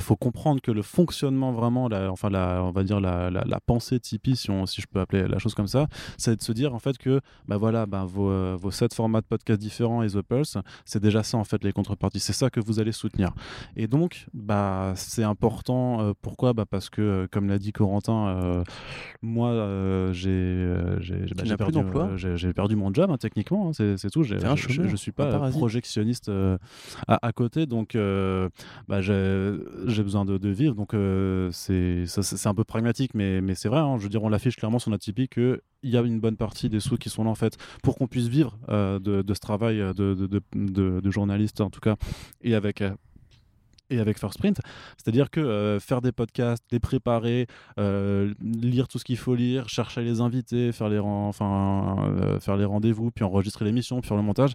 faut 0.00 0.16
comprendre 0.16 0.60
que 0.60 0.70
le 0.70 0.82
fonctionnement 0.82 1.52
vraiment, 1.52 1.88
la, 1.88 2.10
enfin 2.10 2.28
la, 2.28 2.62
on 2.64 2.72
va 2.72 2.82
dire 2.82 3.00
la, 3.00 3.30
la, 3.30 3.44
la 3.46 3.60
pensée 3.60 4.00
Tipeee, 4.00 4.36
si, 4.36 4.50
on, 4.50 4.66
si 4.66 4.80
je 4.80 4.86
peux 4.86 5.00
appeler 5.00 5.28
la 5.28 5.38
chose 5.38 5.54
comme 5.54 5.68
ça, 5.68 5.86
c'est 6.18 6.36
de 6.36 6.42
se 6.42 6.52
dire 6.52 6.74
en 6.74 6.78
fait 6.78 6.98
que 6.98 7.20
bah 7.46 7.56
voilà, 7.56 7.86
bah, 7.86 8.04
vos, 8.04 8.30
euh, 8.30 8.56
vos 8.58 8.70
sept 8.70 8.92
formats 8.94 9.20
de 9.20 9.26
podcast 9.26 9.60
différents 9.60 10.02
et 10.02 10.08
The 10.08 10.22
Pulse, 10.22 10.58
c'est 10.84 11.00
déjà 11.00 11.22
ça 11.22 11.38
en 11.38 11.44
fait 11.44 11.62
les 11.62 11.72
contreparties, 11.72 12.20
c'est 12.20 12.32
ça 12.32 12.50
que 12.50 12.60
vous 12.60 12.80
allez 12.80 12.92
soutenir. 12.92 13.30
Et 13.76 13.86
donc, 13.86 14.26
bah 14.34 14.92
c'est 14.96 15.22
important. 15.22 16.00
euh, 16.00 16.12
pourquoi? 16.20 16.52
Bah, 16.52 16.64
Parce 16.68 16.90
que, 16.90 17.02
euh, 17.02 17.26
comme 17.30 17.48
l'a 17.48 17.58
dit 17.58 17.72
Corentin, 17.72 18.28
euh, 18.28 18.64
moi 19.22 19.50
euh, 19.50 20.12
j'ai 20.12 20.66
bah, 21.34 21.56
perdu, 21.56 21.78
j'ai 22.16 22.74
mon 22.74 22.92
job 22.92 23.10
hein, 23.10 23.16
techniquement, 23.18 23.68
hein, 23.68 23.72
c'est 23.72 24.10
tout. 24.10 24.22
Je, 24.24 24.34
je, 24.38 24.96
suis 24.96 25.12
pas 25.12 25.50
projectionniste 25.50 26.30
à, 27.06 27.26
à 27.26 27.32
côté, 27.32 27.66
donc 27.66 27.96
bah, 28.88 29.00
j'ai 29.00 29.52
j'ai 29.86 30.02
besoin 30.02 30.24
de, 30.24 30.48
vivre. 30.48 30.74
Donc 30.74 30.94
euh, 30.94 31.50
c'est 31.52 32.46
un 32.46 32.54
peu 32.54 32.64
pragmatique, 32.64 33.12
mais, 33.14 33.40
mais 33.40 33.54
c'est 33.54 33.68
vrai. 33.68 33.80
hein, 33.80 33.96
je 33.98 34.02
veux 34.02 34.08
dire, 34.08 34.22
on 34.22 34.28
l'affiche 34.28 34.56
clairement 34.56 34.78
sur 34.78 34.90
notre 34.90 35.04
Tipeee 35.04 35.28
que 35.28 35.62
il 35.82 35.90
y 35.90 35.96
a 35.96 36.00
une 36.00 36.20
bonne 36.20 36.36
partie 36.36 36.68
des 36.68 36.80
sous 36.80 36.96
qui 36.96 37.10
sont 37.10 37.24
là 37.24 37.30
en 37.30 37.34
fait 37.34 37.58
pour 37.82 37.96
qu'on 37.96 38.06
puisse 38.06 38.28
vivre 38.28 38.58
euh, 38.70 38.98
de, 38.98 39.22
ce 39.34 39.40
travail 39.40 39.80
euh, 39.80 39.92
de, 39.92 40.14
de, 40.54 41.10
journaliste 41.10 41.60
en 41.60 41.70
tout 41.70 41.80
cas 41.80 41.96
et 42.40 42.54
avec 42.54 42.82
et 43.90 44.00
avec 44.00 44.18
First 44.18 44.38
Print, 44.38 44.58
c'est-à-dire 44.96 45.28
que 45.28 45.76
faire 45.78 46.00
des 46.00 46.10
podcasts, 46.10 46.64
les 46.72 46.80
préparer, 46.80 47.46
lire 47.76 48.88
tout 48.88 48.98
ce 48.98 49.04
qu'il 49.04 49.18
faut 49.18 49.34
lire, 49.34 49.68
chercher 49.68 50.02
les 50.02 50.22
invités, 50.22 50.72
faire 50.72 50.88
les, 50.88 50.98
enfin, 50.98 52.38
faire 52.40 52.56
les 52.56 52.64
rendez-vous, 52.64 53.10
puis 53.10 53.24
enregistrer 53.24 53.66
l'émission, 53.66 54.00
puis 54.00 54.08
faire 54.08 54.16
le 54.16 54.22
montage. 54.22 54.52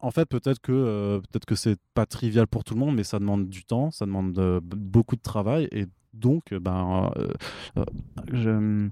En 0.00 0.10
fait, 0.10 0.24
peut-être 0.26 0.60
que 0.60 0.72
euh, 0.72 1.20
peut-être 1.20 1.44
que 1.44 1.54
c'est 1.54 1.78
pas 1.94 2.06
trivial 2.06 2.46
pour 2.46 2.64
tout 2.64 2.74
le 2.74 2.80
monde, 2.80 2.94
mais 2.96 3.04
ça 3.04 3.18
demande 3.18 3.48
du 3.48 3.64
temps, 3.64 3.90
ça 3.90 4.06
demande 4.06 4.38
euh, 4.38 4.60
beaucoup 4.62 5.16
de 5.16 5.20
travail, 5.22 5.68
et 5.72 5.86
donc, 6.14 6.52
ben, 6.54 7.10
euh, 7.18 7.84
je- 8.32 8.88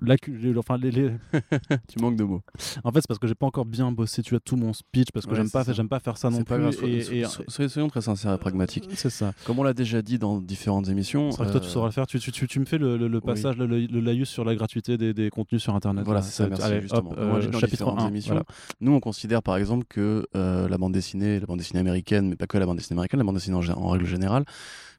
la 0.00 0.16
enfin, 0.58 0.76
les- 0.78 0.90
les- 0.90 1.10
Tu 1.88 1.98
manques 2.00 2.16
de 2.16 2.24
mots. 2.24 2.42
en 2.84 2.92
fait, 2.92 3.00
c'est 3.00 3.08
parce 3.08 3.18
que 3.18 3.26
j'ai 3.26 3.34
pas 3.34 3.46
encore 3.46 3.64
bien 3.64 3.90
bossé 3.92 4.22
tu 4.22 4.30
vois, 4.30 4.40
tout 4.40 4.56
mon 4.56 4.72
speech, 4.72 5.08
parce 5.12 5.26
que 5.26 5.30
Ouais, 5.30 5.36
j'aime 5.36 5.50
pas, 5.50 5.64
ça. 5.64 5.72
j'aime 5.72 5.88
pas 5.88 6.00
faire 6.00 6.16
ça 6.18 6.30
non 6.30 6.42
plus. 6.42 6.58
grave, 6.58 6.72
so- 6.72 6.86
et- 6.86 7.00
so- 7.02 7.12
et- 7.12 7.24
so- 7.24 7.42
soyons- 7.48 7.68
soyons 7.68 7.88
très 7.88 8.00
sincères 8.02 8.32
et 8.34 8.38
pragmatiques. 8.38 8.88
c'est 8.94 9.10
ça. 9.10 9.32
Comme 9.44 9.58
on 9.58 9.62
l'a 9.62 9.74
déjà 9.74 10.02
dit 10.02 10.18
dans 10.18 10.40
différentes 10.40 10.88
émissions. 10.88 11.30
C'est 11.30 11.38
vrai 11.38 11.46
que 11.46 11.52
toi, 11.52 11.60
tu 11.60 11.66
euh, 11.66 11.70
sauras 11.70 11.86
le 11.86 11.92
faire. 11.92 12.06
Tu, 12.06 12.18
tu, 12.20 12.32
tu, 12.32 12.46
tu 12.46 12.60
me 12.60 12.64
fais 12.64 12.78
le, 12.78 12.96
le- 12.96 13.08
le 13.08 13.20
passage, 13.20 13.56
le, 13.56 13.66
le, 13.66 13.86
le 13.86 14.00
laïus 14.00 14.28
sur 14.28 14.44
la 14.44 14.54
gratuité 14.54 14.96
des, 14.96 15.14
des 15.14 15.30
contenus 15.30 15.62
sur 15.62 15.74
Internet. 15.74 16.04
Voilà, 16.04 16.20
là. 16.20 16.26
c'est 16.26 16.42
ça, 16.42 16.48
merci, 16.48 16.62
Allez, 16.64 16.80
justement. 16.82 17.10
hop, 17.10 17.16
euh, 17.18 17.46
dans 17.46 17.58
chapitre 17.58 17.70
différentes 17.84 18.00
1. 18.00 18.08
émissions, 18.08 18.34
voilà. 18.34 18.44
Nous, 18.80 18.92
on 18.92 19.00
considère 19.00 19.42
par 19.42 19.56
exemple 19.56 19.84
que 19.88 20.26
euh, 20.36 20.68
la 20.68 20.78
bande 20.78 20.92
dessinée, 20.92 21.40
la 21.40 21.46
bande 21.46 21.58
dessinée 21.58 21.80
américaine, 21.80 22.28
mais 22.28 22.36
pas 22.36 22.46
que 22.46 22.58
la 22.58 22.66
bande 22.66 22.76
dessinée 22.76 22.96
américaine, 22.96 23.18
la 23.18 23.24
bande 23.24 23.34
dessinée 23.36 23.56
en 23.56 23.88
règle 23.88 24.06
générale, 24.06 24.44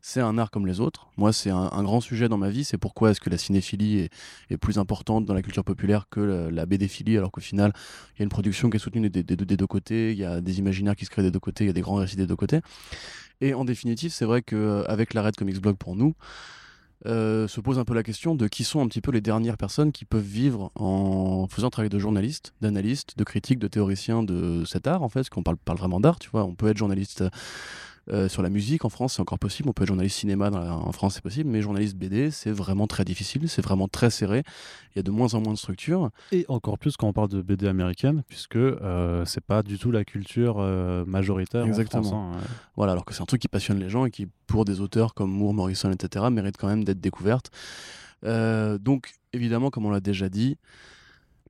c'est 0.07 0.21
un 0.21 0.37
art 0.37 0.51
comme 0.51 0.65
les 0.65 0.79
autres. 0.79 1.09
Moi, 1.17 1.33
c'est 1.33 1.49
un, 1.49 1.83
grand 1.83 1.99
sujet 1.99 2.29
dans 2.29 2.37
ma 2.37 2.49
vie. 2.49 2.63
C'est 2.63 2.77
pourquoi 2.77 3.11
est-ce 3.11 3.19
que 3.19 3.29
la 3.29 3.37
cinéphilie 3.37 4.07
est, 4.49 4.57
plus 4.57 4.77
importante 4.77 5.25
dans 5.25 5.33
la 5.33 5.41
culture 5.41 5.65
populaire 5.65 6.07
que 6.09 6.21
la, 6.21 6.49
la 6.49 6.65
BDphilie, 6.65 7.17
alors 7.17 7.29
qu'au 7.29 7.41
final, 7.41 7.73
il 8.15 8.19
y 8.19 8.21
a 8.21 8.23
une 8.23 8.29
production 8.29 8.69
qui 8.69 8.77
est 8.77 8.79
soutenue 8.79 9.09
des, 9.09 9.23
deux 9.23 9.67
côtés, 9.67 10.13
il 10.13 10.17
y 10.17 10.23
a 10.23 10.39
des 10.39 10.59
imaginaires 10.59 10.95
qui 10.95 11.03
se 11.03 11.09
créent 11.09 11.23
des 11.23 11.31
deux 11.31 11.41
côtés, 11.41 11.65
il 11.65 11.67
y 11.67 11.71
a 11.71 11.73
des 11.73 11.81
grands 11.81 11.95
récits 11.95 12.15
des 12.15 12.25
deux 12.25 12.37
côtés. 12.37 12.61
Et 13.41 13.53
en 13.53 13.65
définitive, 13.65 14.13
c'est 14.13 14.23
vrai 14.23 14.41
qu'avec 14.41 15.13
l'arrêt 15.13 15.31
de 15.31 15.35
Comics 15.35 15.59
Blog 15.59 15.75
pour 15.75 15.97
nous, 15.97 16.15
euh, 17.05 17.49
se 17.49 17.59
pose 17.59 17.77
un 17.77 17.83
peu 17.83 17.93
la 17.93 18.01
question 18.01 18.33
de 18.33 18.47
qui 18.47 18.63
sont 18.63 18.79
un 18.79 18.87
petit 18.87 19.01
peu 19.01 19.11
les 19.11 19.21
dernières 19.21 19.57
personnes 19.57 19.91
qui 19.91 20.05
peuvent 20.05 20.23
vivre 20.23 20.71
en 20.75 21.47
faisant 21.49 21.67
un 21.67 21.69
travail 21.69 21.89
de 21.89 21.99
journaliste, 21.99 22.53
d'analyste, 22.61 23.17
de 23.17 23.25
critique, 23.25 23.59
de 23.59 23.67
théoricien 23.67 24.23
de 24.23 24.63
cet 24.63 24.87
art 24.87 25.03
en 25.03 25.09
fait, 25.09 25.19
parce 25.19 25.29
qu'on 25.29 25.43
parle, 25.43 25.57
parle 25.57 25.79
vraiment 25.79 25.99
d'art, 25.99 26.17
tu 26.17 26.29
vois. 26.29 26.45
On 26.45 26.55
peut 26.55 26.69
être 26.69 26.77
journaliste 26.77 27.25
euh, 28.09 28.29
sur 28.29 28.41
la 28.41 28.49
musique 28.49 28.85
en 28.85 28.89
France, 28.89 29.13
c'est 29.15 29.21
encore 29.21 29.39
possible. 29.39 29.67
On 29.69 29.73
peut 29.73 29.83
être 29.83 29.87
journaliste 29.89 30.17
cinéma 30.17 30.49
la- 30.49 30.73
en 30.75 30.91
France, 30.91 31.15
c'est 31.15 31.21
possible. 31.23 31.49
Mais 31.49 31.61
journaliste 31.61 31.95
BD, 31.97 32.31
c'est 32.31 32.51
vraiment 32.51 32.87
très 32.87 33.03
difficile, 33.05 33.47
c'est 33.49 33.61
vraiment 33.61 33.87
très 33.87 34.09
serré. 34.09 34.43
Il 34.93 34.97
y 34.97 34.99
a 34.99 35.03
de 35.03 35.11
moins 35.11 35.33
en 35.33 35.41
moins 35.41 35.53
de 35.53 35.57
structures. 35.57 36.09
Et 36.31 36.45
encore 36.47 36.77
plus 36.77 36.95
quand 36.97 37.07
on 37.07 37.13
parle 37.13 37.29
de 37.29 37.41
BD 37.41 37.67
américaine, 37.67 38.23
puisque 38.27 38.55
euh, 38.55 39.25
c'est 39.25 39.43
pas 39.43 39.63
du 39.63 39.77
tout 39.77 39.91
la 39.91 40.05
culture 40.05 40.57
euh, 40.59 41.03
majoritaire 41.05 41.65
Exactement. 41.65 42.01
en 42.01 42.31
France. 42.33 42.43
hein. 42.43 42.47
Voilà, 42.75 42.93
alors 42.93 43.05
que 43.05 43.13
c'est 43.13 43.21
un 43.21 43.25
truc 43.25 43.41
qui 43.41 43.47
passionne 43.47 43.79
les 43.79 43.89
gens 43.89 44.05
et 44.05 44.11
qui, 44.11 44.27
pour 44.47 44.65
des 44.65 44.79
auteurs 44.81 45.13
comme 45.13 45.31
Moore, 45.31 45.53
Morrison, 45.53 45.91
etc., 45.91 46.25
mérite 46.31 46.55
quand 46.57 46.67
même 46.67 46.83
d'être 46.83 47.01
découverte. 47.01 47.51
Euh, 48.25 48.77
donc, 48.77 49.11
évidemment, 49.33 49.69
comme 49.69 49.85
on 49.85 49.91
l'a 49.91 49.99
déjà 49.99 50.29
dit, 50.29 50.57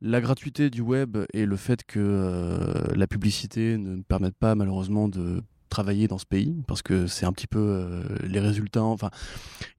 la 0.02 0.22
gratuité 0.22 0.70
du 0.70 0.82
web 0.82 1.18
et 1.34 1.46
le 1.46 1.56
fait 1.56 1.84
que 1.84 2.00
euh, 2.00 2.84
la 2.96 3.08
publicité 3.08 3.78
ne 3.78 3.96
nous 3.96 4.04
permette 4.04 4.36
pas 4.36 4.54
malheureusement 4.54 5.08
de 5.10 5.42
travailler 5.70 6.08
dans 6.08 6.18
ce 6.18 6.26
pays 6.26 6.56
parce 6.68 6.82
que 6.82 7.08
c'est 7.08 7.26
un 7.26 7.32
petit 7.32 7.48
peu 7.48 7.60
euh, 7.60 8.04
les 8.24 8.40
résultats 8.40 8.84
enfin 8.84 9.10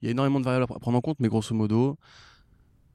il 0.00 0.06
y 0.06 0.08
a 0.08 0.10
énormément 0.10 0.40
de 0.40 0.44
variables 0.44 0.64
à 0.64 0.78
prendre 0.78 0.98
en 0.98 1.00
compte 1.00 1.18
mais 1.20 1.28
grosso 1.28 1.54
modo 1.54 1.96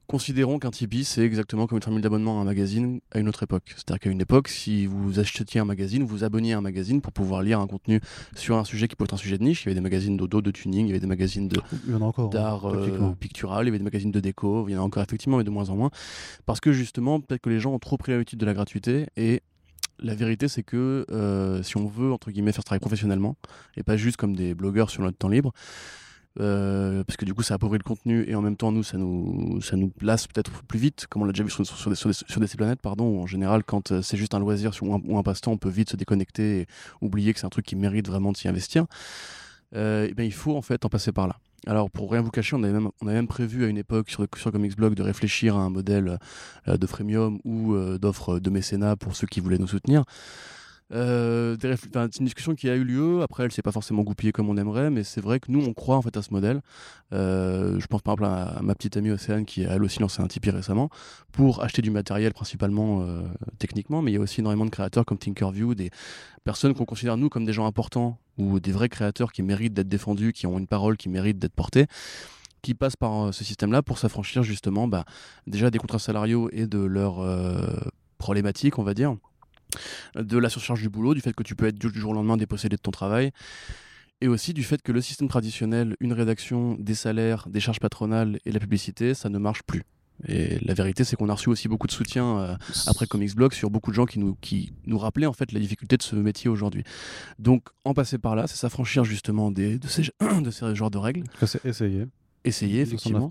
considérons 0.06 0.58
qu'un 0.58 0.70
Tipeee 0.70 1.04
c'est 1.04 1.22
exactement 1.22 1.66
comme 1.66 1.78
une 1.78 1.82
formule 1.82 2.02
d'abonnement 2.02 2.38
à 2.38 2.42
un 2.42 2.44
magazine 2.44 3.00
à 3.12 3.18
une 3.18 3.28
autre 3.28 3.42
époque 3.42 3.64
c'est-à-dire 3.68 4.00
qu'à 4.00 4.10
une 4.10 4.20
époque 4.20 4.48
si 4.48 4.86
vous 4.86 5.18
achetiez 5.18 5.60
un 5.60 5.64
magazine 5.64 6.02
vous 6.02 6.08
vous 6.08 6.24
abonniez 6.24 6.52
à 6.52 6.58
un 6.58 6.60
magazine 6.60 7.00
pour 7.00 7.12
pouvoir 7.12 7.42
lire 7.42 7.60
un 7.60 7.66
contenu 7.66 8.00
sur 8.34 8.56
un 8.56 8.64
sujet 8.64 8.86
qui 8.86 8.96
peut 8.96 9.04
être 9.04 9.14
un 9.14 9.18
sujet 9.18 9.38
de 9.38 9.44
niche 9.44 9.62
il 9.62 9.66
y 9.66 9.68
avait 9.68 9.74
des 9.74 9.80
magazines 9.80 10.16
d'auto 10.16 10.42
de 10.42 10.50
tuning 10.50 10.86
il 10.86 10.88
y 10.88 10.92
avait 10.92 11.00
des 11.00 11.06
magazines 11.06 11.48
de 11.48 11.58
hein, 11.58 12.28
d'art 12.30 12.66
euh, 12.66 12.76
pratiquement. 12.76 13.12
pictural, 13.12 13.64
il 13.64 13.68
y 13.68 13.70
avait 13.70 13.78
des 13.78 13.84
magazines 13.84 14.10
de 14.10 14.20
déco, 14.20 14.68
il 14.68 14.72
y 14.72 14.76
en 14.76 14.80
a 14.80 14.82
encore 14.82 15.02
effectivement, 15.02 15.38
mais 15.38 15.44
de 15.44 15.50
moins 15.50 15.70
en 15.70 15.76
moins. 15.76 15.90
Parce 16.46 16.60
que 16.60 16.72
justement, 16.72 17.20
peut-être 17.20 17.40
que 17.40 17.50
les 17.50 17.60
gens 17.60 17.72
ont 17.72 17.78
trop 17.78 17.96
pris 17.96 18.12
l'habitude 18.12 18.38
de 18.38 18.46
la 18.46 18.54
gratuité 18.54 19.06
et 19.16 19.42
la 19.98 20.14
vérité, 20.14 20.48
c'est 20.48 20.62
que 20.62 21.06
euh, 21.10 21.62
si 21.62 21.76
on 21.76 21.86
veut, 21.86 22.12
entre 22.12 22.30
guillemets, 22.30 22.52
faire 22.52 22.62
ce 22.62 22.66
travail 22.66 22.80
professionnellement 22.80 23.36
et 23.76 23.82
pas 23.82 23.96
juste 23.96 24.16
comme 24.16 24.34
des 24.34 24.54
blogueurs 24.54 24.90
sur 24.90 25.02
notre 25.02 25.18
temps 25.18 25.28
libre, 25.28 25.52
euh, 26.40 27.04
parce 27.04 27.16
que 27.16 27.24
du 27.24 27.32
coup, 27.32 27.42
ça 27.42 27.54
appauvrit 27.54 27.78
le 27.78 27.84
contenu 27.84 28.24
et 28.28 28.34
en 28.34 28.42
même 28.42 28.56
temps, 28.56 28.72
nous, 28.72 28.82
ça 28.82 28.98
nous, 28.98 29.60
ça 29.60 29.76
nous 29.76 29.88
place 29.88 30.26
peut-être 30.26 30.62
plus 30.64 30.78
vite, 30.78 31.06
comme 31.08 31.22
on 31.22 31.24
l'a 31.24 31.32
déjà 31.32 31.44
vu 31.44 31.50
sur, 31.50 31.64
sur 31.64 31.90
des, 31.90 31.96
sur, 31.96 32.40
des, 32.40 32.46
planètes, 32.48 32.80
pardon, 32.80 33.22
en 33.22 33.26
général, 33.26 33.62
quand 33.64 33.92
euh, 33.92 34.02
c'est 34.02 34.16
juste 34.16 34.34
un 34.34 34.40
loisir 34.40 34.72
ou 34.82 35.16
un, 35.16 35.22
passe-temps, 35.22 35.52
on 35.52 35.58
peut 35.58 35.68
vite 35.68 35.90
se 35.90 35.96
déconnecter 35.96 36.60
et 36.60 36.66
oublier 37.00 37.32
que 37.32 37.40
c'est 37.40 37.46
un 37.46 37.50
truc 37.50 37.66
qui 37.66 37.76
mérite 37.76 38.08
vraiment 38.08 38.32
de 38.32 38.36
s'y 38.36 38.48
investir. 38.48 38.86
Et 39.72 40.14
ben, 40.14 40.22
il 40.22 40.32
faut 40.32 40.56
en 40.56 40.62
fait 40.62 40.84
en 40.84 40.88
passer 40.88 41.10
par 41.10 41.26
là. 41.26 41.36
Alors, 41.66 41.90
pour 41.90 42.10
rien 42.10 42.20
vous 42.20 42.30
cacher, 42.30 42.56
on 42.56 42.62
avait 42.62 42.72
même, 42.72 42.90
on 43.00 43.06
avait 43.06 43.16
même 43.16 43.28
prévu 43.28 43.64
à 43.64 43.68
une 43.68 43.78
époque 43.78 44.10
sur, 44.10 44.26
sur 44.36 44.52
Comics 44.52 44.76
Blog 44.76 44.94
de 44.94 45.02
réfléchir 45.02 45.56
à 45.56 45.60
un 45.60 45.70
modèle 45.70 46.18
euh, 46.68 46.76
de 46.76 46.86
freemium 46.86 47.38
ou 47.44 47.74
euh, 47.74 47.98
d'offre 47.98 48.38
de 48.38 48.50
mécénat 48.50 48.96
pour 48.96 49.16
ceux 49.16 49.26
qui 49.26 49.40
voulaient 49.40 49.58
nous 49.58 49.66
soutenir. 49.68 50.04
Euh, 50.92 51.56
c'est 51.60 51.96
une 51.96 52.26
discussion 52.26 52.54
qui 52.54 52.68
a 52.68 52.74
eu 52.74 52.84
lieu. 52.84 53.22
Après, 53.22 53.44
elle 53.44 53.52
s'est 53.52 53.62
pas 53.62 53.72
forcément 53.72 54.02
goupillée 54.02 54.32
comme 54.32 54.48
on 54.48 54.56
aimerait, 54.56 54.90
mais 54.90 55.02
c'est 55.02 55.20
vrai 55.20 55.40
que 55.40 55.50
nous, 55.50 55.64
on 55.64 55.72
croit 55.72 55.96
en 55.96 56.02
fait 56.02 56.16
à 56.16 56.22
ce 56.22 56.32
modèle. 56.32 56.60
Euh, 57.12 57.80
je 57.80 57.86
pense 57.86 58.02
par 58.02 58.14
exemple 58.14 58.30
à, 58.30 58.60
ma 58.62 58.74
petite 58.74 58.96
amie 58.96 59.10
Océane 59.10 59.44
qui 59.44 59.64
a 59.64 59.72
elle 59.72 59.84
aussi 59.84 60.00
lancé 60.00 60.20
un 60.22 60.28
Tipeee 60.28 60.50
récemment 60.50 60.90
pour 61.32 61.62
acheter 61.62 61.82
du 61.82 61.90
matériel 61.90 62.32
principalement 62.32 63.02
euh, 63.02 63.22
techniquement, 63.58 64.02
mais 64.02 64.10
il 64.10 64.14
y 64.14 64.18
a 64.18 64.20
aussi 64.20 64.40
énormément 64.40 64.66
de 64.66 64.70
créateurs 64.70 65.04
comme 65.04 65.18
Tinkerview, 65.18 65.74
des 65.74 65.90
personnes 66.44 66.74
qu'on 66.74 66.84
considère 66.84 67.16
nous 67.16 67.28
comme 67.28 67.44
des 67.44 67.52
gens 67.52 67.66
importants 67.66 68.18
ou 68.36 68.60
des 68.60 68.72
vrais 68.72 68.88
créateurs 68.88 69.32
qui 69.32 69.42
méritent 69.42 69.74
d'être 69.74 69.88
défendus, 69.88 70.32
qui 70.32 70.46
ont 70.46 70.58
une 70.58 70.66
parole 70.66 70.96
qui 70.96 71.08
mérite 71.08 71.38
d'être 71.38 71.54
portée 71.54 71.86
qui 72.62 72.72
passent 72.72 72.96
par 72.96 73.34
ce 73.34 73.44
système-là 73.44 73.82
pour 73.82 73.98
s'affranchir 73.98 74.42
justement 74.42 74.88
bah, 74.88 75.04
déjà 75.46 75.70
des 75.70 75.76
contrats 75.76 75.98
salariaux 75.98 76.48
et 76.50 76.66
de 76.66 76.78
leurs 76.78 77.22
problématiques, 78.16 78.78
on 78.78 78.82
va 78.82 78.94
dire, 78.94 79.16
de 80.14 80.38
la 80.38 80.48
surcharge 80.48 80.80
du 80.80 80.88
boulot, 80.88 81.14
du 81.14 81.20
fait 81.20 81.32
que 81.32 81.42
tu 81.42 81.54
peux 81.54 81.66
être 81.66 81.78
du 81.78 81.88
jour 81.98 82.10
au 82.10 82.14
lendemain 82.14 82.36
dépossédé 82.36 82.76
de 82.76 82.82
ton 82.82 82.90
travail, 82.90 83.30
et 84.20 84.28
aussi 84.28 84.54
du 84.54 84.62
fait 84.62 84.80
que 84.82 84.92
le 84.92 85.00
système 85.00 85.28
traditionnel, 85.28 85.96
une 86.00 86.12
rédaction, 86.12 86.76
des 86.78 86.94
salaires, 86.94 87.48
des 87.48 87.60
charges 87.60 87.80
patronales 87.80 88.38
et 88.44 88.52
la 88.52 88.60
publicité, 88.60 89.14
ça 89.14 89.28
ne 89.28 89.38
marche 89.38 89.62
plus. 89.62 89.82
Et 90.28 90.58
la 90.64 90.74
vérité, 90.74 91.04
c'est 91.04 91.16
qu'on 91.16 91.28
a 91.28 91.34
reçu 91.34 91.48
aussi 91.48 91.68
beaucoup 91.68 91.86
de 91.86 91.92
soutien 91.92 92.38
euh, 92.38 92.56
après 92.86 93.06
Comics 93.06 93.34
Blog 93.34 93.52
sur 93.52 93.68
beaucoup 93.68 93.90
de 93.90 93.96
gens 93.96 94.06
qui 94.06 94.20
nous, 94.20 94.36
qui 94.40 94.72
nous 94.86 94.96
rappelaient 94.96 95.26
en 95.26 95.32
fait 95.32 95.50
la 95.52 95.58
difficulté 95.58 95.96
de 95.96 96.02
ce 96.02 96.14
métier 96.14 96.48
aujourd'hui. 96.48 96.84
Donc, 97.38 97.64
en 97.84 97.94
passer 97.94 98.18
par 98.18 98.36
là, 98.36 98.46
c'est 98.46 98.56
s'affranchir 98.56 99.04
justement 99.04 99.50
des, 99.50 99.78
de, 99.78 99.88
ces, 99.88 100.02
de 100.40 100.50
ces 100.50 100.74
genres 100.74 100.90
de 100.90 100.98
règles. 100.98 101.24
C'est 101.44 101.64
essayer. 101.64 102.06
Essayer, 102.44 102.82
effectivement. 102.82 103.30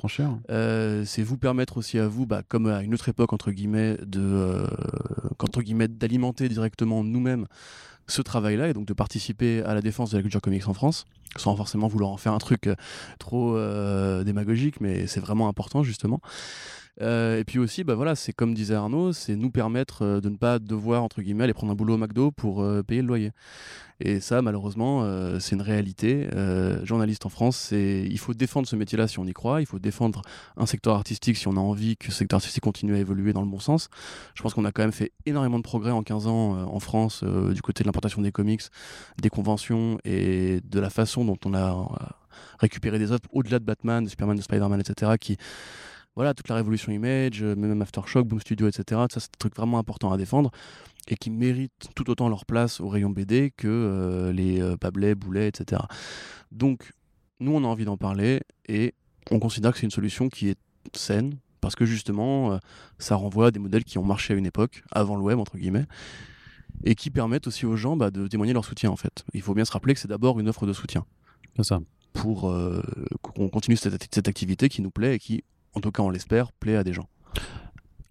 Euh, 0.49 1.04
c'est 1.06 1.21
vous 1.21 1.38
permettre 1.38 1.78
aussi 1.78 1.99
à 1.99 2.08
vous, 2.08 2.26
bah, 2.26 2.41
comme 2.47 2.67
à 2.67 2.82
une 2.82 2.93
autre 2.93 3.10
époque 3.10 3.32
entre 3.32 3.52
guillemets, 3.52 3.97
de 4.04 4.21
euh, 4.21 4.67
entre 5.39 5.62
guillemets 5.62 5.88
d'alimenter 5.88 6.49
directement 6.49 7.04
nous-mêmes 7.04 7.45
ce 8.08 8.21
travail-là 8.21 8.69
et 8.69 8.73
donc 8.73 8.86
de 8.86 8.93
participer 8.93 9.62
à 9.63 9.73
la 9.73 9.82
défense 9.82 10.12
de 10.12 10.17
la 10.17 10.21
culture 10.21 10.41
comics 10.41 10.67
en 10.67 10.73
France, 10.73 11.06
sans 11.38 11.56
forcément 11.56 11.88
vouloir 11.88 12.12
en 12.12 12.17
faire 12.17 12.34
un 12.34 12.38
truc 12.38 12.67
euh, 12.67 12.76
trop 13.19 13.56
euh, 13.56 14.23
démagogique, 14.23 14.82
mais 14.82 15.08
c'est 15.08 15.19
vraiment 15.19 15.47
important 15.47 15.84
justement. 15.84 16.19
Euh, 17.01 17.39
et 17.39 17.43
puis 17.43 17.60
aussi, 17.60 17.84
bah 17.84 17.95
voilà, 17.95 18.15
c'est 18.15 18.34
comme 18.34 18.53
disait 18.53 18.75
Arnaud, 18.75 19.13
c'est 19.13 19.36
nous 19.36 19.49
permettre 19.49 20.03
euh, 20.03 20.21
de 20.21 20.29
ne 20.29 20.38
pas 20.38 20.60
devoir 20.60 21.03
entre 21.03 21.21
guillemets 21.21 21.45
aller 21.45 21.53
prendre 21.53 21.71
un 21.71 21.75
boulot 21.75 21.95
au 21.95 21.97
McDo 21.97 22.32
pour 22.32 22.62
euh, 22.62 22.84
payer 22.84 23.01
le 23.01 23.08
loyer. 23.08 23.32
Et 23.99 24.19
ça, 24.19 24.41
malheureusement, 24.41 25.08
c'est 25.39 25.56
une 25.56 25.62
réalité. 25.62 26.27
Journaliste 26.84 27.25
en 27.25 27.29
France, 27.29 27.69
il 27.71 28.17
faut 28.17 28.34
défendre 28.34 28.67
ce 28.67 28.75
métier-là 28.75 29.08
si 29.08 29.17
on 29.19 29.23
y 29.23 29.32
croit. 29.32 29.62
Il 29.62 29.65
faut 29.65 29.79
défendre 29.79 30.23
un 30.58 30.65
secteur 30.65 30.95
artistique 30.95 31.38
si 31.38 31.47
on 31.47 31.56
a 31.56 31.60
envie 31.60 31.95
que 31.95 32.08
ce 32.08 32.17
secteur 32.17 32.38
artistique 32.38 32.63
continue 32.63 32.95
à 32.95 32.97
évoluer 32.97 33.32
dans 33.32 33.41
le 33.41 33.47
bon 33.47 33.60
sens. 33.60 33.88
Je 34.34 34.41
pense 34.41 34.56
qu'on 34.56 34.65
a 34.65 34.74
quand 34.74 34.82
même 34.82 34.91
fait 34.91 35.13
énormément 35.26 35.57
de 35.57 35.63
progrès 35.63 35.91
en 35.91 36.03
15 36.03 36.28
ans 36.28 36.68
en 36.68 36.80
France 36.82 37.24
du 37.24 37.61
côté 37.61 37.84
de 37.84 37.88
l'importation 37.88 38.22
des 38.22 38.34
comics, 38.34 38.63
des 39.22 39.30
conventions 39.30 39.99
et 40.03 40.59
de 40.65 40.80
la 40.82 40.89
façon 40.89 41.24
dont 41.24 41.38
on 41.45 41.53
a 41.53 42.18
récupérer 42.59 42.99
des 42.99 43.13
œuvres 43.13 43.22
au-delà 43.32 43.59
de 43.59 43.63
Batman, 43.63 44.03
de 44.03 44.09
Superman, 44.09 44.36
de 44.36 44.41
Spider-Man, 44.41 44.82
etc. 44.82 45.13
voilà 46.16 46.34
toute 46.34 46.47
la 46.47 46.55
révolution 46.55 46.91
image, 46.91 47.43
même 47.43 47.82
Aftershock, 47.82 48.28
Boom 48.28 48.39
Studio, 48.39 48.68
etc. 48.68 49.01
Ça 49.11 49.20
c'est 49.20 49.30
un 49.30 49.39
truc 49.39 49.55
vraiment 49.55 49.80
important 49.80 50.11
à 50.11 50.18
défendre 50.18 50.51
et 51.07 51.16
qui 51.16 51.30
méritent 51.30 51.89
tout 51.95 52.09
autant 52.09 52.30
leur 52.30 52.45
place 52.45 52.80
au 52.80 52.88
rayon 52.88 53.09
BD 53.09 53.51
que 53.55 54.32
les 54.34 54.61
Pablet, 54.80 55.16
Boulet, 55.16 55.47
etc. 55.47 55.82
Donc 56.51 56.91
nous 57.39 57.53
on 57.53 57.64
a 57.64 57.68
envie 57.68 57.86
d'en 57.86 57.97
parler 57.97 58.41
et 58.68 58.93
on 59.32 59.39
considère 59.39 59.74
que 59.74 59.80
c'est 59.80 59.86
une 59.86 59.91
solution 59.91 60.30
qui 60.30 60.49
est 60.49 60.59
saine 60.93 61.39
parce 61.61 61.76
que 61.76 61.86
justement 61.86 62.59
ça 62.99 63.16
renvoie 63.16 63.47
à 63.47 63.51
des 63.51 63.59
modèles 63.59 63.84
qui 63.84 63.97
ont 63.97 64.05
marché 64.05 64.34
à 64.34 64.38
une 64.38 64.45
époque 64.45 64.84
avant 64.91 65.16
le 65.16 65.24
web 65.24 65.39
entre 65.39 65.57
guillemets 65.57 65.86
et 66.84 66.95
qui 66.95 67.09
permettent 67.09 67.47
aussi 67.47 67.66
aux 67.66 67.76
gens 67.76 67.95
bah, 67.95 68.11
de 68.11 68.28
témoigner 68.28 68.53
leur 68.53 68.66
soutien 68.66 68.89
en 68.89 68.95
fait. 68.95 69.24
Il 69.34 69.41
faut 69.41 69.53
bien 69.53 69.66
se 69.66 69.72
rappeler 69.72 69.93
que 69.93 69.99
c'est 69.99 70.07
d'abord 70.07 70.39
une 70.39 70.49
offre 70.49 70.66
de 70.66 70.74
soutien. 70.74 71.05
C'est 71.55 71.64
ça. 71.64 71.80
Pour 72.14 72.49
euh, 72.49 72.82
qu'on 73.22 73.49
continue 73.49 73.78
cette, 73.78 74.14
cette, 74.14 74.28
activité 74.28 74.70
qui 74.70 74.82
nous 74.82 74.91
plaît 74.91 75.16
et 75.16 75.20
qui, 75.20 75.43
en 75.74 75.80
tout 75.80 75.91
cas 75.91 76.03
on 76.03 76.09
l'espère, 76.09 76.51
plaît 76.51 76.76
à 76.76 76.84
des 76.84 76.93
gens 76.93 77.07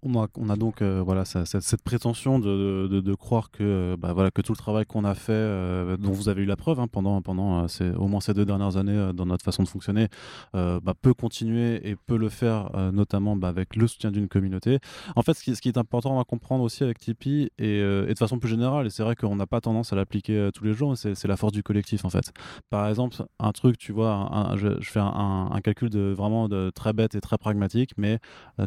on 0.05 0.49
a, 0.49 0.55
donc 0.55 0.81
euh, 0.81 1.01
voilà 1.03 1.25
cette, 1.25 1.81
prétention 1.83 2.39
de, 2.39 3.15
croire 3.15 3.51
que 3.51 3.63
euh, 3.63 3.97
bah, 3.97 4.13
voilà 4.13 4.31
que 4.31 4.41
tout 4.41 4.51
le 4.51 4.57
travail 4.57 4.85
qu'on 4.85 5.05
a 5.05 5.15
fait, 5.15 5.31
euh, 5.33 5.97
dont 5.97 6.11
vous 6.11 6.29
avez 6.29 6.43
eu 6.43 6.45
la 6.45 6.55
preuve 6.55 6.79
hein, 6.79 6.87
pendant 6.87 7.21
pendant 7.21 7.65
au 7.97 8.07
moins 8.07 8.21
ces 8.21 8.33
deux 8.33 8.45
dernières 8.45 8.77
années 8.77 9.11
dans 9.13 9.25
notre 9.25 9.43
façon 9.43 9.63
de 9.63 9.67
fonctionner, 9.67 10.07
bah, 10.53 10.93
peut 11.01 11.13
continuer 11.13 11.87
et 11.87 11.95
peut 11.95 12.17
le 12.17 12.29
faire 12.29 12.69
notamment 12.91 13.35
bah, 13.35 13.47
avec 13.47 13.75
le 13.75 13.87
soutien 13.87 14.11
d'une 14.11 14.27
communauté. 14.27 14.79
En 15.15 15.21
fait, 15.21 15.33
ce 15.33 15.61
qui, 15.61 15.67
est 15.67 15.77
important 15.77 16.19
à 16.19 16.23
comprendre 16.23 16.63
aussi 16.63 16.83
avec 16.83 16.99
Tipeee 16.99 17.49
et, 17.57 17.81
de 17.81 18.15
façon 18.17 18.39
plus 18.39 18.49
générale, 18.49 18.87
et 18.87 18.89
c'est 18.89 19.03
vrai 19.03 19.15
qu'on 19.15 19.35
n'a 19.35 19.47
pas 19.47 19.61
tendance 19.61 19.93
à 19.93 19.95
l'appliquer 19.95 20.49
tous 20.53 20.63
les 20.63 20.73
jours, 20.73 20.97
c'est 20.97 21.27
la 21.27 21.37
force 21.37 21.53
du 21.53 21.63
collectif 21.63 22.05
en 22.05 22.09
fait. 22.09 22.31
Par 22.69 22.87
exemple, 22.87 23.17
un 23.39 23.51
truc, 23.51 23.77
tu 23.77 23.91
vois, 23.91 24.53
je, 24.55 24.69
fais 24.81 24.99
un, 24.99 25.59
calcul 25.63 25.89
de 25.89 26.13
vraiment 26.15 26.49
de 26.49 26.71
très 26.73 26.93
bête 26.93 27.15
et 27.15 27.21
très 27.21 27.37
pragmatique, 27.37 27.91
mais 27.97 28.19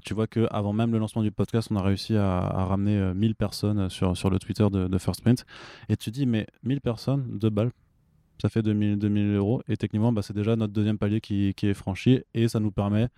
tu 0.04 0.14
vois 0.14 0.26
que 0.26 0.46
avant 0.50 0.72
même 0.72 0.92
le 0.92 0.98
lancement 0.98 1.22
podcast, 1.30 1.68
on 1.70 1.76
a 1.76 1.82
réussi 1.82 2.16
à, 2.16 2.40
ramener 2.64 3.14
1000 3.14 3.30
euh, 3.30 3.34
personnes 3.34 3.90
sur, 3.90 4.16
sur 4.16 4.30
le 4.30 4.38
Twitter 4.38 4.66
de, 4.70 4.98
First 4.98 5.22
Print. 5.22 5.44
Et 5.88 5.96
tu 5.96 6.10
dis, 6.10 6.26
mais 6.26 6.46
1000 6.62 6.80
personnes, 6.80 7.38
2 7.38 7.50
balles, 7.50 7.70
ça 8.40 8.48
fait 8.48 8.62
2000, 8.62 8.98
2000 8.98 9.34
euros. 9.36 9.62
Et 9.68 9.76
techniquement, 9.76 10.12
bah, 10.12 10.22
c'est 10.22 10.34
déjà 10.34 10.56
notre 10.56 10.72
deuxième 10.72 10.98
palier 10.98 11.20
qui, 11.20 11.54
qui, 11.54 11.66
est 11.66 11.74
franchi. 11.74 12.22
Et 12.34 12.48
ça 12.48 12.60
nous 12.60 12.70
permet 12.70 13.08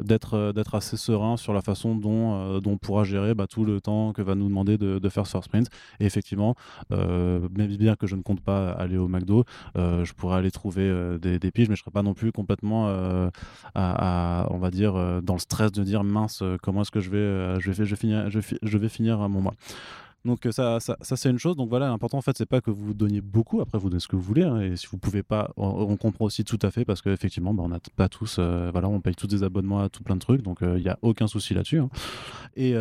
d'être 0.00 0.34
euh, 0.34 0.52
d'être 0.52 0.74
assez 0.74 0.96
serein 0.96 1.36
sur 1.36 1.52
la 1.52 1.62
façon 1.62 1.94
dont, 1.94 2.34
euh, 2.34 2.60
on 2.66 2.76
pourra 2.78 3.04
gérer 3.04 3.34
bah, 3.34 3.46
tout 3.46 3.64
le 3.64 3.80
temps 3.80 4.12
que 4.12 4.22
va 4.22 4.34
nous 4.34 4.48
demander 4.48 4.78
de, 4.78 5.08
faire 5.08 5.26
First 5.26 5.48
Print. 5.48 5.68
Et 6.00 6.06
effectivement, 6.06 6.54
euh, 6.92 7.48
même 7.56 7.74
bien 7.76 7.96
que 7.96 8.06
je 8.06 8.16
ne 8.16 8.22
compte 8.22 8.40
pas 8.40 8.70
aller 8.72 8.96
au 8.98 9.08
McDo, 9.08 9.44
je 9.76 10.12
pourrais 10.12 10.38
aller 10.38 10.50
trouver 10.50 11.18
des, 11.20 11.38
des, 11.38 11.50
piges, 11.50 11.68
mais 11.68 11.76
je 11.76 11.80
ne 11.80 11.84
serais 11.84 11.92
pas 11.92 12.02
non 12.02 12.14
plus 12.14 12.32
complètement, 12.32 12.88
à, 13.74 14.46
on 14.50 14.58
va 14.58 14.70
dire, 14.70 15.22
dans 15.22 15.34
le 15.34 15.38
stress 15.38 15.72
de 15.72 15.84
dire 15.84 16.02
mince, 16.04 16.42
comment 16.62 16.82
est-ce 16.82 16.90
que 16.90 17.00
je 17.00 17.10
vais, 17.10 17.60
je 17.60 17.70
vais, 17.70 17.84
je 17.84 17.90
vais 17.90 17.96
finir, 17.96 18.30
je, 18.30 18.40
je 18.62 18.78
vais 18.78 18.88
finir 18.88 19.28
mon 19.28 19.40
mois. 19.40 19.54
Donc 20.26 20.44
euh, 20.44 20.52
ça, 20.52 20.80
ça, 20.80 20.96
c'est 21.00 21.30
une 21.30 21.38
chose. 21.38 21.56
Donc 21.56 21.68
voilà, 21.68 21.88
l'important 21.88 22.18
en 22.18 22.22
fait, 22.22 22.36
c'est 22.36 22.46
pas 22.46 22.60
que 22.60 22.70
vous 22.70 22.92
donniez 22.92 23.20
beaucoup. 23.20 23.60
Après, 23.60 23.78
vous 23.78 23.88
donnez 23.88 24.00
ce 24.00 24.08
que 24.08 24.16
vous 24.16 24.22
voulez. 24.22 24.42
Hein, 24.42 24.60
et 24.60 24.76
si 24.76 24.86
vous 24.90 24.98
pouvez 24.98 25.22
pas, 25.22 25.52
on, 25.56 25.96
comprend 25.96 26.26
aussi 26.26 26.44
tout 26.44 26.58
à 26.62 26.70
fait 26.70 26.84
parce 26.84 27.00
qu'effectivement, 27.00 27.54
bah, 27.54 27.62
on 27.64 27.68
n'a 27.68 27.78
pas 27.96 28.08
tous, 28.08 28.36
euh, 28.38 28.70
voilà, 28.72 28.88
on 28.88 29.00
paye 29.00 29.14
tous 29.14 29.28
des 29.28 29.44
abonnements 29.44 29.80
à 29.80 29.88
tout 29.88 30.02
plein 30.02 30.16
de 30.16 30.20
trucs. 30.20 30.42
Donc 30.42 30.58
il 30.60 30.66
euh, 30.66 30.80
n'y 30.80 30.88
a 30.88 30.98
aucun 31.02 31.28
souci 31.28 31.54
là-dessus. 31.54 31.78
Hein. 31.78 31.88
Et, 32.56 32.74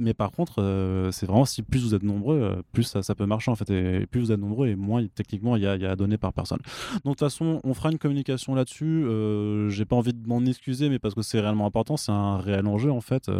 mais 0.00 0.14
par 0.14 0.32
contre, 0.32 1.10
c'est 1.12 1.26
vraiment 1.26 1.44
si 1.44 1.62
plus 1.62 1.84
vous 1.84 1.94
êtes 1.94 2.02
nombreux, 2.02 2.62
plus 2.72 2.84
ça, 2.84 3.14
peut 3.14 3.26
marcher 3.26 3.50
en 3.50 3.56
fait. 3.56 3.70
Et, 3.70 4.06
plus 4.06 4.20
vous 4.20 4.32
êtes 4.32 4.40
nombreux, 4.40 4.68
et 4.68 4.76
moins 4.76 5.06
techniquement 5.06 5.56
il 5.56 5.62
y 5.62 5.66
a, 5.66 5.72
à 5.72 5.96
donner 5.96 6.18
par 6.18 6.32
personne. 6.32 6.60
Donc 7.04 7.04
de 7.04 7.10
toute 7.10 7.20
façon, 7.20 7.60
on 7.62 7.74
fera 7.74 7.90
une 7.92 7.98
communication 7.98 8.54
là-dessus. 8.54 9.06
J'ai 9.68 9.84
pas 9.84 9.96
envie 9.96 10.14
de 10.14 10.26
m'en 10.26 10.44
excuser, 10.44 10.88
mais 10.88 10.98
parce 10.98 11.14
que 11.14 11.22
c'est 11.22 11.40
réellement 11.40 11.66
important, 11.66 11.96
c'est 11.96 12.12
un 12.12 12.38
réel 12.38 12.66
enjeu 12.66 12.90
en 12.90 13.02
fait 13.02 13.30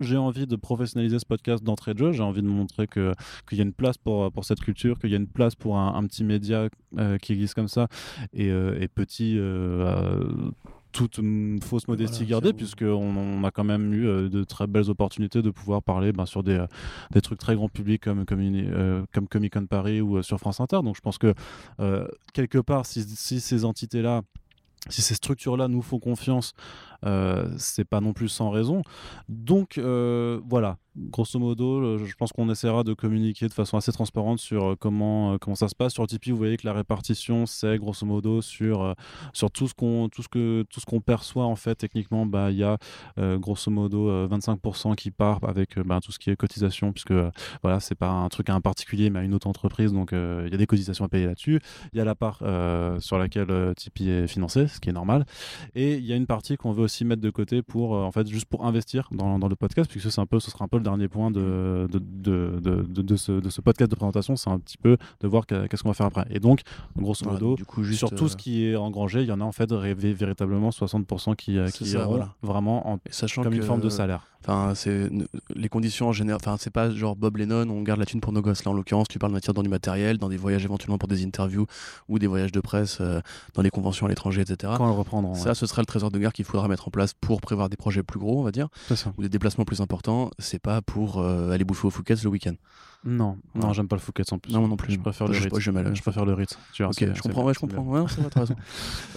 j'ai 0.00 0.16
envie 0.16 0.46
de 0.46 0.56
professionnaliser 0.56 1.18
ce 1.18 1.26
podcast 1.26 1.62
d'entrée 1.62 1.94
de 1.94 1.98
jeu. 1.98 2.12
J'ai 2.12 2.22
envie 2.22 2.42
de 2.42 2.48
montrer 2.48 2.86
qu'il 2.86 3.12
y 3.52 3.60
a 3.60 3.62
une 3.62 3.72
place 3.72 3.98
pour, 3.98 4.32
pour 4.32 4.44
cette 4.44 4.60
culture, 4.60 4.98
qu'il 4.98 5.10
y 5.10 5.14
a 5.14 5.18
une 5.18 5.26
place 5.26 5.54
pour 5.54 5.78
un, 5.78 6.02
petit 6.06 6.24
média 6.24 6.68
euh, 6.98 7.18
qui 7.18 7.32
existe 7.32 7.54
comme 7.54 7.68
ça 7.68 7.88
et, 8.32 8.50
euh, 8.50 8.86
petit. 8.94 9.36
Euh, 9.38 10.24
toute 10.92 11.20
fausse 11.62 11.86
modestie 11.86 12.26
gardée, 12.26 12.52
puisqu'on 12.52 13.16
on 13.16 13.44
a 13.44 13.52
quand 13.52 13.62
même 13.62 13.94
eu 13.94 14.28
de 14.28 14.42
très 14.42 14.66
belles 14.66 14.90
opportunités 14.90 15.40
de 15.40 15.50
pouvoir 15.50 15.84
parler 15.84 16.10
ben, 16.10 16.26
sur 16.26 16.42
des, 16.42 16.64
des, 17.12 17.20
trucs 17.20 17.38
très 17.38 17.54
grand 17.54 17.68
public 17.68 18.02
comme, 18.02 18.24
comme, 18.24 19.06
comme 19.12 19.28
Comic 19.28 19.52
Con 19.52 19.66
Paris 19.66 20.00
ou 20.00 20.20
sur 20.24 20.40
France 20.40 20.58
Inter. 20.58 20.80
Donc 20.82 20.96
je 20.96 21.00
pense 21.00 21.16
que 21.16 21.32
quelque 22.32 22.58
part, 22.58 22.86
si, 22.86 23.04
si 23.04 23.38
ces 23.38 23.64
entités-là 23.64 24.22
si 24.88 25.02
ces 25.02 25.14
structures-là 25.14 25.68
nous 25.68 25.82
font 25.82 25.98
confiance, 25.98 26.54
c'est 27.56 27.84
pas 27.84 28.00
non 28.00 28.12
plus 28.12 28.28
sans 28.28 28.50
raison. 28.50 28.82
Donc 29.28 29.78
euh, 29.78 30.40
voilà, 30.48 30.78
grosso 30.96 31.38
modo, 31.38 31.98
je 31.98 32.14
pense 32.14 32.32
qu'on 32.32 32.50
essaiera 32.50 32.84
de 32.84 32.94
communiquer 32.94 33.48
de 33.48 33.52
façon 33.52 33.76
assez 33.76 33.92
transparente 33.92 34.38
sur 34.38 34.70
euh, 34.72 34.76
comment, 34.78 35.38
comment 35.38 35.54
ça 35.54 35.68
se 35.68 35.74
passe. 35.74 35.92
Sur 35.92 36.06
Tipeee, 36.06 36.30
vous 36.30 36.36
voyez 36.36 36.56
que 36.56 36.66
la 36.66 36.72
répartition, 36.72 37.46
c'est 37.46 37.78
grosso 37.78 38.06
modo 38.06 38.42
sur, 38.42 38.94
sur 39.32 39.50
tout 39.50 39.68
ce 39.68 39.74
qu'on 39.74 40.08
tout 40.08 40.22
ce 40.22 40.28
que 40.28 40.64
tout 40.68 40.80
ce 40.80 40.86
qu'on 40.86 41.00
perçoit 41.00 41.44
en 41.44 41.56
fait 41.56 41.74
techniquement. 41.74 42.26
Bah 42.26 42.50
il 42.50 42.58
y 42.58 42.64
a 42.64 42.78
grosso 43.38 43.70
modo 43.70 44.26
25% 44.28 44.94
qui 44.94 45.10
part 45.10 45.40
avec 45.42 45.78
bah, 45.78 46.00
tout 46.02 46.12
ce 46.12 46.18
qui 46.18 46.30
est 46.30 46.36
cotisation, 46.36 46.92
puisque 46.92 47.14
voilà 47.62 47.80
c'est 47.80 47.94
pas 47.94 48.10
un 48.10 48.28
truc 48.28 48.48
à 48.50 48.54
un 48.54 48.60
particulier, 48.60 49.10
mais 49.10 49.20
à 49.20 49.22
une 49.22 49.34
autre 49.34 49.46
entreprise, 49.46 49.92
donc 49.92 50.10
il 50.12 50.50
y 50.50 50.54
a 50.54 50.56
des 50.56 50.66
cotisations 50.66 51.04
à 51.04 51.08
payer 51.08 51.26
là-dessus. 51.26 51.60
Il 51.92 51.98
y 51.98 52.00
a 52.00 52.04
la 52.04 52.14
part 52.14 52.38
sur 53.00 53.18
laquelle 53.18 53.74
Tipeee 53.76 54.10
est 54.10 54.26
financé, 54.26 54.68
ce 54.68 54.80
qui 54.80 54.90
est 54.90 54.92
normal, 54.92 55.24
et 55.74 55.96
il 55.96 56.04
y 56.04 56.12
a 56.12 56.16
une 56.16 56.26
partie 56.26 56.56
qu'on 56.56 56.72
veut 56.72 56.82
aussi 56.82 56.89
mettre 57.04 57.22
de 57.22 57.30
côté 57.30 57.62
pour, 57.62 57.94
euh, 57.94 58.02
en 58.02 58.12
fait, 58.12 58.26
juste 58.28 58.46
pour 58.46 58.64
investir 58.66 59.08
dans, 59.12 59.38
dans 59.38 59.48
le 59.48 59.56
podcast, 59.56 59.90
puisque 59.90 60.10
c'est 60.10 60.20
un 60.20 60.26
peu, 60.26 60.40
ce 60.40 60.50
sera 60.50 60.64
un 60.64 60.68
peu 60.68 60.76
le 60.76 60.82
dernier 60.82 61.08
point 61.08 61.30
de, 61.30 61.88
de, 61.90 61.98
de, 61.98 62.82
de, 62.82 63.16
ce, 63.16 63.32
de 63.32 63.50
ce 63.50 63.60
podcast 63.60 63.90
de 63.90 63.96
présentation, 63.96 64.36
c'est 64.36 64.50
un 64.50 64.58
petit 64.58 64.78
peu 64.78 64.96
de 65.20 65.28
voir 65.28 65.46
qu'est-ce 65.46 65.82
qu'on 65.82 65.90
va 65.90 65.94
faire 65.94 66.06
après. 66.06 66.26
Et 66.30 66.40
donc, 66.40 66.62
grosso 66.96 67.24
modo, 67.24 67.54
du 67.54 67.64
coup, 67.64 67.84
sur 67.84 68.10
tout 68.10 68.28
ce 68.28 68.34
euh, 68.34 68.36
qui 68.36 68.66
est 68.66 68.76
engrangé, 68.76 69.22
il 69.22 69.28
y 69.28 69.32
en 69.32 69.40
a 69.40 69.44
en 69.44 69.52
fait 69.52 69.72
véritablement 69.72 70.70
60% 70.70 71.36
qui, 71.36 71.58
euh, 71.58 71.68
qui 71.68 71.84
iront 71.90 72.28
vraiment 72.42 72.90
en, 72.90 72.98
Sachant 73.10 73.42
comme 73.42 73.54
une 73.54 73.62
forme 73.62 73.80
de 73.80 73.88
salaire. 73.88 74.26
Enfin, 74.42 74.74
c'est 74.74 75.10
les 75.54 75.68
conditions 75.68 76.08
en 76.08 76.12
général. 76.12 76.40
Enfin, 76.42 76.56
c'est 76.58 76.72
pas 76.72 76.90
genre 76.90 77.16
Bob 77.16 77.36
Lennon, 77.36 77.68
on 77.68 77.82
garde 77.82 78.00
la 78.00 78.06
thune 78.06 78.20
pour 78.20 78.32
nos 78.32 78.40
gosses. 78.40 78.64
Là, 78.64 78.70
en 78.70 78.74
l'occurrence, 78.74 79.08
tu 79.08 79.18
parles 79.18 79.32
de 79.32 79.36
matière 79.36 79.54
dans 79.54 79.62
du 79.62 79.68
matériel, 79.68 80.18
dans 80.18 80.28
des 80.28 80.36
voyages 80.36 80.64
éventuellement 80.64 80.98
pour 80.98 81.08
des 81.08 81.24
interviews 81.24 81.66
ou 82.08 82.18
des 82.18 82.26
voyages 82.26 82.52
de 82.52 82.60
presse 82.60 83.00
dans 83.54 83.62
les 83.62 83.70
conventions 83.70 84.06
à 84.06 84.08
l'étranger, 84.08 84.40
etc. 84.40 84.72
Quand 84.76 84.86
le 84.86 84.92
Ça, 85.34 85.54
ce 85.54 85.66
sera 85.66 85.82
le 85.82 85.86
trésor 85.86 86.10
de 86.10 86.18
guerre 86.18 86.32
qu'il 86.32 86.44
faudra 86.44 86.68
mettre 86.68 86.88
en 86.88 86.90
place 86.90 87.12
pour 87.14 87.40
prévoir 87.40 87.68
des 87.68 87.76
projets 87.76 88.02
plus 88.02 88.18
gros, 88.18 88.40
on 88.40 88.42
va 88.42 88.50
dire, 88.52 88.68
ou 89.18 89.22
des 89.22 89.28
déplacements 89.28 89.64
plus 89.64 89.80
importants. 89.80 90.30
C'est 90.38 90.58
pas 90.58 90.80
pour 90.82 91.18
euh, 91.18 91.50
aller 91.50 91.64
bouffer 91.64 91.86
au 91.86 91.90
Fouquet's 91.90 92.22
le 92.24 92.30
week-end. 92.30 92.54
Non, 93.02 93.38
non, 93.54 93.72
j'aime 93.72 93.88
pas 93.88 93.96
le 93.96 94.00
Fouquet's 94.00 94.30
en 94.32 94.38
plus. 94.38 94.52
Non, 94.52 94.68
non 94.68 94.76
plus. 94.76 94.92
Je 94.92 95.00
préfère 95.00 95.26
le 95.26 95.32
Ritz. 95.32 95.44
Je, 95.58 96.02
préfère 96.02 96.26
le 96.26 96.34
Ritz. 96.34 96.58
Tu 96.74 96.82
vois, 96.82 96.90
ok, 96.90 97.14
je 97.14 97.22
comprends. 97.22 97.44
Ouais, 97.44 97.54
je 97.54 97.60
comprends. 97.60 97.82
Ouais, 97.82 98.04
c'est 98.08 98.20
vrai, 98.20 98.30
raison. 98.34 98.54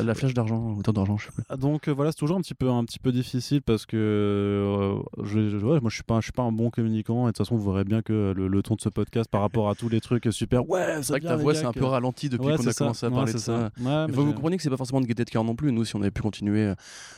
La 0.02 0.16
flèche 0.16 0.34
d'argent, 0.34 0.76
autant 0.78 0.94
d'argent, 0.94 1.18
je 1.18 1.26
sais 1.26 1.32
plus. 1.32 1.58
Donc 1.58 1.88
euh, 1.88 1.92
voilà, 1.92 2.12
c'est 2.12 2.18
toujours 2.18 2.38
un 2.38 2.42
petit 2.42 2.54
peu, 2.54 2.70
un 2.70 2.86
petit 2.86 3.00
peu 3.00 3.12
difficile 3.12 3.62
parce 3.62 3.86
que 3.86 3.98
euh, 3.98 5.24
je, 5.24 5.58
ouais, 5.58 5.82
moi 5.82 5.90
je 5.90 5.96
suis 5.96 6.04
pas, 6.04 6.20
je 6.20 6.26
suis 6.26 6.32
pas 6.32 6.44
un 6.44 6.52
bon 6.52 6.70
communicant 6.70 7.24
et 7.24 7.26
de 7.26 7.28
toute 7.32 7.40
façon 7.40 7.58
vous 7.58 7.72
verrez 7.72 7.84
bien 7.84 8.02
que 8.02 8.34
le, 8.36 8.64
ton 8.64 8.76
de 8.76 8.82
ce 8.82 8.90
podcast 8.90 9.30
par 9.30 9.42
rapport 9.42 9.70
à 9.70 9.76
tous 9.76 9.90
les 9.90 10.00
trucs 10.00 10.28
super. 10.32 10.70
Ouais, 10.70 11.02
c'est 11.02 11.14
vrai 11.14 11.20
que 11.20 11.28
ta 11.28 11.36
voix 11.36 11.54
c'est 11.54 11.66
un 11.66 11.74
peu 11.74 11.86
ralenti 11.86 12.30
depuis 12.30 12.56
qu'on 12.56 12.68
a 12.68 12.74
commencé 12.74 13.06
à 13.06 13.12
parler 13.12 13.34
de 13.34 13.38
ça. 13.38 13.70
Vous 14.10 14.34
compreniez 14.34 14.58
que 14.58 14.64
c'est 14.64 14.70
pas 14.70 14.78
forcément 14.78 15.02
de 15.02 15.06
gaieté 15.06 15.26
de 15.26 15.30
cœur 15.30 15.44
non 15.44 15.56
plus. 15.56 15.72
Nous, 15.72 15.86
si 15.86 15.96
on 15.96 16.02
avait 16.02 16.12
pu 16.12 16.22
continuer 16.22 16.74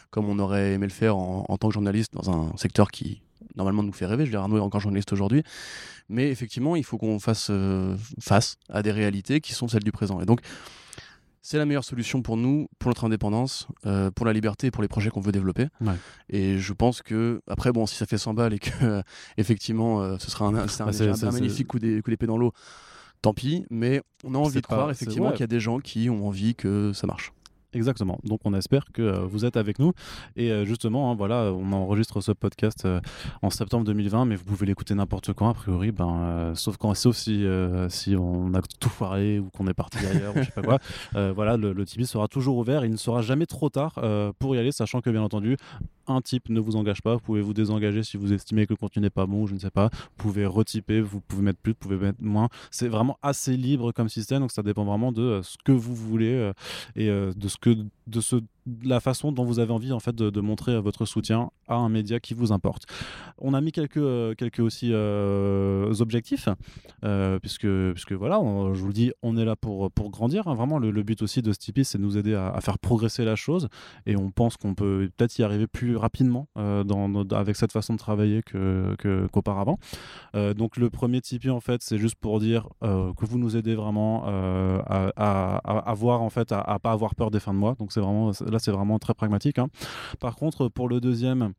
comme 0.09 0.29
on 0.29 0.39
aurait 0.39 0.73
aimé 0.73 0.87
le 0.87 0.93
faire 0.93 1.17
en, 1.17 1.57
tant 1.57 1.67
que 1.67 1.73
journaliste 1.73 2.13
dans 2.13 2.29
un 2.31 2.55
secteur 2.57 2.89
qui 2.89 3.21
normalement 3.55 3.83
nous 3.83 3.93
fait 3.93 4.05
rêver. 4.05 4.25
Je 4.25 4.31
dire, 4.31 4.41
Arnaud 4.41 4.57
est 4.57 4.61
encore 4.61 4.81
journaliste 4.81 5.13
aujourd'hui. 5.13 5.43
Mais 6.09 6.29
effectivement, 6.29 6.75
il 6.75 6.83
faut 6.83 6.97
qu'on 6.97 7.19
fasse 7.19 7.47
euh, 7.49 7.95
face 8.19 8.57
à 8.69 8.83
des 8.83 8.91
réalités 8.91 9.41
qui 9.41 9.53
sont 9.53 9.67
celles 9.67 9.83
du 9.83 9.91
présent. 9.91 10.21
Et 10.21 10.25
donc, 10.25 10.41
c'est 11.41 11.57
la 11.57 11.65
meilleure 11.65 11.83
solution 11.83 12.21
pour 12.21 12.37
nous, 12.37 12.67
pour 12.79 12.89
notre 12.89 13.05
indépendance, 13.05 13.67
euh, 13.85 14.09
pour 14.11 14.25
la 14.25 14.33
liberté 14.33 14.67
et 14.67 14.71
pour 14.71 14.81
les 14.81 14.87
projets 14.87 15.09
qu'on 15.09 15.21
veut 15.21 15.31
développer. 15.31 15.67
Et 16.29 16.57
je 16.57 16.73
pense 16.73 17.01
que, 17.01 17.41
après, 17.47 17.71
bon, 17.71 17.85
si 17.85 17.95
ça 17.95 18.05
fait 18.05 18.17
100 18.17 18.33
balles 18.33 18.53
et 18.53 18.59
que, 18.59 19.03
effectivement, 19.37 20.01
euh, 20.01 20.17
ce 20.19 20.31
sera 20.31 20.45
un, 20.45 20.55
un, 20.55 20.65
bah, 20.65 21.31
magnifique 21.31 21.67
coup 21.67 21.79
d'épée 21.79 22.25
dans 22.25 22.37
l'eau, 22.37 22.51
tant 23.21 23.33
pis. 23.33 23.65
Mais 23.69 24.01
on 24.23 24.33
a 24.35 24.37
envie 24.39 24.61
de 24.61 24.65
croire, 24.65 24.89
effectivement, 24.89 25.31
qu'il 25.31 25.41
y 25.41 25.43
a 25.43 25.47
des 25.47 25.59
gens 25.59 25.79
qui 25.79 26.09
ont 26.09 26.27
envie 26.27 26.55
que 26.55 26.93
ça 26.93 27.05
marche. 27.07 27.31
Exactement. 27.75 28.17
Donc 28.23 28.39
on 28.45 28.53
espère 28.53 28.85
que 28.93 29.01
euh, 29.01 29.19
vous 29.25 29.43
êtes 29.43 29.57
avec 29.57 29.79
nous. 29.79 29.91
Et 30.37 30.49
euh, 30.49 30.63
justement, 30.63 31.11
hein, 31.11 31.15
voilà, 31.15 31.51
on 31.51 31.73
enregistre 31.73 32.21
ce 32.21 32.31
podcast 32.31 32.85
euh, 32.85 33.01
en 33.41 33.49
septembre 33.49 33.83
2020, 33.83 34.23
mais 34.23 34.37
vous 34.37 34.45
pouvez 34.45 34.65
l'écouter 34.65 34.95
n'importe 34.95 35.33
quand, 35.33 35.49
a 35.49 35.53
priori, 35.53 35.91
ben, 35.91 36.53
sauf, 36.55 36.77
quand, 36.77 36.93
sauf 36.93 37.17
si, 37.17 37.45
si 37.89 38.15
on 38.15 38.53
a 38.53 38.61
tout 38.79 38.89
foiré 38.89 39.39
ou 39.39 39.49
qu'on 39.49 39.67
est 39.67 39.73
parti 39.73 39.97
ailleurs 39.97 40.35
ou 40.35 40.39
je 40.39 40.45
sais 40.45 40.51
pas 40.51 40.61
quoi. 40.61 40.79
voilà, 41.33 41.57
le, 41.57 41.73
le 41.73 41.85
Tipeee 41.85 42.05
sera 42.05 42.29
toujours 42.29 42.57
ouvert. 42.57 42.85
Il 42.85 42.91
ne 42.91 42.97
sera 42.97 43.21
jamais 43.21 43.45
trop 43.45 43.69
tard 43.69 43.99
pour 44.39 44.55
y 44.55 44.59
aller, 44.59 44.71
sachant 44.71 45.01
que 45.01 45.09
bien 45.09 45.21
entendu, 45.21 45.57
un 46.07 46.21
type 46.21 46.49
ne 46.49 46.59
vous 46.59 46.75
engage 46.77 47.01
pas. 47.01 47.15
Vous 47.15 47.19
pouvez 47.19 47.41
vous 47.41 47.53
désengager 47.53 48.03
si 48.03 48.15
vous 48.15 48.31
estimez 48.31 48.65
que 48.65 48.73
le 48.73 48.77
contenu 48.77 49.01
n'est 49.01 49.09
pas 49.09 49.25
bon, 49.25 49.47
je 49.47 49.53
ne 49.53 49.59
sais 49.59 49.71
pas. 49.71 49.89
Vous 49.91 50.15
pouvez 50.17 50.45
retyper, 50.45 51.01
vous 51.01 51.19
pouvez 51.19 51.41
mettre 51.41 51.59
plus, 51.59 51.73
vous 51.73 51.79
pouvez 51.79 51.97
mettre 51.97 52.19
moins. 52.21 52.47
C'est 52.71 52.87
vraiment 52.87 53.17
assez 53.21 53.57
libre 53.57 53.91
comme 53.91 54.07
système, 54.07 54.39
donc 54.39 54.51
ça 54.51 54.63
dépend 54.63 54.85
vraiment 54.85 55.11
de 55.11 55.41
ce 55.43 55.57
que 55.63 55.71
vous 55.71 55.95
voulez 55.95 56.51
et 56.95 57.07
de 57.07 57.47
ce 57.47 57.57
que 57.57 57.64
de 57.69 58.21
ce 58.21 58.35
la 58.83 58.99
façon 58.99 59.31
dont 59.31 59.45
vous 59.45 59.59
avez 59.59 59.71
envie 59.71 59.91
en 59.91 59.99
fait 59.99 60.15
de, 60.15 60.41
montrer 60.41 60.79
votre 60.79 61.05
soutien 61.05 61.49
à 61.67 61.75
un 61.75 61.89
média 61.89 62.19
qui 62.19 62.33
vous 62.33 62.51
importe. 62.51 62.83
On 63.37 63.53
a 63.53 63.61
mis 63.61 63.71
quelques 63.71 63.97
euh, 63.97 64.35
quelques 64.35 64.59
aussi 64.59 64.91
euh, 64.91 65.93
objectifs 65.99 66.49
euh, 67.03 67.39
puisque 67.39 67.67
puisque 67.93 68.13
voilà, 68.13 68.39
je 68.73 68.79
vous 68.79 68.87
le 68.87 68.93
dis, 68.93 69.11
on 69.23 69.37
est 69.37 69.45
là 69.45 69.55
pour 69.55 69.91
pour 69.91 70.09
grandir. 70.09 70.47
Hein. 70.47 70.55
Vraiment, 70.55 70.79
le, 70.79 71.03
but 71.03 71.21
aussi 71.21 71.41
de 71.41 71.51
Stipi, 71.51 71.85
c'est 71.85 71.97
de 71.97 72.03
nous 72.03 72.17
aider 72.17 72.33
à, 72.33 72.59
faire 72.61 72.79
progresser 72.79 73.25
la 73.25 73.35
chose 73.35 73.67
et 74.05 74.15
on 74.15 74.31
pense 74.31 74.57
qu'on 74.57 74.73
peut 74.73 75.09
peut-être 75.15 75.37
y 75.37 75.43
arriver 75.43 75.67
plus 75.67 75.95
rapidement 75.97 76.47
dans, 76.55 77.23
avec 77.31 77.55
cette 77.55 77.71
façon 77.71 77.93
de 77.93 77.99
travailler 77.99 78.41
qu'auparavant. 79.31 79.77
donc 80.55 80.77
le 80.77 80.89
premier 80.89 81.21
Tipeee 81.21 81.49
en 81.49 81.59
fait, 81.59 81.81
c'est 81.83 81.97
juste 81.97 82.15
pour 82.15 82.39
dire 82.39 82.69
que 82.81 83.25
vous 83.25 83.37
nous 83.37 83.55
aidez 83.55 83.75
vraiment 83.75 84.25
à, 84.25 85.11
à, 85.15 85.89
avoir 85.89 86.21
en 86.21 86.29
fait 86.29 86.51
à, 86.51 86.61
à 86.61 86.79
pas 86.79 86.91
avoir 86.91 87.15
peur 87.15 87.29
des 87.29 87.39
fins 87.39 87.53
de 87.53 87.59
mois. 87.59 87.75
Donc 87.77 87.91
c'est 87.91 88.01
vraiment 88.01 88.31
là 88.55 88.59
c'est 88.59 88.71
vraiment 88.71 88.99
très 88.99 89.13
pragmatique. 89.13 89.59
Hein. 89.59 89.67
Par 90.19 90.35
contre 90.35 90.67
pour 90.69 90.89
le 90.89 90.99
deuxième 90.99 91.53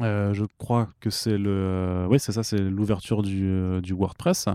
euh, 0.00 0.32
je 0.32 0.44
crois 0.56 0.88
que 1.00 1.10
c'est 1.10 1.36
le, 1.36 1.50
euh, 1.50 2.06
oui 2.08 2.18
c'est 2.18 2.32
ça, 2.32 2.42
c'est 2.42 2.58
l'ouverture 2.58 3.22
du, 3.22 3.46
euh, 3.46 3.80
du, 3.80 3.92
WordPress. 3.92 4.48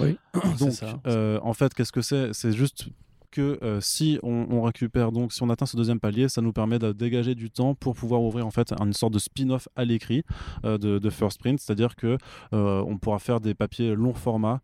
Oui. 0.00 0.18
donc 0.60 1.42
en 1.42 1.52
fait, 1.54 1.72
qu'est-ce 1.72 1.92
que 1.92 2.02
c'est? 2.02 2.32
C'est 2.32 2.52
juste 2.52 2.88
que 3.30 3.58
si 3.80 4.18
on, 4.22 4.62
récupère 4.62 5.12
donc 5.12 5.32
si 5.32 5.42
on 5.42 5.50
atteint 5.50 5.66
ce 5.66 5.76
deuxième 5.76 6.00
palier, 6.00 6.28
ça 6.28 6.40
nous 6.40 6.52
permet 6.52 6.78
de 6.78 6.92
dégager 6.92 7.34
du 7.34 7.50
temps 7.50 7.74
pour 7.74 7.94
pouvoir 7.94 8.22
ouvrir 8.22 8.46
en 8.46 8.50
fait 8.50 8.72
une 8.80 8.92
sorte 8.92 9.12
de 9.12 9.18
spin-off 9.18 9.68
à 9.76 9.84
l'écrit 9.84 10.22
de, 10.62 10.76
de, 10.76 11.10
First 11.10 11.40
Print, 11.40 11.58
c'est-à-dire 11.60 11.96
que 11.96 12.18
on 12.52 12.98
pourra 12.98 13.18
faire 13.18 13.40
des 13.40 13.54
papiers 13.54 13.94
long 13.94 14.14
format 14.14 14.60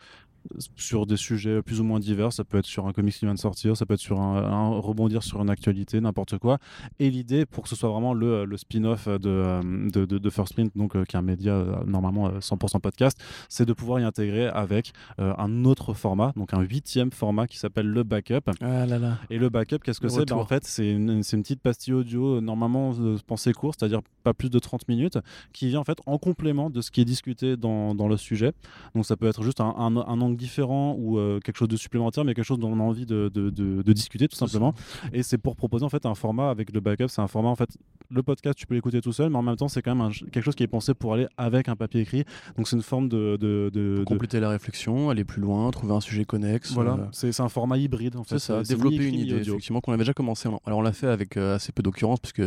sur 0.76 1.06
des 1.06 1.16
sujets 1.16 1.62
plus 1.62 1.80
ou 1.80 1.84
moins 1.84 2.00
divers. 2.00 2.32
Ça 2.32 2.44
peut 2.44 2.58
être 2.58 2.66
sur 2.66 2.86
un 2.86 2.92
comics 2.92 3.14
qui 3.14 3.24
vient 3.24 3.34
de 3.34 3.38
sortir, 3.38 3.76
ça 3.76 3.86
peut 3.86 3.94
être 3.94 4.00
sur 4.00 4.20
un, 4.20 4.78
rebondir 4.78 5.22
sur 5.22 5.40
une 5.42 5.50
actualité, 5.50 6.00
n'importe 6.00 6.38
quoi. 6.38 6.58
Et 6.98 7.10
l'idée, 7.10 7.46
pour 7.46 7.64
que 7.64 7.68
ce 7.68 7.76
soit 7.76 7.90
vraiment 7.90 8.14
le, 8.14 8.44
le 8.44 8.56
spin-off 8.56 9.08
de, 9.08 9.60
de, 9.90 10.04
de, 10.04 10.30
First 10.30 10.54
Print, 10.54 10.76
donc 10.76 10.96
euh, 10.96 11.04
qui 11.04 11.16
est 11.16 11.18
un 11.18 11.22
média 11.22 11.52
euh, 11.52 11.84
normalement 11.86 12.30
100% 12.30 12.76
euh, 12.76 12.78
podcast, 12.80 13.18
c'est 13.48 13.66
de 13.66 13.72
pouvoir 13.72 14.00
y 14.00 14.04
intégrer 14.04 14.46
avec 14.48 14.92
un 15.18 15.64
autre 15.64 15.94
format, 15.94 16.32
donc 16.36 16.54
un 16.54 16.60
huitième 16.60 17.12
format 17.12 17.46
qui 17.46 17.58
s'appelle 17.58 17.86
le 17.86 18.02
backup. 18.02 18.50
Ah 18.60 18.86
là 18.86 18.98
là. 18.98 19.18
Et 19.30 19.38
le 19.38 19.48
backup, 19.48 19.78
qu'est-ce 19.78 20.00
que 20.00 20.08
c'est? 20.08 20.28
Ben, 20.28 20.36
En 20.36 20.46
fait, 20.46 20.64
c'est 20.64 20.90
une, 20.90 21.10
une, 21.10 21.42
petite 21.42 21.60
pastille 21.60 21.94
audio 21.94 22.40
normalement 22.40 22.92
pensée 23.26 23.52
courte, 23.52 23.80
c'est-à-dire 23.80 24.00
pas 24.22 24.34
plus 24.34 24.50
de 24.50 24.58
30 24.58 24.88
minutes, 24.88 25.18
qui 25.52 25.68
vient 25.68 25.80
en 25.80 25.84
fait 25.84 25.98
en 26.06 26.18
complément 26.18 26.70
de 26.70 26.80
ce 26.80 26.90
qui 26.90 27.00
est 27.00 27.04
discuté 27.04 27.56
dans, 27.56 27.94
dans 27.94 28.08
le 28.08 28.16
sujet. 28.16 28.52
Donc 28.94 29.06
ça 29.06 29.16
peut 29.16 29.26
être 29.26 29.42
juste 29.42 29.60
un, 29.60 29.74
un, 29.76 29.96
un 29.96 30.20
différent 30.36 30.96
ou 30.98 31.18
euh, 31.18 31.40
quelque 31.40 31.56
chose 31.56 31.68
de 31.68 31.76
supplémentaire, 31.76 32.24
mais 32.24 32.34
quelque 32.34 32.44
chose 32.44 32.58
dont 32.58 32.70
on 32.70 32.80
a 32.80 32.82
envie 32.82 33.06
de, 33.06 33.30
de, 33.32 33.50
de, 33.50 33.92
discuter 33.92 34.28
tout 34.28 34.36
simplement. 34.36 34.74
Et 35.12 35.22
c'est 35.22 35.38
pour 35.38 35.56
proposer 35.56 35.84
en 35.84 35.88
fait 35.88 36.06
un 36.06 36.14
format 36.14 36.50
avec 36.50 36.72
le 36.72 36.80
backup. 36.80 37.08
C'est 37.08 37.20
un 37.20 37.28
format 37.28 37.48
en 37.48 37.56
fait, 37.56 37.70
le 38.10 38.22
podcast 38.22 38.58
tu 38.58 38.66
peux 38.66 38.74
l'écouter 38.74 39.00
tout 39.00 39.12
seul, 39.12 39.30
mais 39.30 39.36
en 39.36 39.42
même 39.42 39.56
temps 39.56 39.68
c'est 39.68 39.82
quand 39.82 39.94
même 39.94 40.10
quelque 40.10 40.42
chose 40.42 40.54
qui 40.54 40.62
est 40.62 40.68
pensé 40.68 40.94
pour 40.94 41.14
aller 41.14 41.26
avec 41.36 41.68
un 41.68 41.76
papier 41.76 42.00
écrit. 42.00 42.24
Donc 42.56 42.68
c'est 42.68 42.76
une 42.76 42.82
forme 42.82 43.08
de, 43.08 43.36
de, 43.36 44.04
compléter 44.04 44.40
la 44.40 44.50
réflexion, 44.50 45.10
aller 45.10 45.24
plus 45.24 45.42
loin, 45.42 45.70
trouver 45.70 45.94
un 45.94 46.00
sujet 46.00 46.24
connexe. 46.24 46.72
Voilà, 46.72 46.92
euh. 46.92 47.06
c'est 47.12 47.40
un 47.40 47.48
format 47.48 47.78
hybride 47.78 48.16
en 48.16 48.24
fait. 48.24 48.38
C'est 48.38 48.52
ça, 48.52 48.62
développer 48.62 49.06
une 49.06 49.14
idée 49.14 49.40
effectivement 49.40 49.80
qu'on 49.80 49.92
avait 49.92 50.02
déjà 50.02 50.14
commencé. 50.14 50.48
Alors 50.66 50.78
on 50.78 50.82
l'a 50.82 50.92
fait 50.92 51.08
avec 51.08 51.36
euh, 51.36 51.56
assez 51.56 51.72
peu 51.72 51.82
d'occurrences 51.82 52.20
puisque 52.20 52.42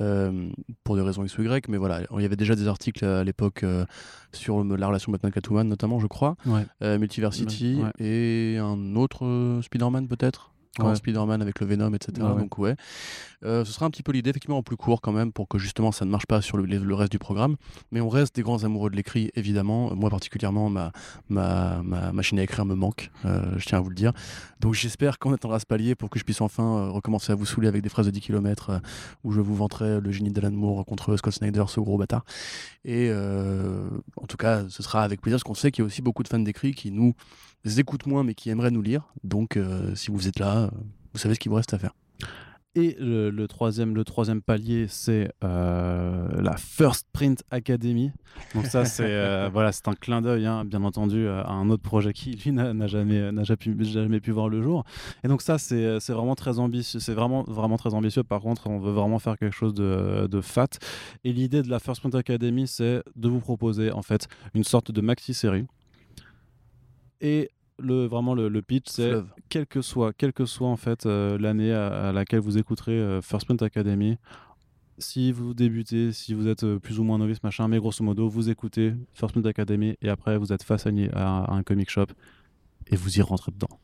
euh, 0.00 0.48
pour 0.84 0.96
des 0.96 1.02
raisons 1.02 1.24
X 1.24 1.36
ou 1.38 1.42
Y, 1.42 1.68
mais 1.68 1.76
voilà, 1.76 2.02
il 2.16 2.22
y 2.22 2.24
avait 2.24 2.36
déjà 2.36 2.54
des 2.54 2.68
articles 2.68 3.04
à 3.04 3.24
l'époque 3.24 3.62
euh, 3.64 3.84
sur 4.32 4.62
la 4.64 4.86
relation 4.86 5.12
Batman-Catwoman, 5.12 5.66
notamment, 5.68 5.98
je 5.98 6.06
crois, 6.06 6.36
euh, 6.82 6.98
Multiversity, 6.98 7.80
et 7.98 8.58
un 8.60 8.96
autre 8.96 9.60
Spider-Man 9.62 10.08
peut-être? 10.08 10.52
Quand 10.76 10.94
Spider-Man 10.94 11.42
avec 11.42 11.60
le 11.60 11.66
Venom, 11.66 11.92
etc. 11.94 12.26
Donc 12.38 12.58
ouais, 12.58 12.76
euh, 13.44 13.64
ce 13.64 13.72
sera 13.72 13.86
un 13.86 13.90
petit 13.90 14.02
peu 14.02 14.12
l'idée, 14.12 14.30
effectivement, 14.30 14.58
en 14.58 14.62
plus 14.62 14.76
court 14.76 15.00
quand 15.00 15.12
même, 15.12 15.32
pour 15.32 15.48
que 15.48 15.58
justement 15.58 15.92
ça 15.92 16.04
ne 16.04 16.10
marche 16.10 16.26
pas 16.26 16.40
sur 16.40 16.56
le, 16.56 16.64
le 16.64 16.94
reste 16.94 17.12
du 17.12 17.18
programme. 17.18 17.56
Mais 17.92 18.00
on 18.00 18.08
reste 18.08 18.34
des 18.36 18.42
grands 18.42 18.64
amoureux 18.64 18.90
de 18.90 18.96
l'écrit, 18.96 19.30
évidemment. 19.34 19.94
Moi 19.94 20.10
particulièrement, 20.10 20.70
ma, 20.70 20.92
ma, 21.28 21.82
ma 21.82 22.12
machine 22.12 22.38
à 22.38 22.42
écrire 22.42 22.64
me 22.64 22.74
manque, 22.74 23.10
euh, 23.24 23.42
je 23.56 23.64
tiens 23.66 23.78
à 23.78 23.80
vous 23.80 23.90
le 23.90 23.94
dire. 23.94 24.12
Donc 24.60 24.74
j'espère 24.74 25.18
qu'on 25.18 25.32
atteindra 25.32 25.60
ce 25.60 25.66
palier 25.66 25.94
pour 25.94 26.10
que 26.10 26.18
je 26.18 26.24
puisse 26.24 26.40
enfin 26.40 26.64
euh, 26.64 26.90
recommencer 26.90 27.32
à 27.32 27.34
vous 27.34 27.46
saouler 27.46 27.68
avec 27.68 27.82
des 27.82 27.88
phrases 27.88 28.06
de 28.06 28.10
10 28.10 28.20
km 28.20 28.80
où 29.24 29.32
je 29.32 29.40
vous 29.40 29.54
vanterai 29.54 30.00
le 30.00 30.10
génie 30.12 30.30
d'Alan 30.30 30.50
Moore 30.50 30.84
contre 30.84 31.16
Scott 31.16 31.34
Snyder, 31.34 31.64
ce 31.68 31.80
gros 31.80 31.98
bâtard. 31.98 32.24
Et 32.84 33.10
en 33.12 34.26
tout 34.26 34.36
cas, 34.36 34.64
ce 34.68 34.82
sera 34.82 35.02
avec 35.02 35.20
plaisir, 35.20 35.36
parce 35.36 35.44
qu'on 35.44 35.54
sait 35.54 35.70
qu'il 35.70 35.82
y 35.82 35.84
a 35.84 35.86
aussi 35.86 36.02
beaucoup 36.02 36.22
de 36.22 36.28
fans 36.28 36.38
d'écrit 36.38 36.72
qui 36.72 36.90
nous 36.90 37.14
écoutent 37.64 38.06
moins, 38.06 38.24
mais 38.24 38.34
qui 38.34 38.50
aimeraient 38.50 38.70
nous 38.70 38.82
lire. 38.82 39.12
Donc 39.24 39.58
si 39.94 40.10
vous 40.10 40.28
êtes 40.28 40.38
là, 40.38 40.70
vous 41.12 41.18
savez 41.18 41.34
ce 41.34 41.40
qu'il 41.40 41.50
vous 41.50 41.56
reste 41.56 41.74
à 41.74 41.78
faire. 41.78 41.92
Et 42.74 42.96
le, 43.00 43.46
troisième, 43.46 43.94
le 43.96 44.04
troisième 44.04 44.40
palier, 44.40 44.86
c'est 44.88 45.32
euh, 45.42 46.28
la 46.40 46.56
First 46.56 47.08
Print 47.12 47.42
Academy. 47.50 48.12
Donc 48.54 48.66
ça, 48.66 48.84
c'est 48.84 49.02
euh, 49.04 49.48
voilà, 49.52 49.72
c'est 49.72 49.88
un 49.88 49.94
clin 49.94 50.22
d'œil, 50.22 50.46
hein, 50.46 50.64
bien 50.64 50.84
entendu, 50.84 51.26
à 51.26 51.48
un 51.48 51.70
autre 51.70 51.82
projet 51.82 52.12
qui 52.12 52.32
lui 52.32 52.52
n'a 52.52 52.86
jamais, 52.86 53.32
n'a 53.32 53.42
jamais, 53.42 53.84
jamais, 53.84 54.20
pu 54.20 54.30
voir 54.30 54.48
le 54.48 54.62
jour. 54.62 54.84
Et 55.24 55.28
donc 55.28 55.42
ça, 55.42 55.58
c'est 55.58 55.98
vraiment 56.08 56.36
très 56.36 56.60
ambitieux. 56.60 57.00
C'est 57.00 57.14
vraiment, 57.14 57.42
vraiment 57.48 57.78
très 57.78 57.94
ambitieux. 57.94 58.22
Par 58.22 58.42
contre, 58.42 58.68
on 58.68 58.78
veut 58.78 58.92
vraiment 58.92 59.18
faire 59.18 59.36
quelque 59.38 59.56
chose 59.56 59.74
de, 59.74 60.28
de 60.30 60.40
fat. 60.40 60.68
Et 61.24 61.32
l'idée 61.32 61.62
de 61.62 61.70
la 61.70 61.80
First 61.80 62.02
Print 62.02 62.14
Academy, 62.14 62.68
c'est 62.68 63.02
de 63.16 63.28
vous 63.28 63.40
proposer 63.40 63.90
en 63.90 64.02
fait 64.02 64.28
une 64.54 64.64
sorte 64.64 64.92
de 64.92 65.00
maxi 65.00 65.34
série. 65.34 65.66
Et 67.20 67.50
le, 67.78 68.06
vraiment 68.06 68.34
le, 68.34 68.62
pitch, 68.62 68.88
c'est 68.88 69.12
quel 69.48 69.66
que 69.66 69.82
soit, 69.82 70.12
quel 70.12 70.32
que 70.32 70.44
soit 70.44 70.68
en 70.68 70.76
fait 70.76 71.06
euh, 71.06 71.38
l'année 71.38 71.72
à, 71.72 72.12
laquelle 72.12 72.40
vous 72.40 72.58
écouterez 72.58 72.92
euh, 72.92 73.20
First 73.22 73.46
Print 73.46 73.62
Academy, 73.62 74.18
si 74.98 75.30
vous 75.30 75.54
débutez, 75.54 76.12
si 76.12 76.34
vous 76.34 76.48
êtes 76.48 76.64
euh, 76.64 76.78
plus 76.78 76.98
ou 76.98 77.04
moins 77.04 77.18
novice, 77.18 77.42
machin, 77.42 77.68
mais 77.68 77.78
grosso 77.78 78.02
modo, 78.02 78.28
vous 78.28 78.50
écoutez 78.50 78.94
First 79.12 79.32
Print 79.32 79.46
Academy 79.46 79.96
et 80.02 80.08
après 80.08 80.38
vous 80.38 80.52
êtes 80.52 80.64
face 80.64 80.86
à, 80.86 80.90
à 81.12 81.54
un 81.54 81.62
comic 81.62 81.88
shop 81.88 82.06
et 82.88 82.96
vous 82.96 83.18
y 83.18 83.22
rentrez 83.22 83.52
dedans. 83.52 83.78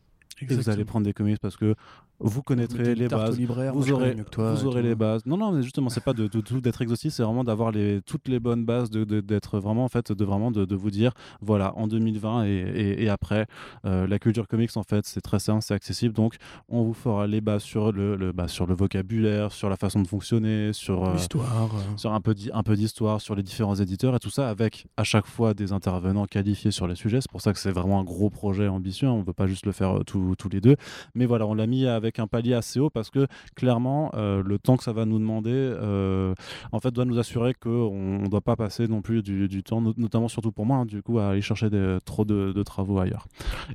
Et 0.51 0.57
vous 0.57 0.68
allez 0.68 0.84
prendre 0.84 1.05
des 1.05 1.12
comics 1.12 1.38
parce 1.40 1.57
que 1.57 1.74
vous 2.20 2.42
connaîtrez 2.42 2.95
les 2.95 3.09
bases, 3.09 3.38
vous 3.38 3.53
aurez, 3.92 4.14
vous 4.36 4.66
aurez 4.66 4.82
les 4.82 4.95
bases. 4.95 5.26
Non, 5.26 5.36
non, 5.36 5.53
mais 5.53 5.62
justement, 5.62 5.90
c'est 5.90 6.03
pas 6.03 6.12
de, 6.12 6.28
tout 6.28 6.61
d'être 6.61 6.80
exhaustif, 6.80 7.12
c'est 7.12 7.22
vraiment 7.22 7.45
d'avoir 7.45 7.72
les, 7.72 8.01
toutes 8.03 8.28
les 8.28 8.38
bonnes 8.38 8.64
bases, 8.64 8.88
de, 8.90 9.20
d'être 9.20 9.59
vraiment 9.59 9.84
en 9.84 9.88
fait, 9.88 10.12
de 10.12 10.24
vraiment 10.24 10.51
de, 10.51 10.74
vous 10.74 10.90
dire, 10.90 11.12
voilà, 11.40 11.76
en 11.76 11.88
2020 11.88 12.45
et, 12.47 13.03
et, 13.03 13.09
après, 13.09 13.47
euh, 13.84 14.07
la 14.07 14.18
culture 14.18 14.47
comics 14.47 14.76
en 14.76 14.82
fait, 14.84 15.05
c'est 15.07 15.20
très 15.20 15.38
simple, 15.38 15.62
c'est 15.62 15.74
accessible, 15.74 16.14
donc 16.14 16.36
on 16.68 16.82
vous 16.82 16.95
fera 16.95 17.26
les 17.26 17.40
bases 17.40 17.62
sur 17.62 17.92
le, 17.92 18.16
le 18.16 18.32
bah, 18.32 18.49
sur 18.49 18.66
le 18.66 18.74
vocabulaire, 18.74 19.53
sur 19.53 19.68
la 19.68 19.76
façon 19.76 20.01
de 20.01 20.07
fonctionner, 20.07 20.72
sur 20.72 21.05
euh, 21.05 21.14
l'histoire, 21.14 21.70
sur 21.97 22.12
un 22.12 22.20
peu 22.20 22.34
un 22.53 22.62
peu 22.62 22.76
d'histoire, 22.76 23.20
sur 23.20 23.34
les 23.34 23.42
différents 23.42 23.76
éditeurs 23.76 24.14
et 24.14 24.20
tout 24.20 24.30
ça, 24.30 24.49
avec 24.49 24.86
à 24.97 25.05
chaque 25.05 25.26
fois 25.26 25.53
des 25.53 25.72
intervenants 25.72 26.26
qualifiés 26.26 26.70
sur 26.70 26.86
les 26.86 26.95
sujets. 26.95 27.20
C'est 27.20 27.30
pour 27.30 27.40
ça 27.40 27.53
que 27.53 27.59
c'est 27.59 27.72
vraiment 27.72 28.01
un 28.01 28.05
gros 28.05 28.30
projet 28.30 28.68
ambitieux. 28.68 29.09
On 29.09 29.22
veut 29.22 29.32
pas 29.32 29.47
juste 29.47 29.66
le 29.66 29.72
faire 29.72 30.05
tous 30.35 30.49
les 30.49 30.61
deux, 30.61 30.76
mais 31.14 31.26
voilà, 31.26 31.47
on 31.47 31.55
l'a 31.55 31.66
mis 31.66 31.87
avec 31.87 32.18
un 32.18 32.26
palier 32.26 32.55
assez 32.55 32.80
haut 32.80 32.91
parce 32.91 33.11
que 33.11 33.26
clairement, 33.55 34.11
euh, 34.14 34.43
le 34.45 34.59
temps 34.59 34.76
que 34.76 34.85
ça 34.85 34.93
va 34.93 35.05
nous 35.05 35.18
demander, 35.18 35.53
euh, 35.53 36.35
en 36.72 36.80
fait, 36.80 36.91
doit 36.91 37.05
nous 37.05 37.18
assurer 37.18 37.55
qu'on 37.55 38.20
ne 38.20 38.28
doit 38.28 38.41
pas 38.41 38.57
passer 38.57 38.89
non 38.89 39.03
plus 39.03 39.22
du, 39.22 39.62
temps, 39.62 39.80
notamment 39.97 40.28
surtout 40.28 40.53
pour 40.53 40.66
moi, 40.66 40.78
hein, 40.78 40.87
du 40.87 41.03
coup, 41.03 41.18
à 41.18 41.28
aller 41.28 41.43
chercher 41.43 41.68
trop 42.05 42.24
de, 42.24 42.62
travaux 42.62 42.99
ailleurs. 42.99 43.26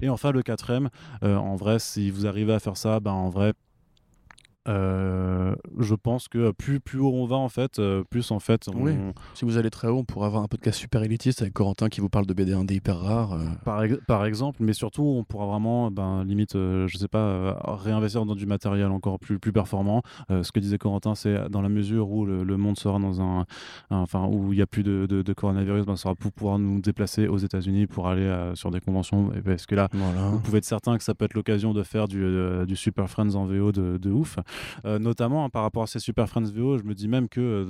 Et 0.02 0.10
enfin, 0.10 0.32
le 0.32 0.42
quatrième, 0.42 0.90
euh, 1.24 1.36
en 1.36 1.56
vrai, 1.56 1.80
si 1.80 2.10
vous 2.10 2.26
arrivez 2.26 2.54
à 2.54 2.60
faire 2.60 2.78
ça, 2.78 3.00
ben, 3.00 3.12
en 3.12 3.30
vrai, 3.30 3.54
euh, 4.70 5.56
je 5.80 5.96
pense 5.96 6.28
que 6.28 6.52
plus, 6.52 6.80
plus 6.80 7.00
haut 7.00 7.12
on 7.14 7.26
va, 7.26 7.36
en 7.36 7.50
fait, 7.50 7.80
euh, 7.80 8.04
plus 8.10 8.32
en 8.32 8.40
fait. 8.40 8.70
Si 9.34 9.46
vous 9.46 9.58
allez 9.58 9.70
très 9.70 9.88
haut, 9.88 9.98
on 9.98 10.06
pourra 10.06 10.28
avoir 10.28 10.44
un 10.44 10.48
podcast 10.48 10.80
super 10.80 11.04
élitiste 11.04 11.42
avec 11.42 11.54
Corentin 11.54 11.90
qui 11.90 12.02
vous 12.02 12.10
parle 12.10 12.26
de 12.26 12.34
BD 12.34 12.54
indé 12.54 12.76
hyper 12.76 13.00
rare. 13.00 13.34
Euh. 13.34 13.46
Par, 13.66 13.84
par, 14.08 14.26
exemple, 14.26 14.60
mais 14.62 14.74
surtout, 14.74 15.04
on 15.04 15.24
pourra 15.24 15.48
vraiment, 15.48 15.90
ben, 15.90 16.24
limite, 16.24 16.54
je 16.54 16.98
sais 16.98 17.08
pas, 17.08 17.58
réinvestir 17.66 18.26
dans 18.26 18.36
du 18.36 18.46
matériel 18.46 18.88
encore 18.88 19.20
plus, 19.20 19.40
plus 19.40 19.52
performant. 19.52 20.04
ce 20.30 20.52
que 20.52 20.60
disait 20.60 20.78
Corentin, 20.78 21.16
c'est 21.16 21.50
dans 21.50 21.62
la 21.62 21.70
mesure 21.70 22.12
où 22.12 22.26
le, 22.26 22.58
monde 22.58 22.78
sera 22.78 23.00
dans 23.00 23.22
un. 23.22 23.46
enfin, 23.90 24.28
où 24.28 24.54
il 24.54 24.58
n'y 24.58 24.62
a 24.62 24.68
plus 24.68 24.84
de, 24.84 25.06
de, 25.06 25.34
coronavirus, 25.34 25.86
ben, 25.86 25.96
ça 25.96 26.04
sera 26.04 26.16
pour 26.16 26.32
pouvoir 26.32 26.60
nous 26.60 26.82
déplacer 26.82 27.28
aux 27.28 27.38
États-Unis 27.38 27.88
pour 27.88 28.08
aller 28.08 28.52
sur 28.54 28.72
des 28.72 28.82
conventions. 28.82 29.32
Et 29.34 29.42
parce 29.42 29.66
que 29.66 29.76
là, 29.76 29.90
vous 29.94 30.40
pouvez 30.40 30.60
être 30.60 30.66
certain 30.66 30.98
que 30.98 31.04
ça 31.04 31.16
peut 31.16 31.26
être 31.26 31.34
l'occasion 31.34 31.74
de 31.74 31.84
faire 31.84 32.08
du, 32.08 32.24
du 32.68 32.76
Super 32.76 33.10
Friends 33.10 33.36
en 33.36 33.46
VO 33.46 33.72
de, 33.72 33.98
de 33.98 34.12
ouf. 34.12 34.38
Euh, 34.86 35.00
notamment 35.00 35.46
hein, 35.46 35.50
par 35.50 35.64
rapport 35.64 35.84
à 35.84 35.88
ces 35.88 36.00
Super 36.00 36.28
Friends 36.30 36.52
VO, 36.52 36.78
je 36.78 36.84
me 36.84 36.94
dis 36.94 37.08
même 37.08 37.30
que 37.30 37.40
euh, 37.40 37.66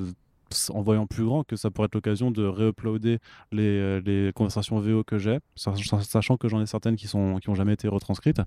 en 0.74 0.82
voyant 0.82 1.08
plus 1.08 1.26
grand 1.26 1.44
que 1.44 1.56
ça 1.56 1.72
pourrait 1.72 1.86
être 1.86 1.96
l'occasion 1.96 2.32
de 2.32 2.46
réuploader 2.46 3.20
les, 3.52 3.64
euh, 3.64 4.02
les 4.06 4.32
conversations 4.34 4.80
VO 4.80 5.04
que 5.04 5.18
j'ai, 5.18 5.40
sachant 5.56 6.38
que 6.38 6.48
j'en 6.48 6.62
ai 6.62 6.66
certaines 6.66 6.96
qui 6.96 7.08
sont 7.08 7.38
qui 7.40 7.50
ont 7.50 7.56
jamais 7.56 7.74
été 7.74 7.88
retranscrites 7.88 8.42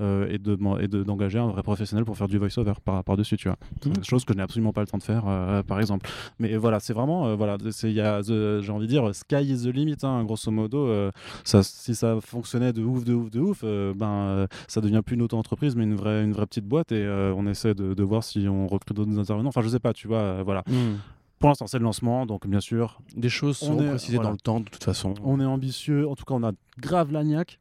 euh, 0.00 0.28
et 0.30 0.38
de 0.38 0.58
et 0.82 0.88
d'engager 0.88 1.38
un 1.38 1.48
vrai 1.48 1.62
professionnel 1.62 2.04
pour 2.04 2.16
faire 2.16 2.28
du 2.28 2.38
voice-over 2.38 2.74
par, 2.84 3.04
par 3.04 3.16
dessus, 3.16 3.36
tu 3.36 3.48
vois. 3.48 3.58
Mmh. 3.84 4.04
Chose 4.04 4.24
que 4.24 4.32
je 4.32 4.38
n'ai 4.38 4.42
absolument 4.42 4.72
pas 4.72 4.80
le 4.80 4.86
temps 4.86 4.98
de 4.98 5.02
faire, 5.02 5.24
euh, 5.26 5.62
par 5.62 5.80
exemple. 5.80 6.08
Mais 6.38 6.56
voilà, 6.56 6.80
c'est 6.80 6.92
vraiment 6.92 7.36
voilà, 7.36 7.56
j'ai 7.58 8.72
envie 8.72 8.86
de 8.86 8.86
dire 8.86 9.14
sky 9.14 9.42
is 9.42 9.64
the 9.64 9.74
limit, 9.74 9.96
hein, 10.02 10.24
grosso 10.24 10.50
modo. 10.50 11.10
ça, 11.44 11.62
si 11.62 11.94
ça 11.94 12.18
fonctionnait 12.20 12.72
de 12.72 12.82
ouf, 12.82 13.04
de 13.04 13.14
ouf, 13.14 13.30
de 13.30 13.40
ouf, 13.40 13.64
ben 13.64 14.46
ça 14.66 14.80
devient 14.80 15.02
plus 15.04 15.14
une 15.14 15.22
auto-entreprise, 15.22 15.76
mais 15.76 15.84
une 15.84 15.94
vraie 15.94 16.24
une 16.24 16.32
vraie 16.32 16.46
petite 16.46 16.66
boîte 16.66 16.92
et 16.92 17.06
on 17.36 17.46
essaie 17.46 17.74
de, 17.74 17.94
de, 17.94 18.02
voir 18.02 18.24
si 18.24 18.46
on 18.48 18.66
recrute 18.66 18.96
d'autres 18.96 19.18
intervenants. 19.18 19.48
Enfin, 19.48 19.62
je 19.62 19.68
sais 19.68 19.78
pas, 19.78 19.92
tu 19.92 20.08
vois, 20.08 20.42
voilà. 20.42 20.62
Mmh. 20.66 21.17
Pour 21.38 21.48
l'instant, 21.48 21.66
c'est 21.66 21.78
le 21.78 21.84
lancement, 21.84 22.26
donc 22.26 22.46
bien 22.46 22.60
sûr. 22.60 23.00
Des 23.16 23.28
choses 23.28 23.56
sont 23.58 23.76
précisées 23.76 24.18
dans 24.18 24.32
le 24.32 24.38
temps, 24.38 24.60
de 24.60 24.68
toute 24.68 24.84
façon. 24.84 25.14
On 25.22 25.40
est 25.40 25.44
ambitieux, 25.44 26.08
en 26.08 26.14
tout 26.14 26.24
cas, 26.24 26.34
on 26.34 26.42
a 26.42 26.52
grave 26.78 27.12
l'agnac 27.12 27.58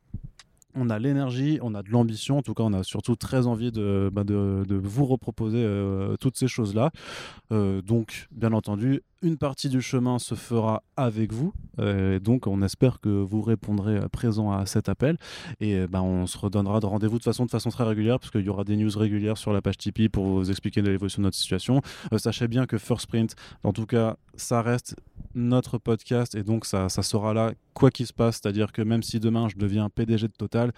on 0.77 0.89
a 0.89 0.99
l'énergie, 0.99 1.59
on 1.61 1.73
a 1.75 1.83
de 1.83 1.89
l'ambition. 1.89 2.37
En 2.37 2.41
tout 2.41 2.53
cas, 2.53 2.63
on 2.63 2.73
a 2.73 2.83
surtout 2.83 3.15
très 3.15 3.47
envie 3.47 3.71
de, 3.71 4.09
bah, 4.13 4.23
de, 4.23 4.63
vous 4.69 5.05
reproposer 5.05 5.63
euh, 5.63 6.15
toutes 6.17 6.37
ces 6.37 6.47
choses-là. 6.47 6.91
Euh, 7.51 7.81
donc, 7.81 8.27
bien 8.31 8.53
entendu, 8.53 9.01
une 9.21 9.37
partie 9.37 9.69
du 9.69 9.81
chemin 9.81 10.19
se 10.19 10.35
fera 10.35 10.83
avec 10.95 11.33
vous. 11.33 11.53
Euh, 11.79 12.19
donc, 12.19 12.47
on 12.47 12.61
espère 12.61 12.99
que 12.99 13.09
vous 13.09 13.41
répondrez 13.41 14.07
présent 14.09 14.51
à 14.51 14.65
cet 14.65 14.89
appel. 14.89 15.17
Et 15.59 15.87
bah, 15.87 16.01
on 16.01 16.27
se 16.27 16.37
redonnera 16.37 16.79
de 16.79 16.85
rendez-vous 16.85 17.19
de 17.19 17.23
façon, 17.23 17.45
de 17.45 17.51
façon 17.51 17.69
très 17.69 17.83
régulière, 17.83 18.19
parce 18.19 18.31
qu'il 18.31 18.41
y 18.41 18.49
aura 18.49 18.63
des 18.63 18.75
news 18.75 18.91
régulières 18.95 19.37
sur 19.37 19.53
la 19.53 19.61
page 19.61 19.77
Tipeee 19.77 20.09
pour 20.09 20.25
vous 20.25 20.49
expliquer 20.49 20.81
l'évolution 20.81 21.21
de 21.21 21.27
notre 21.27 21.37
situation. 21.37 21.81
sachez 22.17 22.47
bien 22.47 22.65
que 22.65 22.77
First 22.77 23.07
Print, 23.07 23.35
en 23.63 23.73
tout 23.73 23.85
cas, 23.85 24.17
ça 24.35 24.61
reste 24.61 24.95
notre 25.35 25.77
podcast 25.77 26.35
et 26.35 26.43
donc 26.43 26.65
ça, 26.65 26.89
ça 26.89 27.01
sera 27.03 27.33
là 27.33 27.53
quoi 27.73 27.91
qu'il 27.91 28.07
se 28.07 28.13
passe. 28.13 28.39
C'est-à-dire 28.41 28.71
que 28.71 28.81
même 28.81 29.03
si 29.03 29.19
demain 29.19 29.47
je 29.49 29.55
deviens 29.55 29.89
PDG 29.89 30.27
de 30.27 30.33
Total, 30.33 30.71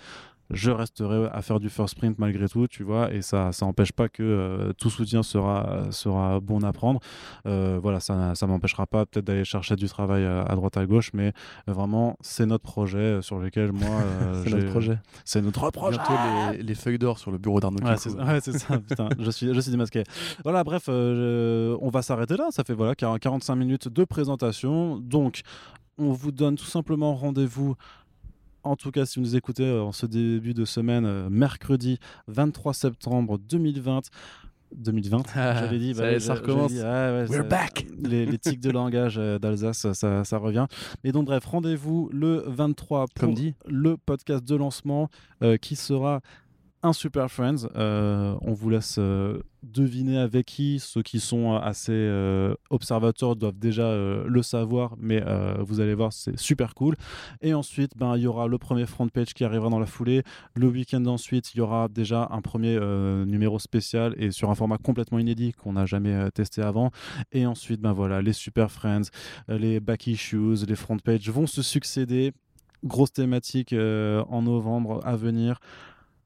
je 0.52 0.72
resterai 0.72 1.28
à 1.32 1.41
faire 1.41 1.60
du 1.60 1.70
first 1.70 1.95
sprint 1.95 2.18
malgré 2.18 2.47
tout, 2.47 2.68
tu 2.68 2.84
vois, 2.84 3.14
et 3.14 3.22
ça 3.22 3.52
ça 3.52 3.66
n'empêche 3.66 3.91
pas 3.91 4.10
que 4.10 4.24
euh, 4.24 4.74
tout 4.74 4.89
soutien 4.89 5.24
sera, 5.24 5.91
sera 5.91 6.39
bon 6.39 6.64
à 6.64 6.74
prendre. 6.74 7.00
Euh, 7.45 7.80
voilà, 7.82 8.00
ça 8.00 8.36
ça 8.36 8.47
m'empêchera 8.47 8.88
pas 8.88 9.06
peut-être 9.06 9.26
d'aller 9.26 9.45
chercher 9.45 9.76
du 9.76 9.88
travail 9.88 10.26
à, 10.26 10.56
droite 10.56 10.78
à 10.78 10.86
gauche, 10.86 11.12
mais 11.14 11.34
vraiment, 11.68 12.18
c'est 12.22 12.45
notre 12.45 12.64
projet 12.64 13.22
sur 13.22 13.39
lequel 13.39 13.72
moi. 13.72 13.89
c'est 14.43 14.50
notre 14.50 14.70
projet. 14.70 15.00
C'est 15.26 15.41
notre 15.41 15.72
projet. 15.72 15.97
Bientôt 15.97 16.14
les, 16.60 16.76
feuilles 16.76 17.00
d'or 17.00 17.20
sur 17.20 17.32
le 17.32 17.38
bureau 17.38 17.60
d'Arnaud. 17.60 17.84
Ouais, 17.84 17.97
c'est 17.97 18.58
ça, 18.58 18.78
putain, 18.80 19.10
je 19.20 19.32
suis, 19.32 19.54
je 19.54 19.60
suis 19.60 19.72
démasqué. 19.72 20.04
Voilà, 20.43 20.64
bref, 20.64 20.86
euh, 20.89 21.78
on 21.82 21.89
va 21.89 22.02
s'arrêter 22.02 22.38
là. 22.38 22.47
Ça 22.52 22.64
fait 22.64 22.74
voilà 22.74 22.95
45 22.95 23.56
minutes 23.56 23.88
de 23.88 24.04
présentation. 24.04 24.97
Donc, 24.97 25.41
on 25.97 26.12
vous 26.12 26.32
donne 26.32 26.56
tout 26.56 26.66
simplement 26.66 27.14
rendez-vous 27.16 27.76
en 28.64 28.76
tout 28.76 28.91
cas, 28.91 29.05
si 29.05 29.20
vous 29.20 29.26
nous 29.26 29.36
écoutez 29.36 29.66
euh, 29.66 29.84
en 29.84 29.91
ce 29.91 30.05
début 30.05 30.53
de 30.53 30.66
semaine, 30.66 31.05
euh, 31.05 31.30
mercredi 31.30 31.99
23 32.28 32.74
septembre 32.74 33.38
2020, 33.38 34.10
2020, 34.76 35.24
j'avais 35.34 35.80
dit, 35.80 35.93
bah, 35.93 36.20
ça, 36.20 36.36
recommence. 36.36 36.72
We're 36.72 37.47
back. 37.47 37.88
Les, 38.03 38.38
tics 38.38 38.60
de 38.60 38.70
langage 38.72 39.16
euh, 39.18 39.39
d'Alsace, 39.39 39.91
ça, 39.93 40.38
revient. 40.38 40.68
Et 41.03 41.12
donc, 41.12 41.26
bref, 41.26 41.45
rendez-vous 41.45 42.10
le 42.12 42.43
23 42.47 43.05
pour 43.07 43.14
Comme 43.16 43.34
dit. 43.34 43.55
le 43.66 43.97
podcast 43.97 44.43
de 44.43 44.55
lancement 44.55 45.10
qui 45.62 45.76
sera 45.76 46.22
un 46.82 46.94
Super 46.94 47.30
Friends. 47.30 47.68
Euh, 47.76 48.36
on 48.42 48.54
vous 48.54 48.70
laisse 48.70 48.96
euh, 49.00 49.42
deviner 49.64 50.18
avec 50.18 50.46
qui. 50.46 50.80
Ceux 50.80 51.02
qui 51.02 51.20
sont 51.20 51.56
assez 51.56 51.92
euh, 51.92 52.56
observateurs 52.70 53.36
doivent 53.36 53.58
déjà 53.58 53.96
le 53.96 54.42
savoir, 54.44 54.96
mais 54.98 55.24
vous 55.60 55.80
allez 55.80 55.94
voir, 55.94 56.14
c'est 56.14 56.38
super 56.38 56.74
cool. 56.76 56.96
Et 57.42 57.54
ensuite, 57.54 57.92
ben, 57.98 58.16
il 58.16 58.24
y 58.24 58.28
aura 58.28 58.48
le 58.48 58.58
premier 58.58 58.86
front 58.86 59.08
page 59.08 59.34
qui 59.34 59.44
arrivera 59.44 59.70
dans 59.70 59.80
la 59.80 59.86
foulée. 59.86 60.24
Le 60.56 60.68
week-end 60.68 61.06
ensuite, 61.06 61.54
il 61.54 61.58
y 61.58 61.62
aura 61.62 61.88
déjà 61.88 62.28
un 62.32 62.42
premier 62.42 62.80
numéro 63.26 63.60
spécial 63.60 64.16
et 64.18 64.32
sur 64.32 64.50
un 64.50 64.56
format 64.56 64.78
complètement 64.78 65.20
inédit 65.20 65.54
qu'on 65.54 65.74
n'a 65.74 65.86
jamais 65.86 66.32
testé 66.32 66.62
avant. 66.62 66.92
Et 67.32 67.46
ensuite, 67.46 67.82
ben 67.82 67.94
voilà, 67.94 68.22
les 68.22 68.34
Super 68.34 68.72
Friends, 68.72 69.10
les 69.48 69.80
back 69.80 70.08
issues, 70.08 70.66
les 70.68 70.76
front 70.76 70.98
pages 70.98 71.30
vont 71.30 71.48
se 71.48 71.62
succéder. 71.62 72.34
Grosse 72.84 73.12
thématique 73.12 73.74
en 73.74 74.42
novembre 74.42 75.02
à 75.04 75.16
venir. 75.16 75.60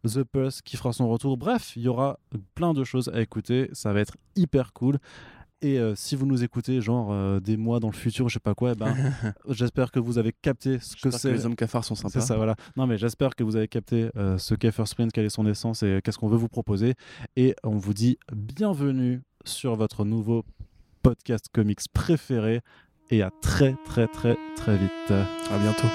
The 0.08 0.24
Pulse 0.24 0.62
qui 0.62 0.78
fera 0.78 0.94
son 0.94 1.08
retour. 1.08 1.38
Bref, 1.38 1.74
il 1.76 1.84
y 1.84 1.88
aura 1.88 2.20
plein 2.56 2.74
de 2.74 2.84
choses 2.84 3.10
à 3.10 3.22
écouter. 3.22 3.70
Ça 3.74 3.94
va 3.94 4.02
être 4.02 4.18
hyper 4.36 4.74
cool. 4.74 5.00
Et 5.64 5.80
euh, 5.80 5.96
si 5.96 6.18
vous 6.18 6.26
nous 6.26 6.44
écoutez, 6.44 6.82
genre 6.82 7.14
euh, 7.14 7.40
des 7.40 7.56
mois 7.56 7.80
dans 7.80 7.88
le 7.88 7.96
futur, 7.96 8.28
je 8.28 8.34
sais 8.34 8.40
pas 8.42 8.54
quoi, 8.54 8.74
eh 8.74 8.76
ben, 8.76 8.94
j'espère 9.50 9.92
que 9.92 10.00
vous 10.00 10.18
avez 10.18 10.34
capté 10.34 10.78
ce 10.80 10.98
que 10.98 11.10
c'est. 11.10 11.32
les 11.32 11.46
hommes 11.46 11.56
cafards 11.56 11.86
sont 11.86 11.96
sympas. 11.96 12.20
C'est 12.20 12.22
ça, 12.22 12.36
voilà. 12.36 12.58
Non, 12.76 12.86
mais 12.86 12.98
j'espère 12.98 13.34
que 13.34 13.46
vous 13.46 13.56
avez 13.56 13.70
capté 13.70 14.10
euh, 14.18 14.38
ce 14.38 14.56
qu'est 14.56 14.74
First 14.74 14.92
Sprint, 14.92 15.14
quelle 15.14 15.26
est 15.26 15.30
son 15.30 15.48
essence 15.48 15.82
et 15.82 16.02
qu'est-ce 16.04 16.18
qu'on 16.18 16.28
veut 16.28 16.38
vous 16.38 16.50
proposer. 16.50 16.96
Et 17.38 17.56
on 17.64 17.78
vous 17.78 17.94
dit 17.94 18.18
bienvenue 18.34 19.22
sur 19.46 19.76
votre 19.78 20.04
nouveau 20.04 20.44
podcast 21.02 21.46
comics 21.54 21.80
préféré. 21.94 22.60
Et 23.10 23.22
à 23.22 23.32
très, 23.42 23.76
très, 23.86 24.08
très, 24.08 24.38
très 24.58 24.78
vite. 24.78 25.12
À 25.12 25.58
bientôt. 25.60 25.88